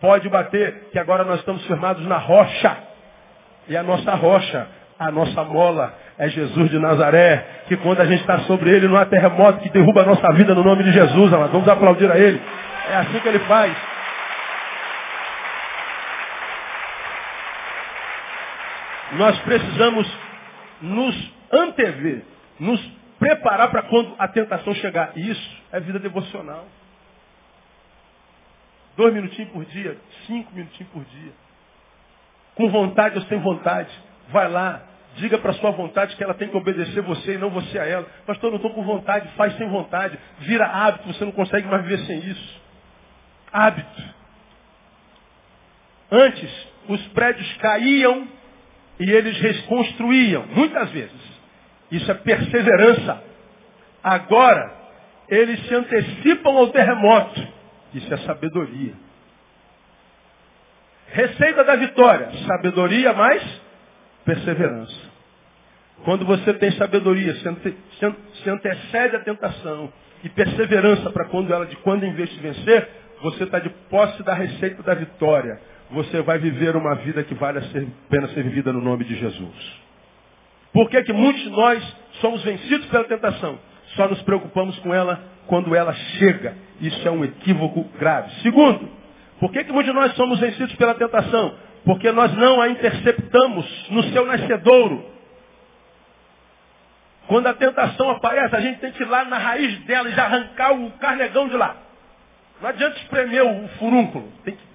Pode 0.00 0.28
bater, 0.28 0.88
que 0.90 0.98
agora 0.98 1.24
nós 1.24 1.38
estamos 1.38 1.64
firmados 1.66 2.04
na 2.04 2.18
rocha. 2.18 2.76
E 3.68 3.76
a 3.76 3.82
nossa 3.82 4.14
rocha, 4.14 4.66
a 4.98 5.10
nossa 5.10 5.44
mola, 5.44 5.94
é 6.18 6.28
Jesus 6.28 6.70
de 6.70 6.78
Nazaré, 6.78 7.46
que 7.68 7.76
quando 7.76 8.00
a 8.00 8.06
gente 8.06 8.20
está 8.20 8.40
sobre 8.40 8.70
ele, 8.70 8.88
não 8.88 8.96
há 8.96 9.06
terremoto 9.06 9.60
que 9.60 9.70
derruba 9.70 10.02
a 10.02 10.06
nossa 10.06 10.32
vida 10.32 10.54
no 10.54 10.64
nome 10.64 10.82
de 10.82 10.92
Jesus, 10.92 11.32
amado. 11.32 11.52
Vamos 11.52 11.68
aplaudir 11.68 12.10
a 12.10 12.18
ele. 12.18 12.40
É 12.90 12.96
assim 12.96 13.20
que 13.20 13.28
ele 13.28 13.38
faz. 13.40 13.95
Nós 19.12 19.38
precisamos 19.40 20.18
nos 20.82 21.32
antever, 21.52 22.22
nos 22.58 22.80
preparar 23.18 23.70
para 23.70 23.82
quando 23.82 24.14
a 24.18 24.28
tentação 24.28 24.74
chegar. 24.74 25.16
Isso 25.16 25.62
é 25.72 25.80
vida 25.80 25.98
devocional. 25.98 26.66
Dois 28.96 29.12
minutinhos 29.12 29.50
por 29.50 29.64
dia, 29.66 29.96
cinco 30.26 30.52
minutinhos 30.54 30.90
por 30.92 31.04
dia. 31.04 31.32
Com 32.54 32.68
vontade 32.70 33.18
ou 33.18 33.24
sem 33.26 33.38
vontade. 33.38 33.90
Vai 34.30 34.48
lá, 34.48 34.82
diga 35.16 35.38
para 35.38 35.52
sua 35.54 35.70
vontade 35.70 36.16
que 36.16 36.24
ela 36.24 36.34
tem 36.34 36.48
que 36.48 36.56
obedecer 36.56 37.02
você 37.02 37.34
e 37.34 37.38
não 37.38 37.50
você 37.50 37.78
a 37.78 37.86
ela. 37.86 38.06
Pastor, 38.26 38.50
não 38.50 38.56
estou 38.56 38.72
com 38.72 38.82
vontade, 38.82 39.28
faz 39.36 39.56
sem 39.56 39.68
vontade. 39.68 40.18
Vira 40.38 40.66
hábito, 40.66 41.12
você 41.12 41.24
não 41.24 41.32
consegue 41.32 41.68
mais 41.68 41.82
viver 41.82 41.98
sem 42.06 42.18
isso. 42.18 42.60
Hábito. 43.52 44.02
Antes, 46.10 46.68
os 46.88 47.06
prédios 47.08 47.56
caíam 47.58 48.28
e 48.98 49.10
eles 49.10 49.38
reconstruíam, 49.38 50.46
muitas 50.54 50.90
vezes. 50.90 51.36
Isso 51.90 52.10
é 52.10 52.14
perseverança. 52.14 53.22
Agora, 54.02 54.72
eles 55.28 55.60
se 55.66 55.74
antecipam 55.74 56.56
ao 56.56 56.68
terremoto. 56.68 57.46
Isso 57.94 58.12
é 58.12 58.16
sabedoria. 58.18 58.94
Receita 61.08 61.64
da 61.64 61.76
vitória: 61.76 62.30
sabedoria 62.46 63.12
mais 63.12 63.42
perseverança. 64.24 65.06
Quando 66.04 66.24
você 66.24 66.52
tem 66.54 66.72
sabedoria, 66.72 67.34
se 67.36 68.50
antecede 68.50 69.16
a 69.16 69.20
tentação 69.20 69.92
e 70.22 70.28
perseverança 70.28 71.10
para 71.10 71.24
quando 71.26 71.52
ela 71.52 71.66
de 71.66 71.76
quando 71.76 72.04
em 72.04 72.12
vez 72.12 72.28
de 72.30 72.40
vencer, 72.40 72.88
você 73.22 73.44
está 73.44 73.58
de 73.58 73.70
posse 73.88 74.22
da 74.22 74.34
receita 74.34 74.82
da 74.82 74.94
vitória 74.94 75.58
você 75.90 76.22
vai 76.22 76.38
viver 76.38 76.76
uma 76.76 76.94
vida 76.96 77.22
que 77.22 77.34
vale 77.34 77.58
a 77.58 77.62
pena 78.08 78.28
ser 78.28 78.42
vivida 78.42 78.72
no 78.72 78.80
nome 78.80 79.04
de 79.04 79.16
Jesus. 79.16 79.86
Por 80.72 80.90
que, 80.90 81.02
que 81.04 81.12
muitos 81.12 81.42
de 81.42 81.50
nós 81.50 81.96
somos 82.20 82.42
vencidos 82.42 82.86
pela 82.88 83.04
tentação? 83.04 83.58
Só 83.94 84.08
nos 84.08 84.20
preocupamos 84.22 84.78
com 84.80 84.92
ela 84.92 85.22
quando 85.46 85.74
ela 85.74 85.92
chega. 85.92 86.56
Isso 86.80 87.06
é 87.06 87.10
um 87.10 87.24
equívoco 87.24 87.84
grave. 87.98 88.30
Segundo, 88.42 88.88
por 89.40 89.50
que, 89.52 89.64
que 89.64 89.72
muitos 89.72 89.92
de 89.92 89.98
nós 89.98 90.12
somos 90.14 90.38
vencidos 90.38 90.74
pela 90.76 90.94
tentação? 90.94 91.54
Porque 91.84 92.10
nós 92.12 92.34
não 92.34 92.60
a 92.60 92.68
interceptamos 92.68 93.90
no 93.90 94.02
seu 94.04 94.26
nascedouro. 94.26 95.04
Quando 97.28 97.46
a 97.46 97.54
tentação 97.54 98.10
aparece, 98.10 98.54
a 98.54 98.60
gente 98.60 98.80
tem 98.80 98.92
que 98.92 99.02
ir 99.02 99.06
lá 99.06 99.24
na 99.24 99.38
raiz 99.38 99.78
dela 99.84 100.08
e 100.08 100.12
já 100.12 100.24
arrancar 100.24 100.72
o 100.72 100.90
carnegão 100.92 101.48
de 101.48 101.56
lá. 101.56 101.76
Não 102.60 102.68
adianta 102.68 102.96
espremer 102.98 103.44
o 103.44 103.68
furúnculo. 103.78 104.32
Tem 104.44 104.54
que, 104.54 104.65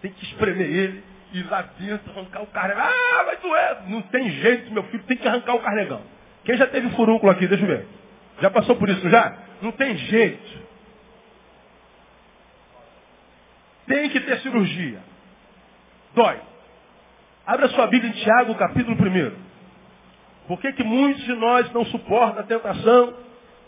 tem 0.00 0.12
que 0.12 0.24
espremer 0.24 0.66
ele, 0.66 1.04
ir 1.32 1.48
lá 1.48 1.62
dentro, 1.78 2.10
arrancar 2.10 2.42
o 2.42 2.46
carnegão. 2.46 2.84
Ah, 2.84 3.22
vai 3.24 3.36
doer. 3.36 3.76
Não 3.88 4.02
tem 4.02 4.30
jeito, 4.30 4.72
meu 4.72 4.82
filho, 4.84 5.02
tem 5.04 5.16
que 5.16 5.28
arrancar 5.28 5.54
o 5.54 5.60
carnegão. 5.60 6.02
Quem 6.44 6.56
já 6.56 6.66
teve 6.66 6.90
furúnculo 6.90 7.30
aqui, 7.30 7.46
deixa 7.46 7.64
eu 7.64 7.68
ver. 7.68 7.86
Já 8.40 8.50
passou 8.50 8.76
por 8.76 8.88
isso 8.88 9.08
já? 9.08 9.36
Não 9.60 9.72
tem 9.72 9.96
jeito. 9.96 10.60
Tem 13.86 14.08
que 14.08 14.20
ter 14.20 14.40
cirurgia. 14.40 15.00
Dói. 16.14 16.40
Abra 17.46 17.68
sua 17.68 17.86
Bíblia 17.88 18.10
em 18.10 18.14
Tiago, 18.14 18.54
capítulo 18.54 18.96
1. 18.96 19.50
Por 20.46 20.60
que, 20.60 20.72
que 20.72 20.82
muitos 20.82 21.22
de 21.24 21.34
nós 21.34 21.70
não 21.72 21.84
suportam 21.86 22.40
a 22.40 22.42
tentação? 22.44 23.14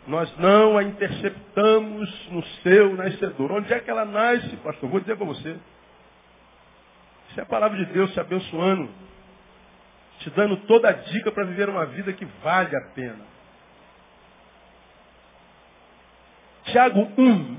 Nós 0.06 0.36
não 0.38 0.78
a 0.78 0.82
interceptamos 0.82 2.28
no 2.30 2.42
seu 2.62 2.94
nascedor. 2.96 3.52
Onde 3.52 3.72
é 3.72 3.78
que 3.80 3.90
ela 3.90 4.04
nasce, 4.04 4.56
pastor? 4.56 4.88
Vou 4.88 5.00
dizer 5.00 5.16
para 5.16 5.26
você. 5.26 5.56
Isso 7.32 7.40
é 7.40 7.44
a 7.44 7.46
palavra 7.46 7.78
de 7.78 7.86
Deus 7.94 8.12
te 8.12 8.20
abençoando, 8.20 8.90
te 10.18 10.28
dando 10.28 10.54
toda 10.66 10.90
a 10.90 10.92
dica 10.92 11.32
para 11.32 11.46
viver 11.46 11.66
uma 11.66 11.86
vida 11.86 12.12
que 12.12 12.26
vale 12.44 12.76
a 12.76 12.80
pena. 12.94 13.24
Tiago 16.64 17.10
1, 17.16 17.56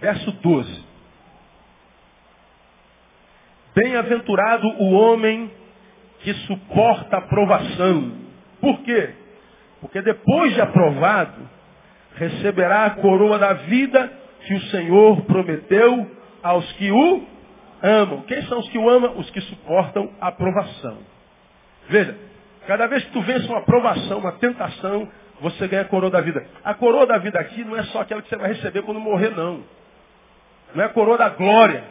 verso 0.00 0.32
12. 0.32 0.84
Bem-aventurado 3.74 4.66
o 4.66 4.92
homem 4.92 5.52
que 6.20 6.32
suporta 6.32 7.18
a 7.18 7.20
provação. 7.20 8.14
Por 8.62 8.80
quê? 8.80 9.14
Porque 9.82 10.00
depois 10.00 10.54
de 10.54 10.60
aprovado, 10.62 11.46
receberá 12.14 12.86
a 12.86 12.90
coroa 12.92 13.38
da 13.38 13.52
vida 13.52 14.10
que 14.46 14.54
o 14.54 14.62
Senhor 14.70 15.20
prometeu 15.26 16.10
aos 16.42 16.72
que 16.72 16.90
o 16.90 17.39
amam. 17.82 18.22
Quem 18.22 18.42
são 18.42 18.58
os 18.58 18.68
que 18.68 18.78
o 18.78 18.88
amam? 18.88 19.18
Os 19.18 19.30
que 19.30 19.40
suportam 19.42 20.10
a 20.20 20.28
aprovação. 20.28 20.98
Veja, 21.88 22.16
cada 22.66 22.86
vez 22.86 23.04
que 23.04 23.12
tu 23.12 23.20
vence 23.22 23.46
uma 23.46 23.58
aprovação, 23.58 24.18
uma 24.18 24.32
tentação, 24.32 25.08
você 25.40 25.66
ganha 25.66 25.82
a 25.82 25.86
coroa 25.86 26.10
da 26.10 26.20
vida. 26.20 26.46
A 26.62 26.74
coroa 26.74 27.06
da 27.06 27.18
vida 27.18 27.38
aqui 27.40 27.64
não 27.64 27.76
é 27.76 27.82
só 27.84 28.00
aquela 28.00 28.22
que 28.22 28.28
você 28.28 28.36
vai 28.36 28.52
receber 28.52 28.82
quando 28.82 29.00
morrer, 29.00 29.30
não. 29.30 29.62
Não 30.74 30.84
é 30.84 30.86
a 30.86 30.90
coroa 30.90 31.18
da 31.18 31.28
glória. 31.30 31.82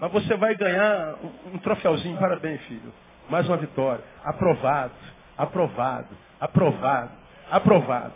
Mas 0.00 0.12
você 0.12 0.34
vai 0.36 0.54
ganhar 0.54 1.14
um, 1.52 1.58
troféuzinho. 1.58 2.18
Parabéns, 2.18 2.60
filho. 2.62 2.92
Mais 3.28 3.46
uma 3.46 3.56
vitória. 3.56 4.02
Aprovado, 4.24 4.92
aprovado, 5.36 6.08
aprovado, 6.40 7.10
aprovado. 7.50 8.14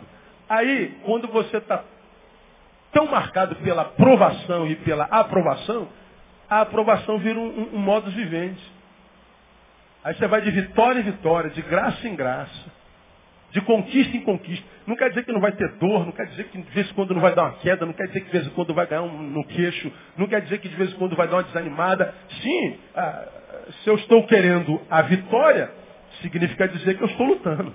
Aí, 0.49 0.97
quando 1.03 1.27
você 1.27 1.57
está 1.57 1.83
tão 2.91 3.05
marcado 3.07 3.55
pela 3.57 3.83
aprovação 3.83 4.67
e 4.67 4.75
pela 4.77 5.05
aprovação, 5.05 5.87
a 6.49 6.61
aprovação 6.61 7.17
vira 7.19 7.39
um, 7.39 7.47
um, 7.47 7.75
um 7.75 7.79
modus 7.79 8.13
vivendi. 8.13 8.63
Aí 10.03 10.13
você 10.13 10.27
vai 10.27 10.41
de 10.41 10.51
vitória 10.51 10.99
em 10.99 11.03
vitória, 11.03 11.49
de 11.49 11.61
graça 11.63 12.07
em 12.07 12.15
graça, 12.15 12.71
de 13.51 13.61
conquista 13.61 14.15
em 14.15 14.21
conquista. 14.21 14.65
Não 14.85 14.95
quer 14.95 15.09
dizer 15.09 15.25
que 15.25 15.31
não 15.31 15.41
vai 15.41 15.51
ter 15.51 15.67
dor, 15.77 16.05
não 16.05 16.11
quer 16.11 16.27
dizer 16.27 16.43
que 16.45 16.61
de 16.61 16.71
vez 16.71 16.89
em 16.89 16.93
quando 16.93 17.13
não 17.13 17.21
vai 17.21 17.33
dar 17.33 17.43
uma 17.43 17.53
queda, 17.53 17.85
não 17.85 17.93
quer 17.93 18.07
dizer 18.07 18.19
que 18.19 18.27
de 18.27 18.31
vez 18.31 18.47
em 18.47 18.51
quando 18.51 18.73
vai 18.73 18.85
ganhar 18.85 19.01
um 19.01 19.23
no 19.23 19.43
queixo, 19.45 19.91
não 20.15 20.27
quer 20.27 20.41
dizer 20.41 20.59
que 20.59 20.69
de 20.69 20.75
vez 20.75 20.91
em 20.93 20.95
quando 20.97 21.15
vai 21.15 21.27
dar 21.27 21.37
uma 21.37 21.43
desanimada. 21.43 22.13
Sim, 22.41 22.77
ah, 22.95 23.27
se 23.83 23.89
eu 23.89 23.95
estou 23.95 24.27
querendo 24.27 24.79
a 24.89 25.01
vitória, 25.01 25.71
significa 26.21 26.67
dizer 26.67 26.97
que 26.97 27.03
eu 27.03 27.07
estou 27.07 27.25
lutando. 27.25 27.73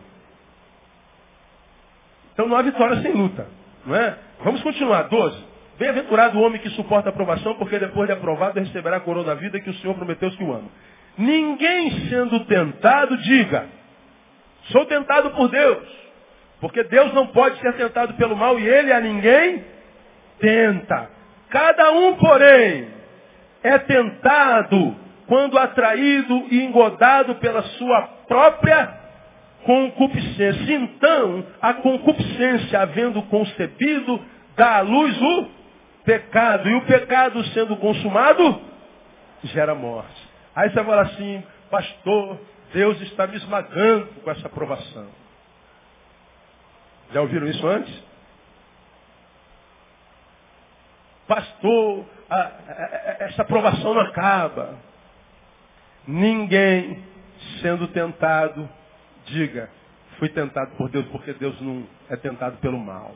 Então 2.33 2.47
não 2.47 2.57
há 2.57 2.63
vitória 2.63 3.03
sem 3.03 3.13
luta. 3.13 3.49
Não 3.85 3.97
é? 3.97 4.17
Vamos 4.45 4.63
continuar. 4.63 5.05
12. 5.05 5.50
Bem-aventurado 5.81 6.39
o 6.39 6.43
homem 6.43 6.61
que 6.61 6.69
suporta 6.73 7.09
a 7.09 7.11
aprovação, 7.11 7.55
porque 7.55 7.79
depois 7.79 8.07
de 8.07 8.13
aprovado 8.13 8.61
receberá 8.61 8.99
a 8.99 9.01
coroa 9.01 9.25
da 9.25 9.33
vida 9.33 9.59
que 9.59 9.71
o 9.71 9.75
Senhor 9.77 9.95
prometeu 9.95 10.31
que 10.31 10.45
o 10.45 10.53
ama. 10.53 10.69
Ninguém 11.17 12.07
sendo 12.11 12.41
tentado, 12.41 13.17
diga, 13.17 13.65
sou 14.73 14.85
tentado 14.85 15.31
por 15.31 15.49
Deus. 15.49 15.89
Porque 16.61 16.85
Deus 16.85 17.15
não 17.15 17.29
pode 17.29 17.59
ser 17.61 17.73
tentado 17.77 18.13
pelo 18.13 18.37
mal 18.37 18.61
e 18.61 18.69
ele 18.69 18.93
a 18.93 19.01
ninguém 19.01 19.65
tenta. 20.39 21.09
Cada 21.49 21.93
um, 21.93 22.15
porém, 22.17 22.89
é 23.63 23.79
tentado 23.79 24.95
quando 25.27 25.57
atraído 25.57 26.45
e 26.51 26.63
engodado 26.63 27.37
pela 27.37 27.63
sua 27.63 28.03
própria 28.29 29.01
concupiscência. 29.65 30.75
Então, 30.75 31.47
a 31.63 31.73
concupiscência, 31.73 32.83
havendo 32.83 33.23
concebido, 33.23 34.21
dá 34.55 34.77
à 34.77 34.81
luz 34.83 35.19
o 35.23 35.60
pecado. 36.05 36.69
E 36.69 36.75
o 36.75 36.87
pecado 36.87 37.43
sendo 37.47 37.77
consumado, 37.77 38.61
gera 39.45 39.75
morte. 39.75 40.29
Aí 40.55 40.71
você 40.71 40.85
fala 40.85 41.03
assim, 41.03 41.43
pastor, 41.71 42.39
Deus 42.73 43.01
está 43.03 43.27
me 43.27 43.37
esmagando 43.37 44.07
com 44.23 44.31
essa 44.31 44.47
aprovação. 44.47 45.09
Já 47.13 47.21
ouviram 47.21 47.47
isso 47.47 47.67
antes? 47.67 48.11
Pastor, 51.27 52.05
a, 52.29 52.37
a, 52.37 52.41
a, 52.41 53.17
essa 53.21 53.43
aprovação 53.43 53.95
não 53.95 54.03
acaba. 54.03 54.77
Ninguém 56.07 57.05
sendo 57.61 57.89
tentado, 57.89 58.69
diga, 59.27 59.71
fui 60.19 60.29
tentado 60.29 60.73
por 60.77 60.89
Deus, 60.89 61.07
porque 61.07 61.33
Deus 61.35 61.61
não 61.61 61.87
é 62.09 62.17
tentado 62.17 62.57
pelo 62.59 62.79
mal. 62.79 63.15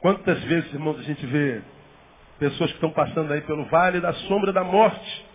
Quantas 0.00 0.42
vezes, 0.44 0.72
irmãos, 0.72 0.98
a 0.98 1.02
gente 1.02 1.24
vê 1.26 1.60
pessoas 2.38 2.70
que 2.70 2.76
estão 2.76 2.90
passando 2.90 3.32
aí 3.32 3.42
pelo 3.42 3.66
vale 3.66 4.00
da 4.00 4.14
sombra 4.14 4.52
da 4.52 4.64
morte. 4.64 5.26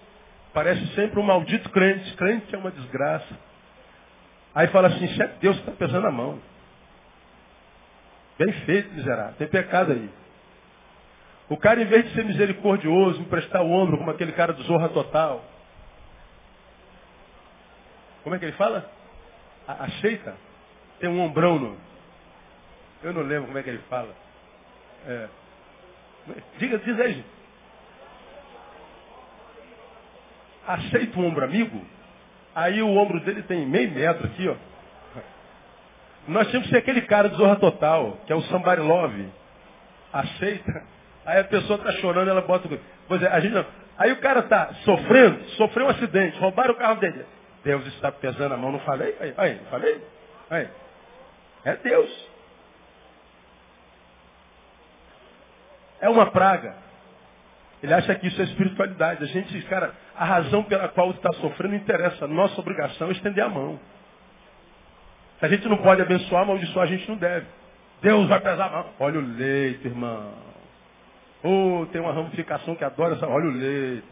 Parece 0.53 0.87
sempre 0.95 1.19
um 1.19 1.23
maldito 1.23 1.69
crente. 1.69 2.11
Crente 2.15 2.53
é 2.53 2.57
uma 2.57 2.71
desgraça. 2.71 3.37
Aí 4.55 4.67
fala 4.67 4.87
assim, 4.87 5.07
se 5.09 5.21
é 5.21 5.27
Deus 5.39 5.55
que 5.57 5.69
está 5.69 5.73
pesando 5.73 6.07
a 6.07 6.11
mão. 6.11 6.39
Bem 8.39 8.51
feito, 8.65 8.91
miserável. 8.93 9.35
Tem 9.37 9.47
pecado 9.47 9.91
aí. 9.91 10.09
O 11.47 11.57
cara, 11.57 11.79
em 11.79 11.85
vez 11.85 12.05
de 12.05 12.15
ser 12.15 12.25
misericordioso, 12.25 13.21
emprestar 13.21 13.61
o 13.61 13.71
ombro, 13.71 13.99
como 13.99 14.09
aquele 14.09 14.31
cara 14.31 14.51
do 14.51 14.63
Zorra 14.63 14.89
Total. 14.89 15.43
Como 18.23 18.33
é 18.35 18.39
que 18.39 18.45
ele 18.45 18.53
fala? 18.53 18.89
A? 19.67 19.87
Tem 20.99 21.09
um 21.09 21.19
ombrão 21.19 21.59
no. 21.59 21.77
Eu 23.03 23.13
não 23.13 23.21
lembro 23.21 23.45
como 23.45 23.57
é 23.59 23.61
que 23.61 23.69
ele 23.69 23.83
fala. 23.89 24.24
É. 25.07 25.27
Diga, 26.57 26.77
diz 26.79 26.99
aí. 26.99 27.23
Aceita 30.67 31.19
um 31.19 31.27
ombro 31.27 31.45
amigo? 31.45 31.85
Aí 32.55 32.81
o 32.81 32.89
ombro 32.95 33.19
dele 33.19 33.43
tem 33.43 33.65
meio 33.65 33.91
metro 33.91 34.25
aqui, 34.25 34.47
ó. 34.47 34.55
Nós 36.27 36.49
temos 36.49 36.65
que 36.65 36.73
ser 36.73 36.79
aquele 36.79 37.01
cara 37.01 37.29
do 37.29 37.35
Zorra 37.35 37.57
Total, 37.57 38.17
que 38.25 38.33
é 38.33 38.35
o 38.35 38.41
Somebody 38.41 38.81
Love. 38.81 39.29
Aceita 40.11 40.83
Aí 41.25 41.39
a 41.39 41.43
pessoa 41.43 41.77
está 41.79 41.91
chorando, 41.93 42.29
ela 42.29 42.41
bota 42.41 42.67
o. 42.67 42.79
Pois 43.07 43.21
é, 43.21 43.27
a 43.27 43.39
gente 43.39 43.53
não. 43.53 43.65
Aí 43.97 44.11
o 44.11 44.17
cara 44.17 44.41
está 44.41 44.73
sofrendo, 44.85 45.43
sofreu 45.51 45.87
um 45.87 45.89
acidente, 45.89 46.37
roubaram 46.39 46.73
o 46.73 46.77
carro 46.77 46.99
dele. 46.99 47.25
Deus 47.63 47.85
está 47.87 48.11
pesando 48.11 48.53
a 48.53 48.57
mão, 48.57 48.71
não 48.71 48.79
falei? 48.81 49.15
Aí, 49.19 49.33
aí 49.35 49.55
não 49.55 49.65
falei? 49.65 50.01
Aí. 50.51 50.69
É 51.63 51.75
Deus. 51.77 52.24
É 56.05 56.09
uma 56.09 56.27
praga. 56.27 56.75
Ele 57.81 57.91
acha 57.91 58.13
que 58.13 58.27
isso 58.27 58.39
é 58.39 58.45
espiritualidade. 58.45 59.23
A 59.23 59.25
gente, 59.25 59.59
cara, 59.63 59.91
a 60.15 60.23
razão 60.23 60.63
pela 60.63 60.87
qual 60.89 61.09
está 61.09 61.33
sofrendo 61.33 61.73
interessa. 61.73 62.27
Nossa 62.27 62.61
obrigação 62.61 63.07
é 63.09 63.11
estender 63.11 63.43
a 63.43 63.49
mão. 63.49 63.79
Se 65.39 65.45
a 65.47 65.49
gente 65.49 65.67
não 65.67 65.77
pode 65.77 66.03
abençoar, 66.03 66.43
amaldiçoar, 66.43 66.85
a 66.85 66.89
gente 66.91 67.09
não 67.09 67.17
deve. 67.17 67.47
Deus 68.03 68.27
vai 68.27 68.39
pesar 68.39 68.67
a 68.67 68.69
mão. 68.69 68.85
Olha 68.99 69.19
o 69.19 69.35
leito, 69.35 69.87
irmão. 69.87 70.31
Oh, 71.41 71.87
tem 71.91 71.99
uma 71.99 72.13
ramificação 72.13 72.75
que 72.75 72.83
adora 72.83 73.15
essa. 73.15 73.25
Olha 73.25 73.47
o 73.47 73.51
leito. 73.51 74.07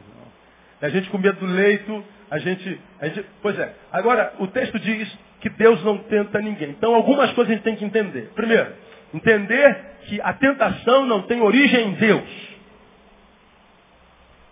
A 0.81 0.89
gente 0.89 1.11
com 1.11 1.19
medo 1.19 1.39
do 1.39 1.45
leito, 1.45 2.03
a 2.31 2.39
gente, 2.39 2.81
a 2.99 3.07
gente. 3.07 3.23
Pois 3.39 3.57
é. 3.59 3.71
Agora, 3.91 4.33
o 4.39 4.47
texto 4.47 4.79
diz 4.79 5.15
que 5.41 5.49
Deus 5.49 5.83
não 5.83 5.99
tenta 5.99 6.41
ninguém. 6.41 6.71
Então, 6.71 6.95
algumas 6.95 7.31
coisas 7.33 7.51
a 7.51 7.55
gente 7.55 7.63
tem 7.63 7.75
que 7.75 7.85
entender. 7.85 8.31
Primeiro, 8.33 8.73
entender 9.13 9.92
que 10.05 10.21
a 10.21 10.33
tentação 10.33 11.05
não 11.05 11.23
tem 11.23 11.41
origem 11.41 11.89
em 11.89 11.93
Deus. 11.93 12.53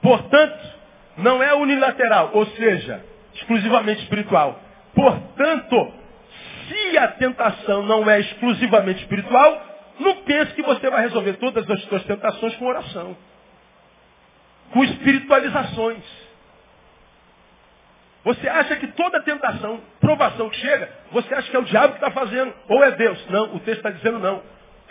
Portanto, 0.02 0.72
não 1.18 1.42
é 1.44 1.54
unilateral, 1.54 2.32
ou 2.34 2.46
seja, 2.48 3.04
exclusivamente 3.36 4.02
espiritual. 4.04 4.60
Portanto, 4.94 5.94
se 6.68 6.98
a 6.98 7.08
tentação 7.10 7.84
não 7.84 8.10
é 8.10 8.20
exclusivamente 8.20 9.02
espiritual, 9.02 9.62
não 10.00 10.18
pense 10.24 10.54
que 10.54 10.64
você 10.64 10.90
vai 10.90 11.02
resolver 11.02 11.34
todas 11.34 11.70
as 11.70 11.82
suas 11.84 12.04
tentações 12.04 12.56
com 12.56 12.66
oração. 12.66 13.16
Com 14.72 14.84
espiritualizações. 14.84 16.04
Você 18.24 18.48
acha 18.48 18.76
que 18.76 18.88
toda 18.88 19.22
tentação, 19.22 19.82
provação 20.00 20.50
que 20.50 20.58
chega, 20.58 20.90
você 21.12 21.34
acha 21.34 21.50
que 21.50 21.56
é 21.56 21.60
o 21.60 21.66
diabo 21.66 21.94
que 21.94 22.06
está 22.06 22.12
fazendo, 22.12 22.54
ou 22.70 22.84
é 22.84 22.92
Deus. 22.92 23.30
Não, 23.30 23.56
o 23.56 23.60
texto 23.60 23.78
está 23.78 23.90
dizendo 23.90 24.20
não. 24.20 24.42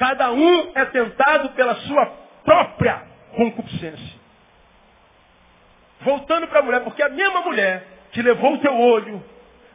Cada 0.01 0.33
um 0.33 0.73
é 0.75 0.87
tentado 0.87 1.51
pela 1.51 1.75
sua 1.75 2.07
própria 2.43 3.03
concupiscência. 3.37 4.19
Voltando 6.01 6.49
para 6.49 6.61
a 6.61 6.63
mulher, 6.63 6.81
porque 6.85 7.03
a 7.03 7.11
mesma 7.11 7.43
mulher 7.43 7.87
que 8.11 8.23
levou 8.23 8.55
o 8.55 8.59
teu 8.63 8.75
olho, 8.75 9.23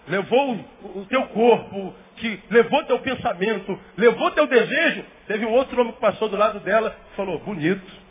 levou 0.07 0.53
o 0.95 1.05
teu 1.05 1.27
corpo, 1.27 1.93
que 2.15 2.41
levou 2.49 2.83
teu 2.85 2.97
pensamento, 3.01 3.79
levou 3.95 4.31
teu 4.31 4.47
desejo. 4.47 5.05
Teve 5.27 5.45
um 5.45 5.51
outro 5.51 5.79
homem 5.79 5.93
que 5.93 5.99
passou 5.99 6.27
do 6.27 6.35
lado 6.35 6.59
dela 6.61 6.97
e 7.13 7.15
falou, 7.15 7.37
bonito. 7.37 8.03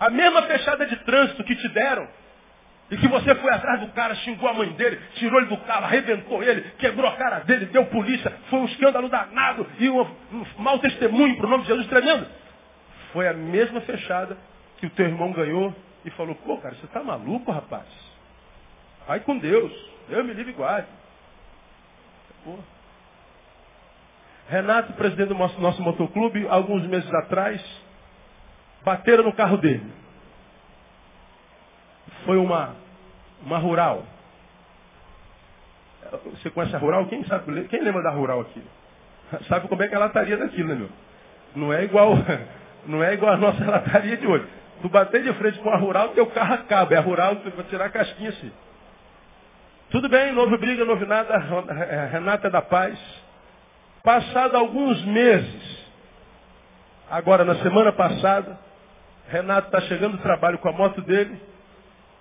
A 0.00 0.10
mesma 0.10 0.42
fechada 0.42 0.86
de 0.86 0.96
trânsito 1.04 1.44
que 1.44 1.54
te 1.54 1.68
deram, 1.68 2.08
e 2.90 2.96
que 2.96 3.06
você 3.06 3.34
foi 3.34 3.52
atrás 3.52 3.80
do 3.80 3.88
cara, 3.88 4.14
xingou 4.16 4.48
a 4.48 4.54
mãe 4.54 4.72
dele, 4.72 4.98
tirou 5.14 5.40
ele 5.40 5.48
do 5.48 5.58
carro, 5.58 5.84
arrebentou 5.84 6.42
ele, 6.42 6.62
quebrou 6.78 7.06
a 7.06 7.16
cara 7.16 7.40
dele, 7.40 7.66
deu 7.66 7.84
polícia, 7.86 8.32
foi 8.48 8.60
um 8.60 8.64
escândalo 8.64 9.08
danado 9.08 9.66
e 9.78 9.90
um, 9.90 10.00
um 10.00 10.44
mau 10.58 10.78
testemunho 10.78 11.36
para 11.36 11.46
o 11.46 11.50
nome 11.50 11.64
de 11.64 11.68
Jesus 11.68 11.86
tremendo. 11.86 12.26
Foi 13.12 13.28
a 13.28 13.34
mesma 13.34 13.80
fechada 13.82 14.36
que 14.78 14.86
o 14.86 14.90
teu 14.90 15.06
irmão 15.06 15.32
ganhou 15.32 15.74
e 16.04 16.10
falou, 16.10 16.34
pô, 16.34 16.56
cara, 16.58 16.74
você 16.74 16.86
está 16.86 17.02
maluco, 17.02 17.50
rapaz? 17.52 17.86
Vai 19.06 19.20
com 19.20 19.36
Deus. 19.38 19.72
Eu 20.08 20.24
me 20.24 20.32
livre 20.32 20.52
e 20.52 20.54
guarde. 20.54 20.88
Pô. 22.44 22.56
Renato, 24.48 24.94
presidente 24.94 25.28
do 25.28 25.34
nosso, 25.34 25.60
nosso 25.60 25.82
motoclube, 25.82 26.46
alguns 26.48 26.86
meses 26.86 27.12
atrás, 27.14 27.62
bateram 28.82 29.24
no 29.24 29.32
carro 29.34 29.58
dele. 29.58 29.84
Foi 32.24 32.36
uma, 32.36 32.74
uma 33.42 33.58
rural. 33.58 34.04
Você 36.32 36.50
conhece 36.50 36.74
a 36.74 36.78
rural? 36.78 37.06
Quem 37.06 37.24
sabe? 37.24 37.64
Quem 37.68 37.82
lembra 37.82 38.02
da 38.02 38.10
rural 38.10 38.40
aqui? 38.40 38.62
Sabe 39.48 39.68
como 39.68 39.82
é 39.82 39.88
que 39.88 39.94
é 39.94 39.96
a 39.96 40.00
lataria 40.00 40.36
daquilo, 40.36 40.68
né, 40.68 40.74
meu? 40.74 40.88
Não 41.54 41.72
é 41.72 41.84
igual, 41.84 42.14
não 42.86 43.02
é 43.02 43.14
igual 43.14 43.32
a 43.32 43.36
nossa 43.36 43.64
lataria 43.70 44.16
de 44.16 44.26
hoje. 44.26 44.46
Tu 44.80 44.88
bater 44.88 45.22
de 45.22 45.32
frente 45.34 45.58
com 45.58 45.70
a 45.70 45.76
rural, 45.76 46.10
teu 46.10 46.26
carro 46.26 46.54
acaba. 46.54 46.94
É 46.94 46.98
a 46.98 47.00
rural, 47.00 47.36
tu 47.36 47.50
vai 47.50 47.64
tirar 47.66 47.86
a 47.86 47.90
casquinha 47.90 48.30
assim. 48.30 48.50
Tudo 49.90 50.08
bem, 50.08 50.36
houve 50.36 50.56
briga, 50.58 50.84
houve 50.84 51.04
nada. 51.04 51.36
Renata 52.10 52.46
é 52.46 52.50
da 52.50 52.62
paz. 52.62 52.98
Passado 54.02 54.56
alguns 54.56 55.04
meses, 55.04 55.88
agora 57.10 57.44
na 57.44 57.56
semana 57.56 57.92
passada, 57.92 58.58
Renato 59.28 59.66
está 59.66 59.80
chegando 59.82 60.16
do 60.16 60.22
trabalho 60.22 60.58
com 60.58 60.68
a 60.68 60.72
moto 60.72 61.02
dele 61.02 61.38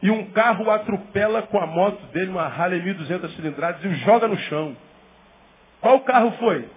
e 0.01 0.11
um 0.11 0.25
carro 0.31 0.69
atropela 0.69 1.41
com 1.43 1.59
a 1.59 1.65
moto 1.65 2.01
dele, 2.07 2.31
uma 2.31 2.45
Harley 2.45 2.81
1200 2.81 3.35
cilindradas, 3.35 3.83
e 3.83 3.87
o 3.87 3.95
joga 3.95 4.27
no 4.27 4.37
chão. 4.37 4.75
Qual 5.81 5.99
carro 6.01 6.31
foi? 6.39 6.69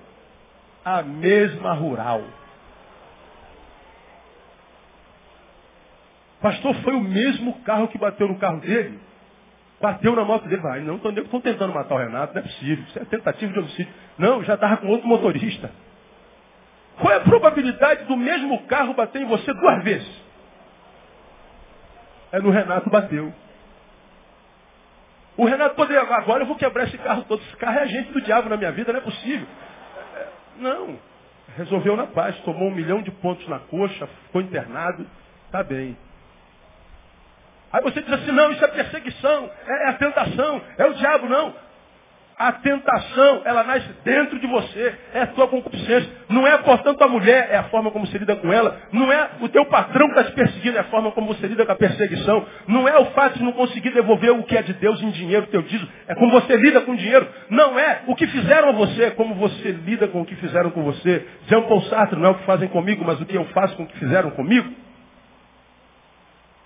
a 0.84 1.02
mesma 1.02 1.72
rural. 1.72 2.22
Pastor, 6.40 6.74
foi 6.76 6.94
o 6.94 7.00
mesmo 7.00 7.60
carro 7.60 7.88
que 7.88 7.98
bateu 7.98 8.26
no 8.26 8.38
carro 8.38 8.60
dele? 8.60 8.98
Bateu 9.80 10.14
na 10.16 10.24
moto 10.24 10.48
dele. 10.48 10.62
Vai, 10.62 10.80
não, 10.80 10.96
estão 10.96 11.40
tentando 11.40 11.74
matar 11.74 11.94
o 11.94 11.98
Renato, 11.98 12.34
não 12.34 12.40
é 12.40 12.44
possível. 12.44 12.84
Isso 12.88 12.98
é 12.98 13.04
tentativa 13.04 13.52
de 13.52 13.58
homicídio. 13.58 13.92
Não, 14.18 14.42
já 14.42 14.54
estava 14.54 14.78
com 14.78 14.88
outro 14.88 15.06
motorista. 15.06 15.70
Qual 16.98 17.12
é 17.12 17.16
a 17.16 17.20
probabilidade 17.20 18.04
do 18.04 18.16
mesmo 18.16 18.62
carro 18.64 18.94
bater 18.94 19.22
em 19.22 19.26
você 19.26 19.52
duas 19.52 19.84
vezes? 19.84 20.30
É 22.33 22.39
no 22.39 22.51
Renato 22.51 22.89
bateu. 22.91 23.33
O 25.37 25.45
Renato 25.47 25.74
poderia, 25.74 26.03
agora 26.03 26.43
eu 26.43 26.47
vou 26.47 26.57
quebrar 26.57 26.85
esse 26.85 26.99
carro 26.99 27.24
todo. 27.24 27.41
Esse 27.43 27.57
carro 27.57 27.78
é 27.78 27.83
agente 27.83 28.12
do 28.12 28.20
diabo 28.20 28.49
na 28.49 28.57
minha 28.57 28.72
vida, 28.72 28.93
não 28.93 29.01
é 29.01 29.03
possível. 29.03 29.47
Não. 30.57 30.99
Resolveu 31.57 31.97
na 31.97 32.07
paz, 32.07 32.37
tomou 32.41 32.68
um 32.68 32.74
milhão 32.74 33.03
de 33.03 33.11
pontos 33.11 33.47
na 33.49 33.59
coxa, 33.59 34.07
ficou 34.26 34.41
internado, 34.41 35.07
está 35.47 35.62
bem. 35.62 35.97
Aí 37.72 37.83
você 37.83 38.03
diz 38.03 38.12
assim, 38.12 38.33
não, 38.33 38.51
isso 38.53 38.64
é 38.64 38.68
perseguição, 38.68 39.51
é, 39.66 39.87
é 39.87 39.89
a 39.89 39.93
tentação, 39.95 40.62
é 40.76 40.87
o 40.87 40.95
diabo, 40.95 41.28
não. 41.28 41.55
A 42.41 42.53
tentação, 42.53 43.43
ela 43.45 43.62
nasce 43.64 43.86
dentro 44.03 44.38
de 44.38 44.47
você, 44.47 44.95
é 45.12 45.20
a 45.20 45.26
tua 45.26 45.47
concupiscência. 45.47 46.11
Não 46.26 46.47
é, 46.47 46.57
portanto, 46.57 47.03
a 47.03 47.07
mulher, 47.07 47.49
é 47.51 47.59
a 47.59 47.64
forma 47.64 47.91
como 47.91 48.07
você 48.07 48.16
lida 48.16 48.34
com 48.34 48.51
ela. 48.51 48.80
Não 48.91 49.12
é 49.12 49.32
o 49.43 49.49
teu 49.51 49.66
patrão 49.66 50.07
que 50.07 50.18
está 50.18 50.24
te 50.30 50.34
perseguindo, 50.34 50.78
é 50.78 50.80
a 50.80 50.84
forma 50.84 51.12
como 51.12 51.26
você 51.26 51.47
lida 51.47 51.66
com 51.66 51.72
a 51.72 51.76
perseguição. 51.76 52.47
Não 52.66 52.88
é 52.88 52.99
o 52.99 53.11
fato 53.11 53.36
de 53.36 53.45
não 53.45 53.53
conseguir 53.53 53.91
devolver 53.91 54.30
o 54.30 54.43
que 54.45 54.57
é 54.57 54.62
de 54.62 54.72
Deus 54.72 55.03
em 55.03 55.11
dinheiro, 55.11 55.49
teu 55.49 55.61
dízimo. 55.61 55.91
É 56.09 56.14
como 56.14 56.30
você 56.30 56.57
lida 56.57 56.80
com 56.80 56.93
o 56.93 56.97
dinheiro. 56.97 57.28
Não 57.51 57.78
é 57.78 58.05
o 58.07 58.14
que 58.14 58.26
fizeram 58.26 58.70
a 58.70 58.72
você, 58.72 59.03
é 59.03 59.11
como 59.11 59.34
você 59.34 59.72
lida 59.72 60.09
com 60.09 60.22
o 60.22 60.24
que 60.24 60.34
fizeram 60.36 60.70
com 60.70 60.82
você. 60.82 61.26
Jean 61.47 61.61
Paul 61.64 61.82
Sartre 61.82 62.18
não 62.18 62.28
é 62.28 62.30
o 62.30 62.36
que 62.36 62.47
fazem 62.47 62.70
comigo, 62.70 63.05
mas 63.05 63.20
o 63.20 63.26
que 63.26 63.36
eu 63.36 63.45
faço 63.49 63.76
com 63.76 63.82
o 63.82 63.86
que 63.86 63.99
fizeram 63.99 64.30
comigo. 64.30 64.66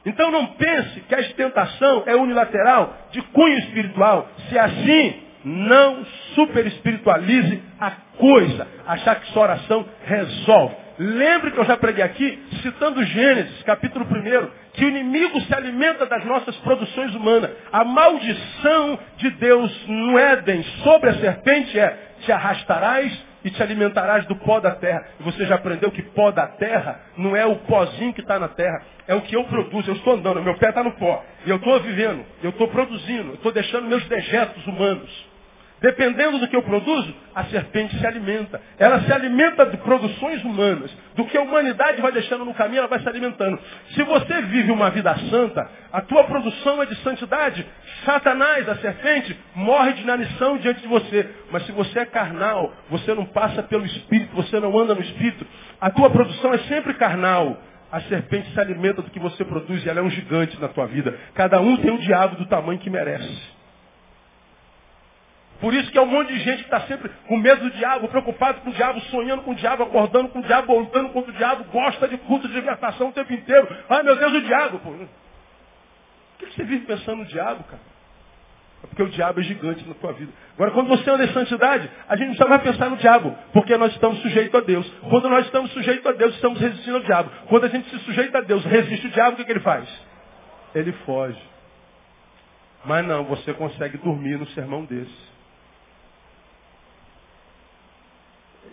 Então 0.06 0.30
não 0.30 0.46
pense 0.46 1.00
que 1.00 1.14
a 1.16 1.32
tentação 1.32 2.04
é 2.06 2.14
unilateral, 2.14 2.96
de 3.10 3.20
cunho 3.22 3.58
espiritual. 3.58 4.28
Se 4.48 4.56
é 4.56 4.60
assim, 4.60 5.23
não 5.44 6.04
super 6.34 6.66
espiritualize 6.66 7.62
a 7.78 7.90
coisa. 8.16 8.66
Achar 8.86 9.16
que 9.16 9.32
sua 9.32 9.42
oração 9.42 9.86
resolve. 10.04 10.84
Lembre 10.98 11.50
que 11.50 11.58
eu 11.58 11.64
já 11.64 11.76
preguei 11.76 12.04
aqui, 12.04 12.40
citando 12.62 13.02
Gênesis, 13.02 13.62
capítulo 13.64 14.06
1, 14.06 14.72
que 14.74 14.84
o 14.84 14.88
inimigo 14.88 15.40
se 15.40 15.52
alimenta 15.52 16.06
das 16.06 16.24
nossas 16.24 16.54
produções 16.58 17.12
humanas. 17.16 17.50
A 17.72 17.84
maldição 17.84 18.98
de 19.16 19.30
Deus 19.30 19.88
no 19.88 20.16
Éden 20.16 20.62
sobre 20.84 21.10
a 21.10 21.14
serpente 21.14 21.76
é: 21.78 21.98
te 22.20 22.30
arrastarás 22.30 23.12
e 23.44 23.50
te 23.50 23.60
alimentarás 23.60 24.24
do 24.26 24.36
pó 24.36 24.60
da 24.60 24.70
terra. 24.76 25.04
E 25.18 25.22
você 25.24 25.44
já 25.46 25.56
aprendeu 25.56 25.90
que 25.90 26.02
pó 26.02 26.30
da 26.30 26.46
terra 26.46 27.00
não 27.16 27.34
é 27.34 27.44
o 27.44 27.56
pozinho 27.56 28.14
que 28.14 28.20
está 28.20 28.38
na 28.38 28.48
terra, 28.48 28.80
é 29.08 29.16
o 29.16 29.20
que 29.20 29.34
eu 29.34 29.42
produzo. 29.44 29.90
Eu 29.90 29.96
estou 29.96 30.14
andando, 30.14 30.42
meu 30.42 30.56
pé 30.58 30.68
está 30.68 30.84
no 30.84 30.92
pó. 30.92 31.24
E 31.44 31.50
eu 31.50 31.56
estou 31.56 31.80
vivendo, 31.80 32.24
eu 32.40 32.50
estou 32.50 32.68
produzindo, 32.68 33.30
eu 33.30 33.34
estou 33.34 33.50
deixando 33.50 33.88
meus 33.88 34.04
dejetos 34.06 34.64
humanos. 34.64 35.33
Dependendo 35.84 36.38
do 36.38 36.48
que 36.48 36.56
eu 36.56 36.62
produzo, 36.62 37.14
a 37.34 37.44
serpente 37.44 37.94
se 37.98 38.06
alimenta. 38.06 38.58
Ela 38.78 39.02
se 39.02 39.12
alimenta 39.12 39.66
de 39.66 39.76
produções 39.76 40.42
humanas. 40.42 40.90
Do 41.14 41.26
que 41.26 41.36
a 41.36 41.42
humanidade 41.42 42.00
vai 42.00 42.10
deixando 42.10 42.42
no 42.42 42.54
caminho, 42.54 42.78
ela 42.78 42.88
vai 42.88 43.00
se 43.00 43.06
alimentando. 43.06 43.58
Se 43.94 44.02
você 44.02 44.40
vive 44.40 44.72
uma 44.72 44.88
vida 44.88 45.14
santa, 45.28 45.70
a 45.92 46.00
tua 46.00 46.24
produção 46.24 46.82
é 46.82 46.86
de 46.86 46.94
santidade. 47.02 47.66
Satanás, 48.02 48.66
a 48.66 48.76
serpente, 48.76 49.38
morre 49.54 49.92
de 49.92 50.04
inanição 50.04 50.56
diante 50.56 50.80
de 50.80 50.88
você. 50.88 51.28
Mas 51.50 51.66
se 51.66 51.72
você 51.72 51.98
é 51.98 52.06
carnal, 52.06 52.72
você 52.88 53.12
não 53.12 53.26
passa 53.26 53.62
pelo 53.62 53.84
Espírito, 53.84 54.34
você 54.34 54.58
não 54.58 54.78
anda 54.78 54.94
no 54.94 55.02
Espírito, 55.02 55.46
a 55.78 55.90
tua 55.90 56.08
produção 56.08 56.54
é 56.54 56.58
sempre 56.60 56.94
carnal. 56.94 57.58
A 57.92 58.00
serpente 58.00 58.50
se 58.54 58.58
alimenta 58.58 59.02
do 59.02 59.10
que 59.10 59.20
você 59.20 59.44
produz 59.44 59.84
e 59.84 59.88
ela 59.90 60.00
é 60.00 60.02
um 60.02 60.08
gigante 60.08 60.58
na 60.58 60.68
tua 60.68 60.86
vida. 60.86 61.14
Cada 61.34 61.60
um 61.60 61.76
tem 61.76 61.90
um 61.90 61.98
diabo 61.98 62.36
do 62.36 62.46
tamanho 62.46 62.78
que 62.78 62.88
merece. 62.88 63.53
Por 65.60 65.72
isso 65.72 65.90
que 65.90 65.98
é 65.98 66.02
um 66.02 66.06
monte 66.06 66.32
de 66.32 66.40
gente 66.40 66.58
que 66.58 66.64
está 66.64 66.80
sempre 66.82 67.10
com 67.26 67.36
medo 67.36 67.62
do 67.62 67.70
diabo, 67.70 68.08
preocupado 68.08 68.60
com 68.60 68.70
o 68.70 68.72
diabo, 68.72 69.00
sonhando 69.02 69.42
com 69.42 69.52
o 69.52 69.54
diabo, 69.54 69.84
acordando 69.84 70.28
com 70.28 70.40
o 70.40 70.42
diabo, 70.42 70.66
voltando 70.66 71.10
contra 71.10 71.30
o 71.30 71.34
diabo, 71.34 71.64
gosta 71.64 72.08
de 72.08 72.18
culto 72.18 72.48
de 72.48 72.54
libertação 72.54 73.08
o 73.08 73.12
tempo 73.12 73.32
inteiro. 73.32 73.68
Ai 73.88 74.02
meu 74.02 74.16
Deus, 74.16 74.32
o 74.32 74.40
diabo. 74.42 74.78
Pô. 74.80 74.90
Por 74.90 75.08
que 76.38 76.54
você 76.54 76.64
vive 76.64 76.84
pensando 76.86 77.18
no 77.18 77.24
diabo, 77.24 77.64
cara? 77.64 77.94
É 78.84 78.86
porque 78.86 79.02
o 79.02 79.08
diabo 79.08 79.40
é 79.40 79.42
gigante 79.42 79.88
na 79.88 79.94
tua 79.94 80.12
vida. 80.12 80.30
Agora, 80.54 80.70
quando 80.72 80.88
você 80.88 81.08
anda 81.08 81.24
em 81.24 81.32
santidade, 81.32 81.90
a 82.06 82.16
gente 82.16 82.28
não 82.28 82.34
precisa 82.34 82.48
mais 82.50 82.62
pensar 82.62 82.90
no 82.90 82.96
diabo, 82.98 83.34
porque 83.50 83.74
nós 83.78 83.92
estamos 83.92 84.20
sujeitos 84.20 84.54
a 84.54 84.62
Deus. 84.62 84.86
Quando 85.08 85.30
nós 85.30 85.46
estamos 85.46 85.72
sujeitos 85.72 86.04
a 86.04 86.12
Deus, 86.12 86.34
estamos 86.34 86.60
resistindo 86.60 86.96
ao 86.96 87.02
diabo. 87.02 87.30
Quando 87.48 87.64
a 87.64 87.68
gente 87.68 87.88
se 87.88 87.98
sujeita 88.00 88.38
a 88.38 88.40
Deus, 88.42 88.62
resiste 88.64 89.06
o 89.06 89.10
diabo, 89.10 89.32
o 89.32 89.36
que, 89.36 89.44
que 89.46 89.52
ele 89.52 89.60
faz? 89.60 89.88
Ele 90.74 90.92
foge. 91.06 91.40
Mas 92.84 93.06
não, 93.06 93.24
você 93.24 93.54
consegue 93.54 93.96
dormir 93.96 94.38
no 94.38 94.46
sermão 94.48 94.84
desse. 94.84 95.33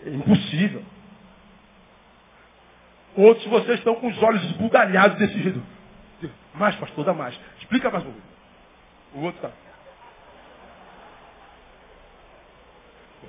É 0.06 0.10
impossível. 0.10 0.82
Outros 3.16 3.46
vocês 3.46 3.78
estão 3.78 3.94
com 3.96 4.08
os 4.08 4.22
olhos 4.22 4.42
esbugalhados 4.44 5.18
desse 5.18 5.42
jeito. 5.42 5.62
Mais, 6.54 6.74
pastor, 6.76 7.04
dá 7.04 7.12
mais. 7.12 7.38
Explica 7.58 7.90
mais 7.90 8.04
um. 8.04 8.12
O 9.14 9.22
outro 9.24 9.46
está. 9.46 9.50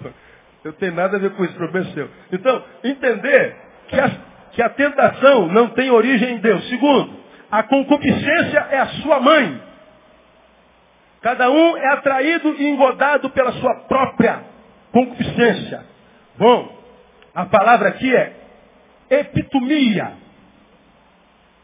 Eu 0.63 0.73
tenho 0.73 0.93
nada 0.93 1.17
a 1.17 1.19
ver 1.19 1.31
com 1.31 1.43
isso, 1.43 1.53
problema 1.55 1.91
seu. 1.93 2.09
Então, 2.31 2.63
entender 2.83 3.57
que 3.89 3.99
a, 3.99 4.11
que 4.53 4.61
a 4.61 4.69
tentação 4.69 5.47
não 5.47 5.69
tem 5.69 5.91
origem 5.91 6.35
em 6.35 6.37
Deus. 6.37 6.67
Segundo, 6.69 7.19
a 7.51 7.63
concupiscência 7.63 8.59
é 8.71 8.79
a 8.79 8.87
sua 9.01 9.19
mãe. 9.19 9.61
Cada 11.21 11.49
um 11.51 11.77
é 11.77 11.87
atraído 11.93 12.55
e 12.55 12.67
engodado 12.67 13.29
pela 13.29 13.51
sua 13.53 13.75
própria 13.87 14.43
concupiscência. 14.91 15.92
Bom, 16.37 16.83
a 17.35 17.45
palavra 17.45 17.89
aqui 17.89 18.15
é 18.15 18.33
epitomia. 19.09 20.13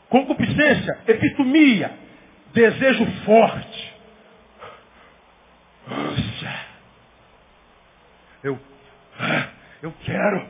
Concupiscência, 0.10 1.00
epitomia. 1.08 1.98
Desejo 2.54 3.06
forte. 3.26 3.94
Eu, 8.44 8.60
eu 9.82 9.94
quero. 10.04 10.48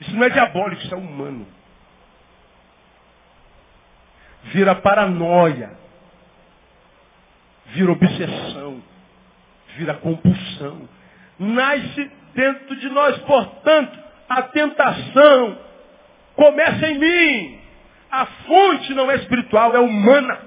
Isso 0.00 0.14
não 0.14 0.24
é 0.24 0.30
diabólico, 0.30 0.82
isso 0.82 0.94
é 0.94 0.96
humano. 0.96 1.46
Vira 4.44 4.74
paranoia. 4.76 5.78
Vira 7.66 7.92
obsessão. 7.92 8.82
Vira 9.76 9.94
compulsão. 9.94 10.88
Nasce 11.38 12.10
dentro 12.34 12.76
de 12.76 12.88
nós. 12.90 13.18
Portanto, 13.18 13.98
a 14.28 14.42
tentação 14.42 15.58
começa 16.34 16.86
em 16.88 16.98
mim. 16.98 17.60
A 18.10 18.26
fonte 18.26 18.94
não 18.94 19.10
é 19.10 19.16
espiritual, 19.16 19.74
é 19.74 19.78
humana. 19.78 20.38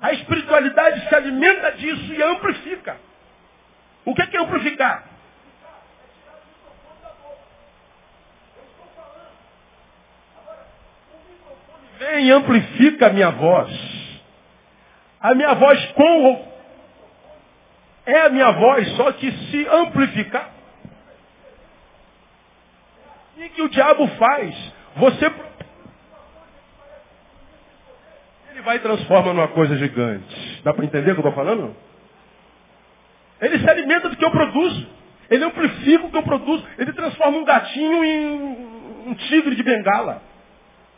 A 0.00 0.12
espiritualidade 0.12 1.08
se 1.08 1.14
alimenta 1.14 1.72
disso 1.72 2.12
e 2.12 2.22
amplifica. 2.22 2.96
O 4.04 4.14
que 4.14 4.22
é, 4.22 4.26
que 4.26 4.36
é 4.36 4.40
amplificar? 4.40 5.04
Vem 11.98 12.26
e 12.26 12.30
amplifica 12.30 13.06
a 13.06 13.12
minha 13.12 13.30
voz. 13.30 13.70
A 15.20 15.34
minha 15.34 15.54
voz 15.54 15.84
com 15.92 16.56
é 18.04 18.20
a 18.20 18.28
minha 18.28 18.52
voz, 18.52 18.88
só 18.96 19.10
que 19.12 19.30
se 19.32 19.66
amplificar. 19.66 20.55
E 23.46 23.48
que 23.50 23.62
o 23.62 23.68
diabo 23.68 24.08
faz? 24.18 24.72
Você. 24.96 25.32
Ele 28.50 28.62
vai 28.62 28.76
e 28.76 28.80
transforma 28.80 29.32
numa 29.32 29.48
coisa 29.48 29.76
gigante. 29.76 30.62
Dá 30.64 30.74
para 30.74 30.84
entender 30.84 31.12
o 31.12 31.14
que 31.14 31.20
eu 31.20 31.28
estou 31.28 31.32
falando? 31.32 31.76
Ele 33.40 33.58
se 33.60 33.70
alimenta 33.70 34.08
do 34.08 34.16
que 34.16 34.24
eu 34.24 34.30
produzo. 34.32 34.88
Ele 35.30 35.44
amplifica 35.44 36.06
o 36.06 36.10
que 36.10 36.16
eu 36.16 36.22
produzo. 36.24 36.66
Ele 36.76 36.92
transforma 36.92 37.38
um 37.38 37.44
gatinho 37.44 38.04
em 38.04 39.06
um 39.06 39.14
tigre 39.14 39.54
de 39.54 39.62
bengala. 39.62 40.22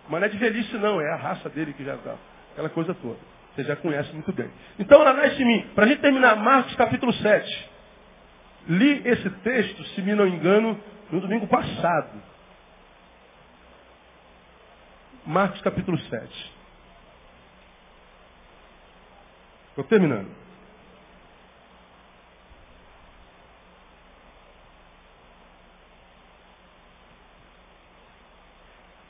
Mas 0.08 0.20
não 0.20 0.26
é 0.26 0.30
de 0.30 0.38
velhice 0.38 0.74
não, 0.78 1.00
é 1.02 1.12
a 1.12 1.16
raça 1.16 1.50
dele 1.50 1.74
que 1.74 1.84
já 1.84 1.96
dá. 1.96 2.14
Aquela 2.52 2.70
coisa 2.70 2.94
toda. 2.94 3.18
Você 3.54 3.64
já 3.64 3.76
conhece 3.76 4.10
muito 4.14 4.32
bem. 4.32 4.50
Então 4.78 5.02
ela 5.02 5.12
nasce 5.12 5.42
em 5.42 5.44
mim. 5.44 5.66
Para 5.74 5.84
a 5.84 5.88
gente 5.88 6.00
terminar, 6.00 6.36
Marcos 6.36 6.74
capítulo 6.76 7.12
7. 7.12 7.70
Li 8.68 9.02
esse 9.04 9.28
texto, 9.28 9.84
se 9.88 10.00
me 10.00 10.14
não 10.14 10.26
engano, 10.26 10.80
no 11.10 11.20
domingo 11.20 11.46
passado. 11.46 12.22
Marcos 15.28 15.60
capítulo 15.60 15.98
7. 15.98 16.52
Estou 19.68 19.84
terminando. 19.84 20.30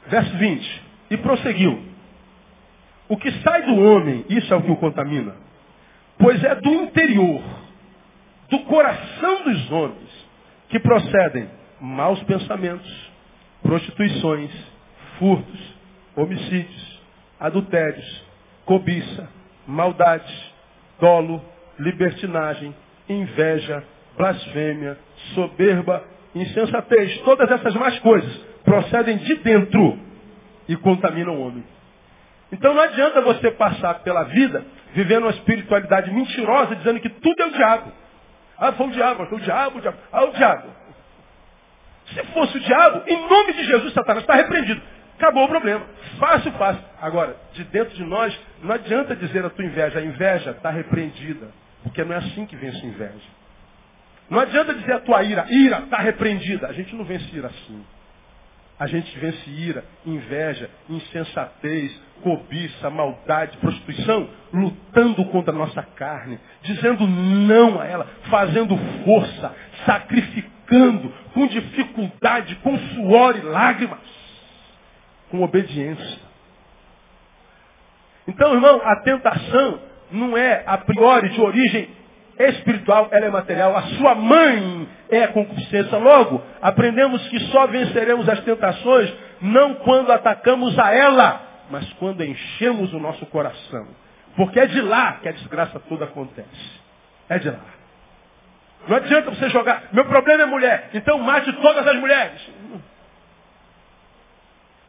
Verso 0.08 0.36
20. 0.38 0.82
E 1.10 1.16
prosseguiu. 1.18 1.84
O 3.08 3.16
que 3.16 3.30
sai 3.42 3.62
do 3.62 3.76
homem, 3.76 4.26
isso 4.28 4.52
é 4.52 4.56
o 4.56 4.62
que 4.62 4.72
o 4.72 4.76
contamina, 4.76 5.36
pois 6.18 6.42
é 6.42 6.56
do 6.56 6.68
interior, 6.82 7.44
do 8.50 8.58
coração 8.64 9.44
dos 9.44 9.70
homens, 9.70 10.26
que 10.68 10.80
procedem 10.80 11.48
maus 11.80 12.20
pensamentos, 12.24 13.12
prostituições, 13.62 14.50
furtos, 15.20 15.78
homicídios, 16.18 17.00
adultérios, 17.38 18.24
cobiça, 18.64 19.28
maldade, 19.66 20.52
dolo, 21.00 21.42
libertinagem, 21.78 22.74
inveja, 23.08 23.84
blasfêmia, 24.16 24.98
soberba, 25.34 26.04
insensatez. 26.34 27.18
Todas 27.18 27.50
essas 27.50 27.74
más 27.74 27.98
coisas 28.00 28.36
procedem 28.64 29.16
de 29.18 29.36
dentro 29.36 29.98
e 30.68 30.76
contaminam 30.76 31.36
o 31.36 31.46
homem. 31.46 31.64
Então 32.50 32.74
não 32.74 32.82
adianta 32.82 33.20
você 33.20 33.50
passar 33.52 34.00
pela 34.00 34.24
vida 34.24 34.64
vivendo 34.92 35.24
uma 35.24 35.30
espiritualidade 35.30 36.10
mentirosa, 36.10 36.74
dizendo 36.76 37.00
que 37.00 37.08
tudo 37.08 37.42
é 37.42 37.46
o 37.46 37.52
diabo. 37.52 37.92
Ah, 38.58 38.72
foi 38.72 38.86
o 38.88 38.90
diabo, 38.90 39.26
foi 39.26 39.38
o 39.38 39.40
diabo, 39.40 39.78
o 39.78 39.80
diabo. 39.80 39.98
Ah, 40.10 40.24
o 40.24 40.32
diabo. 40.32 40.68
Se 42.06 42.24
fosse 42.32 42.56
o 42.56 42.60
diabo, 42.60 43.02
em 43.06 43.28
nome 43.28 43.52
de 43.52 43.64
Jesus, 43.64 43.92
Satanás 43.92 44.22
está 44.22 44.34
repreendido. 44.34 44.80
Acabou 45.18 45.44
o 45.44 45.48
problema. 45.48 45.84
Fácil, 46.16 46.52
fácil. 46.52 46.82
Agora, 47.02 47.36
de 47.52 47.64
dentro 47.64 47.94
de 47.96 48.04
nós, 48.04 48.38
não 48.62 48.72
adianta 48.72 49.16
dizer 49.16 49.44
a 49.44 49.50
tua 49.50 49.64
inveja. 49.64 49.98
A 49.98 50.02
inveja 50.02 50.52
está 50.52 50.70
repreendida. 50.70 51.48
Porque 51.82 52.04
não 52.04 52.14
é 52.14 52.18
assim 52.18 52.46
que 52.46 52.54
vence 52.54 52.86
inveja. 52.86 53.38
Não 54.30 54.38
adianta 54.38 54.74
dizer 54.74 54.92
a 54.92 55.00
tua 55.00 55.24
ira. 55.24 55.44
Ira 55.50 55.80
está 55.80 55.98
repreendida. 55.98 56.68
A 56.68 56.72
gente 56.72 56.94
não 56.94 57.04
vence 57.04 57.34
ira 57.34 57.48
assim. 57.48 57.84
A 58.78 58.86
gente 58.86 59.18
vence 59.18 59.50
ira, 59.50 59.84
inveja, 60.06 60.70
insensatez, 60.88 62.00
cobiça, 62.22 62.88
maldade, 62.88 63.56
prostituição, 63.56 64.30
lutando 64.52 65.24
contra 65.24 65.52
a 65.52 65.58
nossa 65.58 65.82
carne, 65.82 66.38
dizendo 66.62 67.04
não 67.04 67.80
a 67.80 67.86
ela, 67.86 68.06
fazendo 68.30 68.78
força, 69.04 69.52
sacrificando, 69.84 71.12
com 71.34 71.48
dificuldade, 71.48 72.54
com 72.62 72.78
suor 72.78 73.36
e 73.36 73.40
lágrimas 73.40 74.17
com 75.31 75.43
obediência. 75.43 76.18
Então, 78.26 78.53
irmão, 78.55 78.81
a 78.85 78.97
tentação 78.97 79.81
não 80.11 80.37
é 80.37 80.62
a 80.66 80.79
priori 80.79 81.31
de 81.31 81.41
origem 81.41 81.89
espiritual, 82.39 83.09
ela 83.11 83.26
é 83.26 83.31
material. 83.31 83.76
A 83.76 83.83
sua 83.83 84.14
mãe 84.14 84.89
é 85.11 85.24
a 85.24 85.29
concupiscência. 85.29 85.99
Logo, 85.99 86.43
aprendemos 86.61 87.26
que 87.29 87.41
só 87.51 87.66
venceremos 87.66 88.29
as 88.29 88.41
tentações 88.41 89.12
não 89.41 89.76
quando 89.76 90.11
atacamos 90.12 90.79
a 90.79 90.95
ela, 90.95 91.43
mas 91.70 91.91
quando 91.95 92.24
enchemos 92.24 92.93
o 92.93 92.99
nosso 92.99 93.24
coração. 93.26 93.89
Porque 94.37 94.61
é 94.61 94.66
de 94.66 94.81
lá 94.81 95.14
que 95.14 95.29
a 95.29 95.33
desgraça 95.33 95.81
toda 95.81 96.05
acontece. 96.05 96.81
É 97.29 97.39
de 97.39 97.51
lá. 97.51 97.79
Não 98.87 98.97
adianta 98.97 99.31
você 99.31 99.51
jogar, 99.51 99.89
meu 99.93 100.05
problema 100.05 100.45
é 100.45 100.47
mulher, 100.47 100.91
então 100.95 101.18
mate 101.18 101.53
todas 101.55 101.87
as 101.87 101.97
mulheres. 101.97 102.41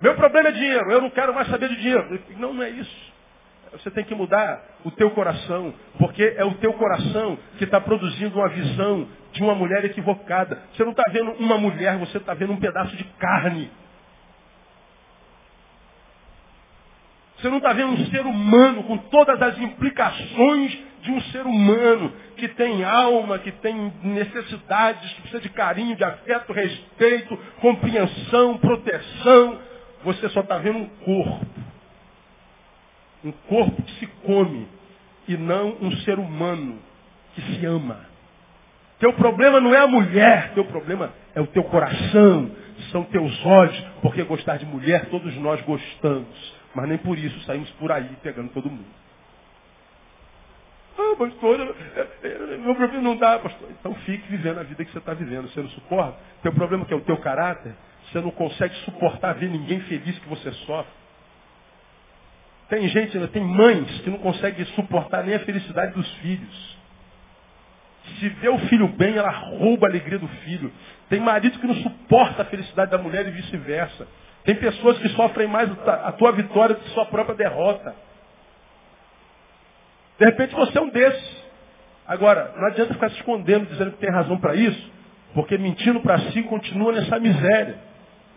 Meu 0.02 0.16
problema 0.16 0.50
é 0.50 0.52
dinheiro, 0.52 0.92
eu 0.92 1.02
não 1.02 1.10
quero 1.10 1.34
mais 1.34 1.48
saber 1.50 1.70
de 1.70 1.76
dinheiro. 1.76 2.20
Não, 2.38 2.54
não 2.54 2.64
é 2.64 2.70
isso. 2.70 3.10
Você 3.74 3.92
tem 3.92 4.04
que 4.04 4.16
mudar 4.16 4.64
o 4.84 4.92
teu 4.92 5.12
coração, 5.12 5.74
porque 5.98 6.34
é 6.38 6.44
o 6.44 6.56
teu 6.56 6.74
coração 6.74 7.38
que 7.58 7.66
está 7.66 7.80
produzindo 7.80 8.40
uma 8.40 8.50
visão 8.50 9.08
de 9.32 9.44
uma 9.44 9.54
mulher 9.54 9.86
equivocada. 9.86 10.64
Você 10.74 10.84
não 10.84 10.92
está 10.92 11.04
vendo 11.12 11.32
uma 11.34 11.58
mulher, 11.58 11.98
você 11.98 12.18
está 12.18 12.34
vendo 12.34 12.54
um 12.54 12.60
pedaço 12.60 12.96
de 12.96 13.04
carne. 13.20 13.70
Você 17.38 17.48
não 17.48 17.58
está 17.58 17.72
vendo 17.74 17.94
um 17.94 18.06
ser 18.08 18.26
humano 18.26 18.84
com 18.84 18.98
todas 18.98 19.42
as 19.42 19.58
implicações 19.60 20.78
de 21.02 21.12
um 21.12 21.22
ser 21.22 21.46
humano 21.46 22.12
que 22.36 22.48
tem 22.50 22.84
alma, 22.84 23.40
que 23.40 23.52
tem 23.52 23.94
necessidades, 24.04 25.14
que 25.14 25.22
precisa 25.22 25.42
de 25.42 25.50
carinho, 25.50 25.96
de 25.96 26.04
afeto, 26.04 26.52
respeito, 26.52 27.38
compreensão, 27.62 28.58
proteção. 28.58 29.69
Você 30.04 30.30
só 30.30 30.42
está 30.42 30.58
vendo 30.58 30.80
um 30.80 30.90
corpo. 31.04 31.46
Um 33.24 33.32
corpo 33.32 33.82
que 33.82 33.92
se 34.00 34.08
come 34.26 34.68
e 35.28 35.36
não 35.36 35.78
um 35.82 35.92
ser 35.98 36.18
humano 36.18 36.80
que 37.36 37.42
se 37.42 37.66
ama. 37.66 38.08
Teu 39.00 39.14
problema 39.14 39.60
não 39.62 39.74
é 39.74 39.80
a 39.80 39.88
mulher, 39.88 40.54
teu 40.54 40.66
problema 40.66 41.14
é 41.34 41.40
o 41.40 41.48
teu 41.48 41.64
coração, 41.64 42.52
são 42.92 43.04
teus 43.06 43.46
olhos, 43.46 43.80
porque 44.02 44.24
gostar 44.24 44.58
de 44.58 44.66
mulher 44.66 45.06
todos 45.06 45.36
nós 45.38 45.62
gostamos, 45.62 46.54
mas 46.76 46.88
nem 46.90 46.98
por 46.98 47.18
isso 47.18 47.40
saímos 47.42 47.70
por 47.72 47.92
aí 47.92 48.10
pegando 48.22 48.50
todo 48.50 48.70
mundo. 48.70 49.00
Ah, 50.98 51.16
pastor, 51.18 51.76
meu 52.60 52.76
problema 52.76 53.02
não 53.02 53.16
dá, 53.16 53.40
pastor. 53.40 53.70
Então 53.80 53.96
fique 53.96 54.30
vivendo 54.30 54.60
a 54.60 54.64
vida 54.64 54.84
que 54.84 54.92
você 54.92 54.98
está 54.98 55.14
vivendo. 55.14 55.50
Você 55.50 55.62
não 55.62 55.70
suporta? 55.70 56.18
Teu 56.44 56.52
problema 56.52 56.84
que 56.84 56.94
é 56.94 56.98
o 56.98 57.02
teu 57.02 57.16
caráter, 57.18 57.74
você 58.12 58.20
não 58.20 58.32
consegue 58.32 58.74
suportar 58.86 59.34
ver 59.34 59.50
ninguém 59.50 59.80
feliz 59.82 60.18
que 60.20 60.30
você 60.30 60.52
sofre. 60.52 60.92
Tem 62.70 62.88
gente, 62.88 63.18
tem 63.30 63.44
mães 63.44 64.02
que 64.02 64.10
não 64.10 64.20
conseguem 64.20 64.66
suportar 64.68 65.24
nem 65.24 65.36
a 65.36 65.40
felicidade 65.40 65.94
dos 65.94 66.08
filhos. 66.16 66.78
Se 68.20 68.30
vê 68.30 68.50
o 68.50 68.60
filho 68.60 68.88
bem, 68.88 69.18
ela 69.18 69.30
rouba 69.30 69.88
a 69.88 69.90
alegria 69.90 70.20
do 70.20 70.28
filho. 70.28 70.72
Tem 71.10 71.20
marido 71.20 71.60
que 71.60 71.68
não 71.68 71.76
suporta 71.76 72.44
a 72.44 72.46
felicidade 72.46 72.92
da 72.92 72.98
mulher 72.98 73.28
e 73.28 73.32
vice-versa. 73.32 74.08
Tem 74.44 74.56
pessoas 74.56 74.98
que 75.00 75.10
sofrem 75.10 75.48
mais 75.48 75.70
a 75.88 76.12
tua 76.14 76.32
vitória 76.32 76.76
do 76.76 76.82
que 76.82 76.90
sua 76.92 77.06
própria 77.06 77.36
derrota. 77.36 77.96
De 80.18 80.26
repente 80.26 80.56
você 80.56 80.78
é 80.78 80.82
um 80.82 80.90
desses. 80.90 81.40
Agora, 82.08 82.54
não 82.56 82.68
adianta 82.68 82.94
ficar 82.94 83.10
se 83.10 83.18
escondendo, 83.18 83.68
dizendo 83.68 83.92
que 83.92 84.00
tem 84.00 84.10
razão 84.10 84.40
para 84.40 84.56
isso, 84.56 84.92
porque 85.34 85.58
mentindo 85.58 86.02
para 86.02 86.20
si 86.32 86.42
continua 86.44 86.92
nessa 86.92 87.20
miséria. 87.20 87.89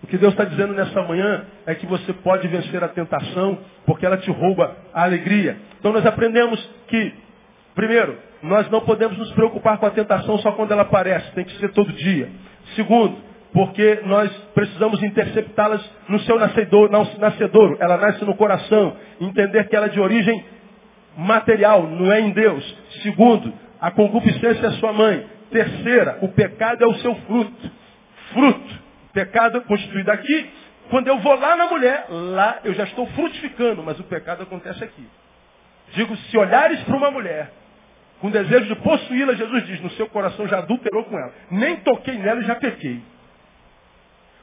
O 0.02 0.06
que 0.06 0.18
Deus 0.18 0.32
está 0.32 0.44
dizendo 0.44 0.74
nessa 0.74 1.00
manhã 1.02 1.44
é 1.64 1.74
que 1.74 1.86
você 1.86 2.12
pode 2.12 2.48
vencer 2.48 2.82
a 2.82 2.88
tentação, 2.88 3.58
porque 3.86 4.04
ela 4.04 4.16
te 4.16 4.30
rouba 4.30 4.76
a 4.92 5.04
alegria. 5.04 5.56
Então 5.78 5.92
nós 5.92 6.04
aprendemos 6.04 6.60
que, 6.88 7.14
primeiro, 7.74 8.18
nós 8.42 8.68
não 8.70 8.80
podemos 8.80 9.16
nos 9.16 9.30
preocupar 9.32 9.78
com 9.78 9.86
a 9.86 9.90
tentação 9.90 10.38
só 10.38 10.52
quando 10.52 10.72
ela 10.72 10.82
aparece, 10.82 11.30
tem 11.32 11.44
que 11.44 11.56
ser 11.58 11.70
todo 11.70 11.92
dia. 11.92 12.28
Segundo, 12.74 13.16
porque 13.52 14.00
nós 14.04 14.30
precisamos 14.54 15.00
interceptá-las 15.02 15.80
no 16.08 16.18
seu 16.20 16.36
nascedouro. 16.38 17.76
Ela 17.78 17.96
nasce 17.98 18.24
no 18.24 18.34
coração. 18.34 18.96
Entender 19.20 19.68
que 19.68 19.76
ela 19.76 19.86
é 19.86 19.90
de 19.90 20.00
origem 20.00 20.44
material, 21.16 21.86
não 21.86 22.10
é 22.10 22.20
em 22.20 22.30
Deus. 22.30 22.78
Segundo, 23.02 23.52
a 23.80 23.90
concupiscência 23.90 24.66
é 24.66 24.70
sua 24.72 24.92
mãe. 24.92 25.26
Terceira, 25.50 26.18
o 26.22 26.28
pecado 26.28 26.82
é 26.82 26.86
o 26.86 26.94
seu 26.94 27.14
fruto. 27.14 27.70
Fruto 28.32 28.81
Pecado 29.12 29.60
constituído 29.62 30.10
aqui. 30.10 30.50
Quando 30.90 31.08
eu 31.08 31.18
vou 31.18 31.34
lá 31.34 31.56
na 31.56 31.66
mulher, 31.66 32.06
lá 32.08 32.58
eu 32.64 32.74
já 32.74 32.84
estou 32.84 33.06
frutificando, 33.08 33.82
mas 33.82 33.98
o 33.98 34.04
pecado 34.04 34.42
acontece 34.42 34.82
aqui. 34.82 35.06
Digo, 35.94 36.16
se 36.16 36.36
olhares 36.36 36.80
para 36.84 36.96
uma 36.96 37.10
mulher 37.10 37.52
com 38.20 38.30
desejo 38.30 38.66
de 38.66 38.76
possuí-la, 38.76 39.34
Jesus 39.34 39.66
diz, 39.66 39.80
no 39.80 39.90
seu 39.90 40.08
coração 40.08 40.46
já 40.46 40.58
adulterou 40.58 41.04
com 41.04 41.18
ela. 41.18 41.32
Nem 41.50 41.76
toquei 41.76 42.16
nela 42.18 42.40
e 42.40 42.44
já 42.44 42.54
pequei. 42.54 43.02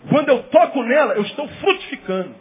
Quando 0.10 0.30
eu 0.30 0.44
toco 0.44 0.84
nela, 0.84 1.14
eu 1.14 1.24
estou 1.24 1.48
frutificando. 1.48 2.36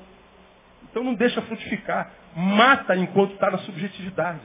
Então 0.90 1.02
não 1.02 1.14
deixa 1.14 1.40
frutificar. 1.42 2.10
Mata 2.34 2.96
enquanto 2.96 3.34
está 3.34 3.50
na 3.50 3.58
subjetividade. 3.58 4.40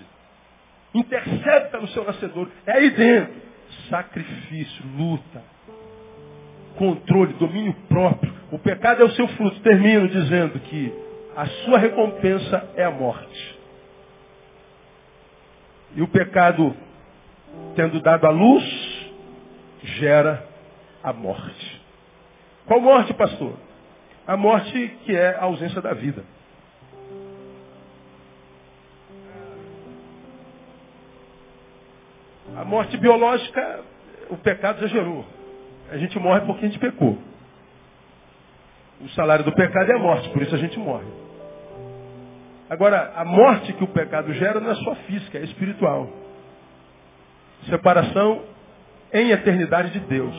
Intercepta 0.93 1.79
no 1.79 1.87
seu 1.89 2.03
nascedor. 2.03 2.49
É 2.65 2.73
aí 2.73 2.89
dentro. 2.91 3.41
Sacrifício, 3.89 4.85
luta, 4.95 5.43
controle, 6.77 7.33
domínio 7.33 7.73
próprio. 7.87 8.33
O 8.51 8.59
pecado 8.59 9.01
é 9.01 9.05
o 9.05 9.11
seu 9.11 9.27
fruto. 9.29 9.59
Termino 9.61 10.07
dizendo 10.07 10.59
que 10.59 10.93
a 11.35 11.45
sua 11.45 11.77
recompensa 11.77 12.69
é 12.75 12.83
a 12.83 12.91
morte. 12.91 13.59
E 15.95 16.01
o 16.01 16.07
pecado, 16.07 16.75
tendo 17.75 17.99
dado 18.01 18.25
a 18.25 18.29
luz, 18.29 18.63
gera 19.83 20.47
a 21.03 21.13
morte. 21.13 21.81
Qual 22.65 22.79
morte, 22.79 23.13
pastor? 23.13 23.53
A 24.25 24.37
morte 24.37 24.97
que 25.03 25.15
é 25.15 25.35
a 25.35 25.43
ausência 25.43 25.81
da 25.81 25.93
vida. 25.93 26.23
A 32.55 32.63
morte 32.63 32.95
biológica, 32.97 33.81
o 34.29 34.37
pecado 34.37 34.81
já 34.81 34.87
gerou. 34.87 35.25
A 35.93 35.97
gente 35.97 36.17
morre 36.17 36.41
porque 36.41 36.65
a 36.65 36.67
gente 36.67 36.79
pecou. 36.79 37.19
O 38.99 39.09
salário 39.09 39.45
do 39.45 39.51
pecado 39.51 39.91
é 39.91 39.95
a 39.95 39.99
morte, 39.99 40.27
por 40.29 40.41
isso 40.41 40.55
a 40.55 40.57
gente 40.57 40.79
morre. 40.79 41.05
Agora, 42.67 43.13
a 43.15 43.23
morte 43.23 43.71
que 43.73 43.83
o 43.83 43.87
pecado 43.87 44.33
gera 44.33 44.59
não 44.59 44.71
é 44.71 44.75
só 44.75 44.95
física, 45.05 45.37
é 45.37 45.43
espiritual. 45.43 46.09
Separação 47.69 48.41
em 49.13 49.29
eternidade 49.29 49.91
de 49.91 49.99
Deus. 49.99 50.33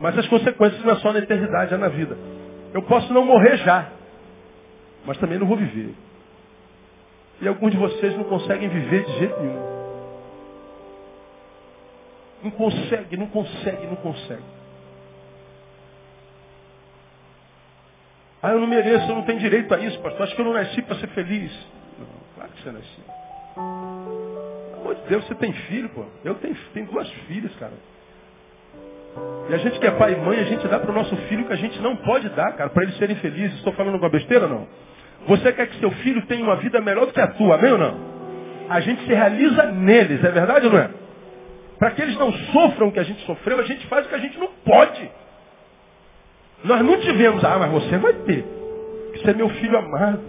Mas 0.00 0.18
as 0.18 0.26
consequências 0.26 0.82
não 0.82 0.94
é 0.94 0.96
só 0.96 1.12
na 1.12 1.20
eternidade, 1.20 1.72
é 1.72 1.76
na 1.76 1.88
vida. 1.88 2.18
Eu 2.74 2.82
posso 2.82 3.12
não 3.12 3.24
morrer 3.24 3.56
já, 3.58 3.88
mas 5.06 5.16
também 5.18 5.38
não 5.38 5.46
vou 5.46 5.56
viver. 5.56 5.94
E 7.40 7.46
alguns 7.46 7.70
de 7.70 7.78
vocês 7.78 8.16
não 8.16 8.24
conseguem 8.24 8.68
viver 8.68 9.04
de 9.04 9.12
jeito 9.12 9.40
nenhum. 9.40 9.77
Não 12.42 12.50
consegue, 12.50 13.16
não 13.16 13.26
consegue, 13.26 13.86
não 13.86 13.96
consegue. 13.96 14.42
Ah, 18.42 18.52
eu 18.52 18.60
não 18.60 18.68
mereço, 18.68 19.08
eu 19.08 19.16
não 19.16 19.22
tenho 19.22 19.40
direito 19.40 19.74
a 19.74 19.78
isso, 19.80 19.98
pastor. 20.00 20.22
Acho 20.22 20.34
que 20.34 20.40
eu 20.40 20.44
não 20.44 20.52
nasci 20.52 20.80
para 20.82 20.96
ser 20.96 21.08
feliz. 21.08 21.52
Não, 21.98 22.06
claro 22.36 22.50
que 22.52 22.62
você 22.62 22.70
nasceu. 22.70 23.04
Pelo 23.54 24.80
amor 24.80 24.94
de 24.94 25.00
Deus, 25.08 25.26
você 25.26 25.34
tem 25.34 25.52
filho, 25.52 25.88
pô. 25.88 26.04
Eu 26.24 26.36
tenho, 26.36 26.56
tenho 26.72 26.86
duas 26.86 27.10
filhas, 27.26 27.52
cara. 27.56 27.72
E 29.50 29.54
a 29.54 29.58
gente 29.58 29.80
que 29.80 29.86
é 29.86 29.90
pai 29.90 30.12
e 30.12 30.16
mãe, 30.16 30.38
a 30.38 30.44
gente 30.44 30.68
dá 30.68 30.78
para 30.78 30.90
o 30.90 30.94
nosso 30.94 31.16
filho 31.28 31.46
que 31.46 31.52
a 31.52 31.56
gente 31.56 31.80
não 31.80 31.96
pode 31.96 32.28
dar, 32.30 32.52
cara, 32.52 32.70
para 32.70 32.84
eles 32.84 32.96
serem 32.98 33.16
felizes. 33.16 33.56
Estou 33.56 33.72
falando 33.72 33.94
alguma 33.94 34.10
besteira 34.10 34.44
ou 34.44 34.50
não? 34.50 34.68
Você 35.26 35.52
quer 35.52 35.66
que 35.66 35.80
seu 35.80 35.90
filho 35.90 36.24
tenha 36.26 36.44
uma 36.44 36.56
vida 36.56 36.80
melhor 36.80 37.06
do 37.06 37.12
que 37.12 37.20
a 37.20 37.26
tua, 37.26 37.56
amém 37.56 37.72
ou 37.72 37.78
não? 37.78 37.98
A 38.68 38.80
gente 38.80 39.02
se 39.04 39.12
realiza 39.12 39.64
neles, 39.72 40.22
é 40.22 40.30
verdade 40.30 40.66
ou 40.66 40.72
não 40.72 40.78
é? 40.78 40.90
Para 41.78 41.92
que 41.92 42.02
eles 42.02 42.16
não 42.16 42.32
sofram 42.32 42.88
o 42.88 42.92
que 42.92 42.98
a 42.98 43.04
gente 43.04 43.24
sofreu, 43.24 43.60
a 43.60 43.64
gente 43.64 43.86
faz 43.86 44.06
o 44.06 44.08
que 44.08 44.14
a 44.14 44.18
gente 44.18 44.38
não 44.38 44.48
pode. 44.64 45.10
Nós 46.64 46.84
não 46.84 46.98
tivemos, 47.00 47.44
ah, 47.44 47.58
mas 47.58 47.70
você 47.70 47.98
vai 47.98 48.12
ter. 48.12 48.44
Você 49.12 49.30
é 49.30 49.34
meu 49.34 49.48
filho 49.48 49.78
amado. 49.78 50.20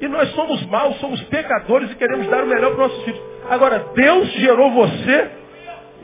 E 0.00 0.06
nós 0.06 0.30
somos 0.30 0.64
maus, 0.66 0.96
somos 1.00 1.20
pecadores 1.24 1.90
e 1.90 1.96
queremos 1.96 2.28
dar 2.28 2.44
o 2.44 2.46
melhor 2.46 2.74
para 2.74 2.84
os 2.84 2.90
nossos 2.90 3.04
filhos. 3.04 3.20
Agora, 3.50 3.86
Deus 3.94 4.30
gerou 4.34 4.70
você 4.70 5.30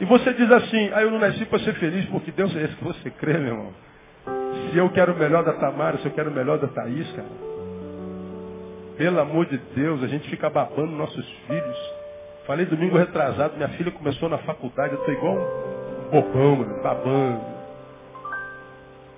e 0.01 0.05
você 0.05 0.33
diz 0.33 0.51
assim, 0.51 0.91
ah, 0.93 1.03
eu 1.03 1.11
não 1.11 1.20
nasci 1.20 1.45
para 1.45 1.61
ser 1.61 1.75
feliz, 1.75 2.05
porque 2.07 2.33
Deus 2.33 2.55
é 2.57 2.64
esse 2.64 2.75
que 2.75 2.85
você 2.85 3.11
crê, 3.11 3.35
meu 3.35 3.55
irmão. 3.55 3.72
Se 4.70 4.79
eu 4.79 4.91
quero 4.91 5.12
o 5.12 5.16
melhor 5.16 5.45
da 5.45 5.53
Tamara, 5.53 5.99
se 5.99 6.07
eu 6.07 6.12
quero 6.12 6.31
o 6.31 6.35
melhor 6.35 6.59
da 6.59 6.66
Thaís, 6.66 7.09
cara. 7.12 7.29
Pelo 8.97 9.20
amor 9.20 9.47
de 9.47 9.59
Deus, 9.77 10.03
a 10.03 10.09
gente 10.09 10.29
fica 10.29 10.51
babando 10.51 10.91
nossos 10.93 11.29
filhos. 11.47 12.03
Falei 12.47 12.66
domingo 12.66 12.99
retrasado, 12.99 13.57
minha 13.57 13.70
filha 13.70 13.90
começou 13.90 14.28
na 14.28 14.36
faculdade, 14.38 14.92
eu 14.92 15.01
estou 15.01 15.14
igual 15.14 15.34
um 15.34 16.11
bobão, 16.11 16.57
mano, 16.57 16.82
babando. 16.82 17.40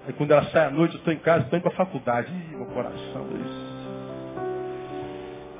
Aí 0.06 0.12
quando 0.12 0.30
ela 0.30 0.44
sai 0.50 0.66
à 0.66 0.70
noite, 0.70 0.94
eu 0.94 0.98
estou 0.98 1.12
em 1.12 1.18
casa, 1.18 1.42
estou 1.42 1.58
indo 1.58 1.64
para 1.64 1.72
a 1.72 1.76
faculdade. 1.76 2.32
Ih, 2.32 2.56
meu 2.56 2.66
coração, 2.66 3.26
isso. 3.44 3.66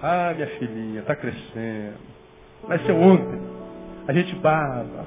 Ah, 0.01 0.33
minha 0.33 0.47
filhinha, 0.59 1.01
está 1.01 1.17
crescendo. 1.17 1.97
Nasceu 2.69 2.97
ontem. 2.97 3.41
A 4.07 4.13
gente 4.13 4.37
baba. 4.37 5.05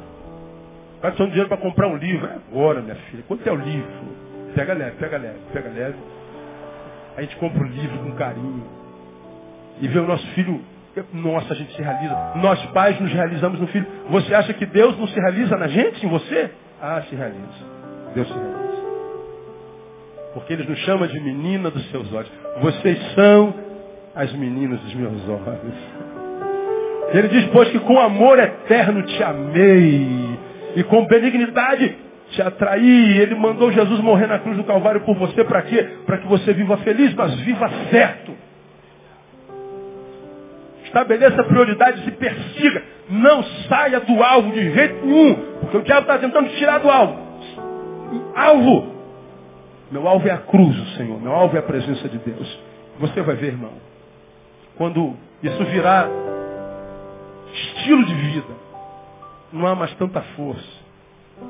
Vai 1.01 1.11
precisar 1.11 1.25
de 1.25 1.31
dinheiro 1.31 1.47
para 1.47 1.57
comprar 1.57 1.87
um 1.87 1.95
livro. 1.95 2.27
É 2.27 2.35
agora, 2.35 2.81
minha 2.81 2.95
filha. 2.95 3.23
Quanto 3.25 3.47
é 3.47 3.51
o 3.53 3.55
livro? 3.55 3.89
Pega 4.53 4.73
leve, 4.73 4.97
pega 4.97 5.17
leve, 5.17 5.39
pega 5.53 5.69
leve. 5.69 5.97
A 7.15 7.21
gente 7.21 7.37
compra 7.37 7.63
o 7.63 7.67
livro 7.67 7.97
com 7.99 8.11
carinho. 8.15 8.67
E 9.79 9.87
vê 9.87 9.99
o 9.99 10.05
nosso 10.05 10.27
filho 10.31 10.61
nossa, 11.13 11.53
a 11.53 11.55
gente 11.55 11.75
se 11.75 11.81
realiza. 11.81 12.15
Nós 12.35 12.63
pais 12.67 12.99
nos 12.99 13.11
realizamos 13.11 13.59
no 13.59 13.67
filho. 13.67 13.85
Você 14.09 14.33
acha 14.33 14.53
que 14.53 14.65
Deus 14.65 14.97
não 14.97 15.07
se 15.07 15.19
realiza 15.19 15.57
na 15.57 15.67
gente, 15.67 16.05
em 16.05 16.09
você? 16.09 16.51
Ah, 16.81 17.01
se 17.09 17.15
realiza. 17.15 17.39
Deus 18.15 18.27
se 18.27 18.33
realiza. 18.33 18.59
Porque 20.33 20.53
Ele 20.53 20.63
nos 20.63 20.79
chama 20.79 21.07
de 21.07 21.19
menina 21.19 21.69
dos 21.69 21.89
seus 21.91 22.11
olhos. 22.13 22.31
Vocês 22.61 22.97
são 23.13 23.53
as 24.15 24.31
meninas 24.33 24.79
dos 24.81 24.93
meus 24.93 25.27
olhos. 25.27 25.73
Ele 27.13 27.27
diz, 27.27 27.45
pois 27.51 27.69
que 27.69 27.79
com 27.79 27.99
amor 27.99 28.37
eterno 28.39 29.01
te 29.03 29.23
amei. 29.23 30.37
E 30.75 30.83
com 30.83 31.05
benignidade 31.07 31.97
te 32.31 32.41
atraí. 32.41 33.17
Ele 33.17 33.35
mandou 33.35 33.71
Jesus 33.71 33.99
morrer 34.01 34.27
na 34.27 34.39
cruz 34.39 34.57
do 34.57 34.63
Calvário 34.63 35.01
por 35.01 35.15
você. 35.15 35.43
Para 35.43 35.63
quê? 35.63 35.83
Para 36.05 36.19
que 36.19 36.27
você 36.27 36.53
viva 36.53 36.77
feliz, 36.77 37.13
mas 37.15 37.33
viva 37.41 37.69
certo. 37.89 38.48
Estabeleça 40.89 41.43
prioridades 41.43 42.05
e 42.07 42.11
persiga. 42.11 42.83
Não 43.09 43.43
saia 43.67 43.99
do 43.99 44.23
alvo 44.23 44.51
de 44.51 44.73
jeito 44.73 45.05
nenhum. 45.05 45.35
Porque 45.61 45.77
o 45.77 45.81
diabo 45.83 46.01
está 46.01 46.17
tentando 46.17 46.49
tirar 46.49 46.79
do 46.79 46.89
alvo. 46.89 47.15
Alvo. 48.35 48.95
Meu 49.91 50.07
alvo 50.07 50.27
é 50.27 50.31
a 50.31 50.37
cruz, 50.37 50.75
Senhor. 50.97 51.21
Meu 51.21 51.31
alvo 51.31 51.55
é 51.55 51.59
a 51.59 51.63
presença 51.63 52.09
de 52.09 52.17
Deus. 52.17 52.59
Você 52.99 53.21
vai 53.21 53.35
ver, 53.35 53.49
irmão. 53.49 53.73
Quando 54.77 55.15
isso 55.43 55.63
virar 55.65 56.09
estilo 57.53 58.05
de 58.05 58.13
vida, 58.13 58.53
não 59.53 59.67
há 59.67 59.75
mais 59.75 59.93
tanta 59.93 60.21
força. 60.35 60.79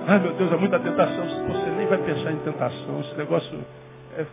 Ai 0.05 0.19
meu 0.19 0.33
Deus, 0.33 0.51
há 0.51 0.57
muita 0.57 0.79
tentação. 0.79 1.25
Você 1.47 1.69
nem 1.77 1.87
vai 1.87 1.97
pensar 1.99 2.31
em 2.31 2.39
tentação. 2.39 2.99
Esse 3.01 3.15
negócio 3.15 3.57
é, 4.17 4.25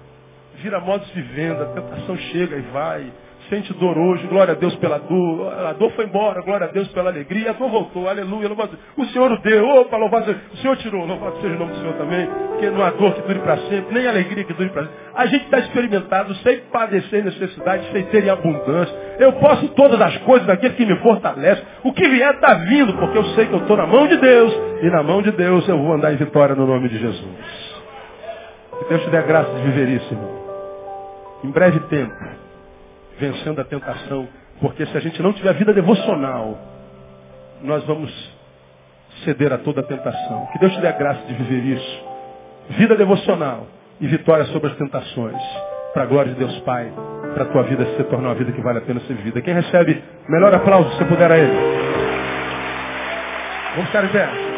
vira 0.56 0.80
modos 0.80 1.06
de 1.12 1.22
venda. 1.22 1.62
A 1.62 1.66
tentação 1.66 2.16
chega 2.16 2.56
e 2.56 2.62
vai 2.72 3.12
sente 3.48 3.72
dor 3.74 3.96
hoje, 3.96 4.26
glória 4.26 4.52
a 4.52 4.56
Deus 4.56 4.74
pela 4.76 4.98
dor. 4.98 5.52
A 5.66 5.72
dor 5.72 5.90
foi 5.92 6.04
embora, 6.04 6.42
glória 6.42 6.66
a 6.66 6.70
Deus 6.70 6.88
pela 6.88 7.10
alegria. 7.10 7.50
A 7.50 7.52
dor 7.52 7.70
voltou, 7.70 8.08
aleluia. 8.08 8.48
Louvado. 8.48 8.78
O 8.96 9.04
Senhor 9.06 9.30
o 9.30 9.42
deu, 9.42 9.66
opa, 9.66 9.96
louvado 9.96 10.26
seja. 10.26 10.40
O 10.52 10.56
Senhor 10.58 10.76
tirou, 10.76 11.06
louvado 11.06 11.36
seja 11.40 11.54
o 11.54 11.58
nome 11.58 11.72
do 11.72 11.78
Senhor 11.78 11.94
também. 11.94 12.26
Porque 12.26 12.70
não 12.70 12.82
há 12.82 12.90
dor 12.90 13.14
que 13.14 13.22
dure 13.22 13.38
para 13.40 13.56
sempre, 13.58 13.94
nem 13.94 14.06
alegria 14.06 14.44
que 14.44 14.52
dure 14.52 14.70
para 14.70 14.82
sempre. 14.82 14.96
A 15.14 15.26
gente 15.26 15.44
está 15.44 15.58
experimentado 15.58 16.34
sem 16.36 16.58
padecer 16.72 17.24
necessidade, 17.24 17.90
sem 17.92 18.04
ter 18.06 18.24
em 18.24 18.30
abundância. 18.30 18.94
Eu 19.18 19.32
posso 19.34 19.68
todas 19.68 20.00
as 20.00 20.16
coisas 20.18 20.46
daquele 20.46 20.74
que 20.74 20.86
me 20.86 20.96
fortalece. 20.96 21.62
O 21.84 21.92
que 21.92 22.08
vier 22.08 22.34
está 22.34 22.54
vindo, 22.54 22.94
porque 22.94 23.18
eu 23.18 23.24
sei 23.34 23.46
que 23.46 23.52
eu 23.52 23.60
estou 23.60 23.76
na 23.76 23.86
mão 23.86 24.06
de 24.06 24.16
Deus. 24.16 24.52
E 24.82 24.90
na 24.90 25.02
mão 25.02 25.22
de 25.22 25.30
Deus 25.32 25.66
eu 25.68 25.78
vou 25.78 25.92
andar 25.92 26.12
em 26.12 26.16
vitória 26.16 26.54
no 26.54 26.66
nome 26.66 26.88
de 26.88 26.98
Jesus. 26.98 27.76
Que 28.78 28.88
Deus 28.88 29.02
te 29.02 29.10
dê 29.10 29.16
a 29.18 29.22
graça 29.22 29.50
de 29.52 29.62
viver 29.62 29.88
isso, 29.88 30.12
irmão. 30.12 30.46
Em 31.44 31.50
breve 31.50 31.80
tempo 31.80 32.45
vencendo 33.18 33.60
a 33.60 33.64
tentação. 33.64 34.28
Porque 34.60 34.86
se 34.86 34.96
a 34.96 35.00
gente 35.00 35.22
não 35.22 35.32
tiver 35.32 35.52
vida 35.54 35.72
devocional, 35.72 36.58
nós 37.62 37.84
vamos 37.84 38.10
ceder 39.24 39.52
a 39.52 39.58
toda 39.58 39.80
a 39.80 39.84
tentação. 39.84 40.48
Que 40.52 40.58
Deus 40.58 40.72
te 40.72 40.80
dê 40.80 40.88
a 40.88 40.92
graça 40.92 41.22
de 41.26 41.34
viver 41.34 41.76
isso. 41.76 42.04
Vida 42.70 42.96
devocional 42.96 43.66
e 44.00 44.06
vitória 44.06 44.44
sobre 44.46 44.70
as 44.70 44.76
tentações. 44.76 45.40
Para 45.92 46.02
a 46.02 46.06
glória 46.06 46.32
de 46.32 46.38
Deus 46.38 46.58
Pai, 46.60 46.92
para 47.34 47.44
a 47.44 47.46
tua 47.46 47.62
vida 47.62 47.86
se 47.96 48.04
tornar 48.04 48.28
uma 48.28 48.34
vida 48.34 48.52
que 48.52 48.60
vale 48.60 48.78
a 48.78 48.82
pena 48.82 49.00
ser 49.00 49.14
vivida. 49.14 49.40
Quem 49.40 49.54
recebe, 49.54 50.02
melhor 50.28 50.54
aplauso 50.54 50.90
se 50.98 51.04
puder 51.04 51.30
a 51.30 51.38
Ele. 51.38 51.56
Vamos 53.74 53.86
ficar 53.86 54.04
em 54.04 54.08
pé. 54.08 54.55